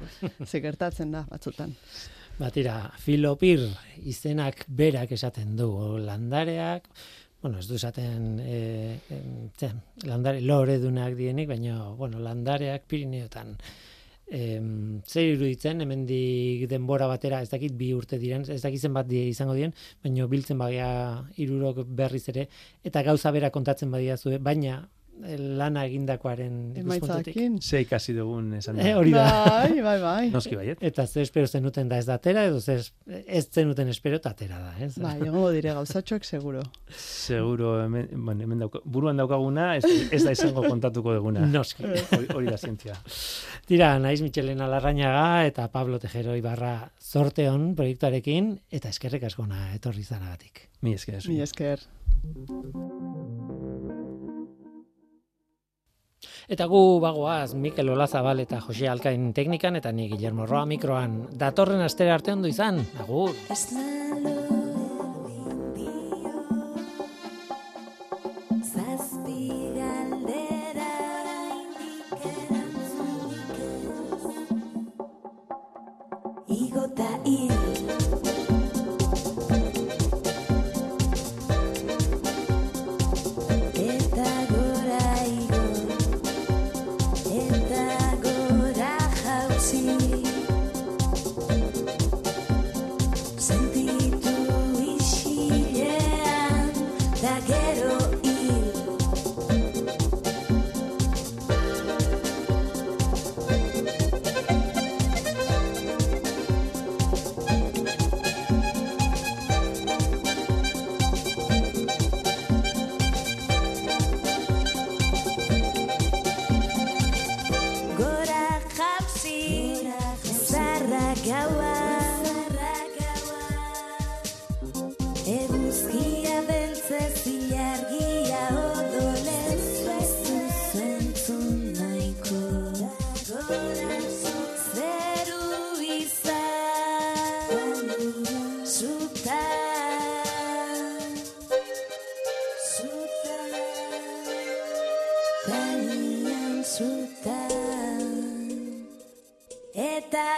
ze 0.45 0.61
gertatzen 0.61 1.13
da, 1.15 1.23
batzutan. 1.31 1.77
Batira, 2.41 2.91
filopir 2.99 3.63
izenak 4.03 4.65
berak 4.69 5.13
esaten 5.13 5.55
du, 5.57 5.71
landareak, 6.03 6.89
bueno, 7.43 7.59
ez 7.63 7.69
du 7.69 7.75
esaten 7.79 8.41
e, 8.43 8.99
em, 9.11 9.79
landare 10.09 10.41
lore 10.43 10.79
dunak 10.83 11.15
dienik, 11.19 11.49
baina, 11.49 11.79
bueno, 11.99 12.19
landareak 12.19 12.85
Pirineotan 12.91 13.57
em, 14.33 15.03
zer 15.05 15.27
iruditzen, 15.35 15.83
hemendik 15.85 16.65
denbora 16.71 17.07
batera, 17.11 17.43
ez 17.45 17.51
dakit 17.53 17.75
bi 17.77 17.91
urte 17.93 18.17
diren, 18.23 18.47
ez 18.49 18.63
dakit 18.65 18.81
zenbat 18.81 19.07
die 19.11 19.27
izango 19.29 19.53
dien, 19.59 19.75
baina 20.03 20.27
biltzen 20.31 20.57
bagia 20.63 20.89
irurok 21.37 21.83
berriz 21.87 22.25
ere, 22.33 22.49
eta 22.83 23.05
gauza 23.05 23.31
bera 23.37 23.51
kontatzen 23.53 23.93
badia 23.93 24.17
zue, 24.17 24.39
baina 24.39 24.79
eh, 25.23 25.37
lana 25.37 25.83
egindakoaren 25.87 26.55
ikuspuntutik. 26.81 27.37
Emaitzakin. 27.37 27.59
Ze 27.63 27.83
ikasi 27.85 28.15
dugun 28.17 28.55
esan 28.57 28.79
Eh, 28.81 28.89
da. 28.89 28.97
hori 28.99 29.11
da. 29.13 29.27
Bai, 29.45 29.83
bai, 29.85 29.99
bai. 30.01 30.31
Noski 30.33 30.57
baiet. 30.57 30.81
Eta 30.81 31.05
ze 31.07 31.21
espero 31.23 31.47
zenuten 31.47 31.89
da 31.93 31.99
ez 32.01 32.07
da 32.09 32.15
atera, 32.17 32.47
edo 32.49 32.61
ze 32.61 32.79
es- 32.81 32.93
ez 33.27 33.45
zenuten 33.53 33.89
espero 33.93 34.17
eta 34.17 34.31
atera 34.33 34.59
da, 34.59 34.73
ez? 34.83 34.97
Bai, 34.99 35.19
egongo 35.21 35.51
dire 35.53 35.75
gauzatxoak 35.77 36.25
seguro. 36.25 36.63
Seguro, 36.89 37.75
hemen, 37.85 38.09
bueno, 38.25 38.43
hemen 38.43 38.59
dauka, 38.65 38.81
buruan 38.85 39.17
daukaguna, 39.21 39.77
ez, 39.77 39.85
ez 40.11 40.25
da 40.25 40.33
izango 40.33 40.63
kontatuko 40.65 41.13
duguna. 41.15 41.45
Noski. 41.47 41.85
Hori, 41.85 42.27
hori 42.35 42.47
da 42.47 42.57
zientzia. 42.57 42.97
Tira, 43.73 43.99
naiz 43.99 44.21
Michelena 44.21 44.67
Larrañaga 44.69 45.47
eta 45.49 45.71
Pablo 45.73 45.97
Tejero 45.99 46.35
Ibarra 46.37 46.93
zorte 47.01 47.47
on 47.49 47.71
proiektuarekin 47.73 48.51
eta 48.69 48.91
eskerrik 48.93 49.25
askona 49.25 49.71
etorri 49.73 50.05
zanagatik. 50.05 50.67
Mi 50.85 50.93
esker. 50.93 51.23
Mi 51.25 51.41
esker. 51.41 51.81
Eta 56.53 56.69
gu 56.69 56.83
bagoaz 57.01 57.55
Mikel 57.55 57.95
Olazabal 57.97 58.45
eta 58.45 58.61
Jose 58.61 58.93
Alkain 58.93 59.33
teknikan 59.33 59.81
eta 59.81 59.89
ni 59.89 60.11
Guillermo 60.13 60.45
Roa 60.45 60.67
mikroan. 60.69 61.23
Datorren 61.33 61.81
astera 61.81 62.21
arte 62.21 62.37
ondo 62.37 62.53
izan. 62.53 62.85
Agur. 63.01 63.33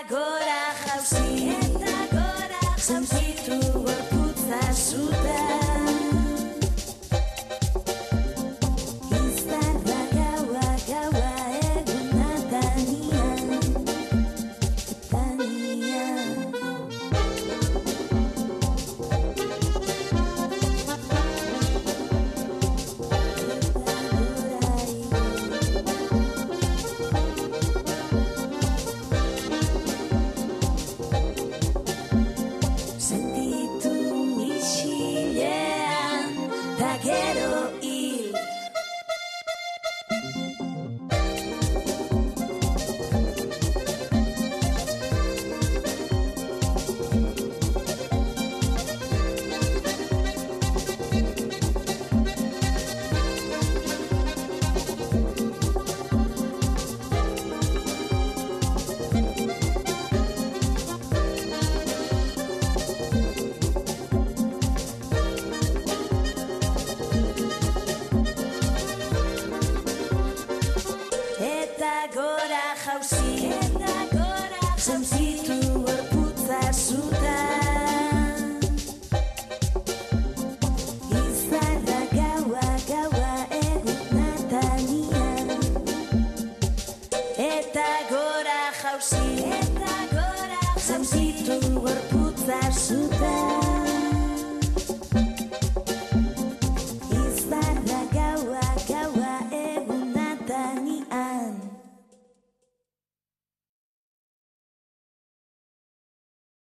Gora 0.03 0.62
jauzi 0.86 1.51
Eta 1.57 1.97
gora 2.12 2.62
jauzitu 2.86 3.61
gorputza 3.72 4.61
zutan 4.72 5.64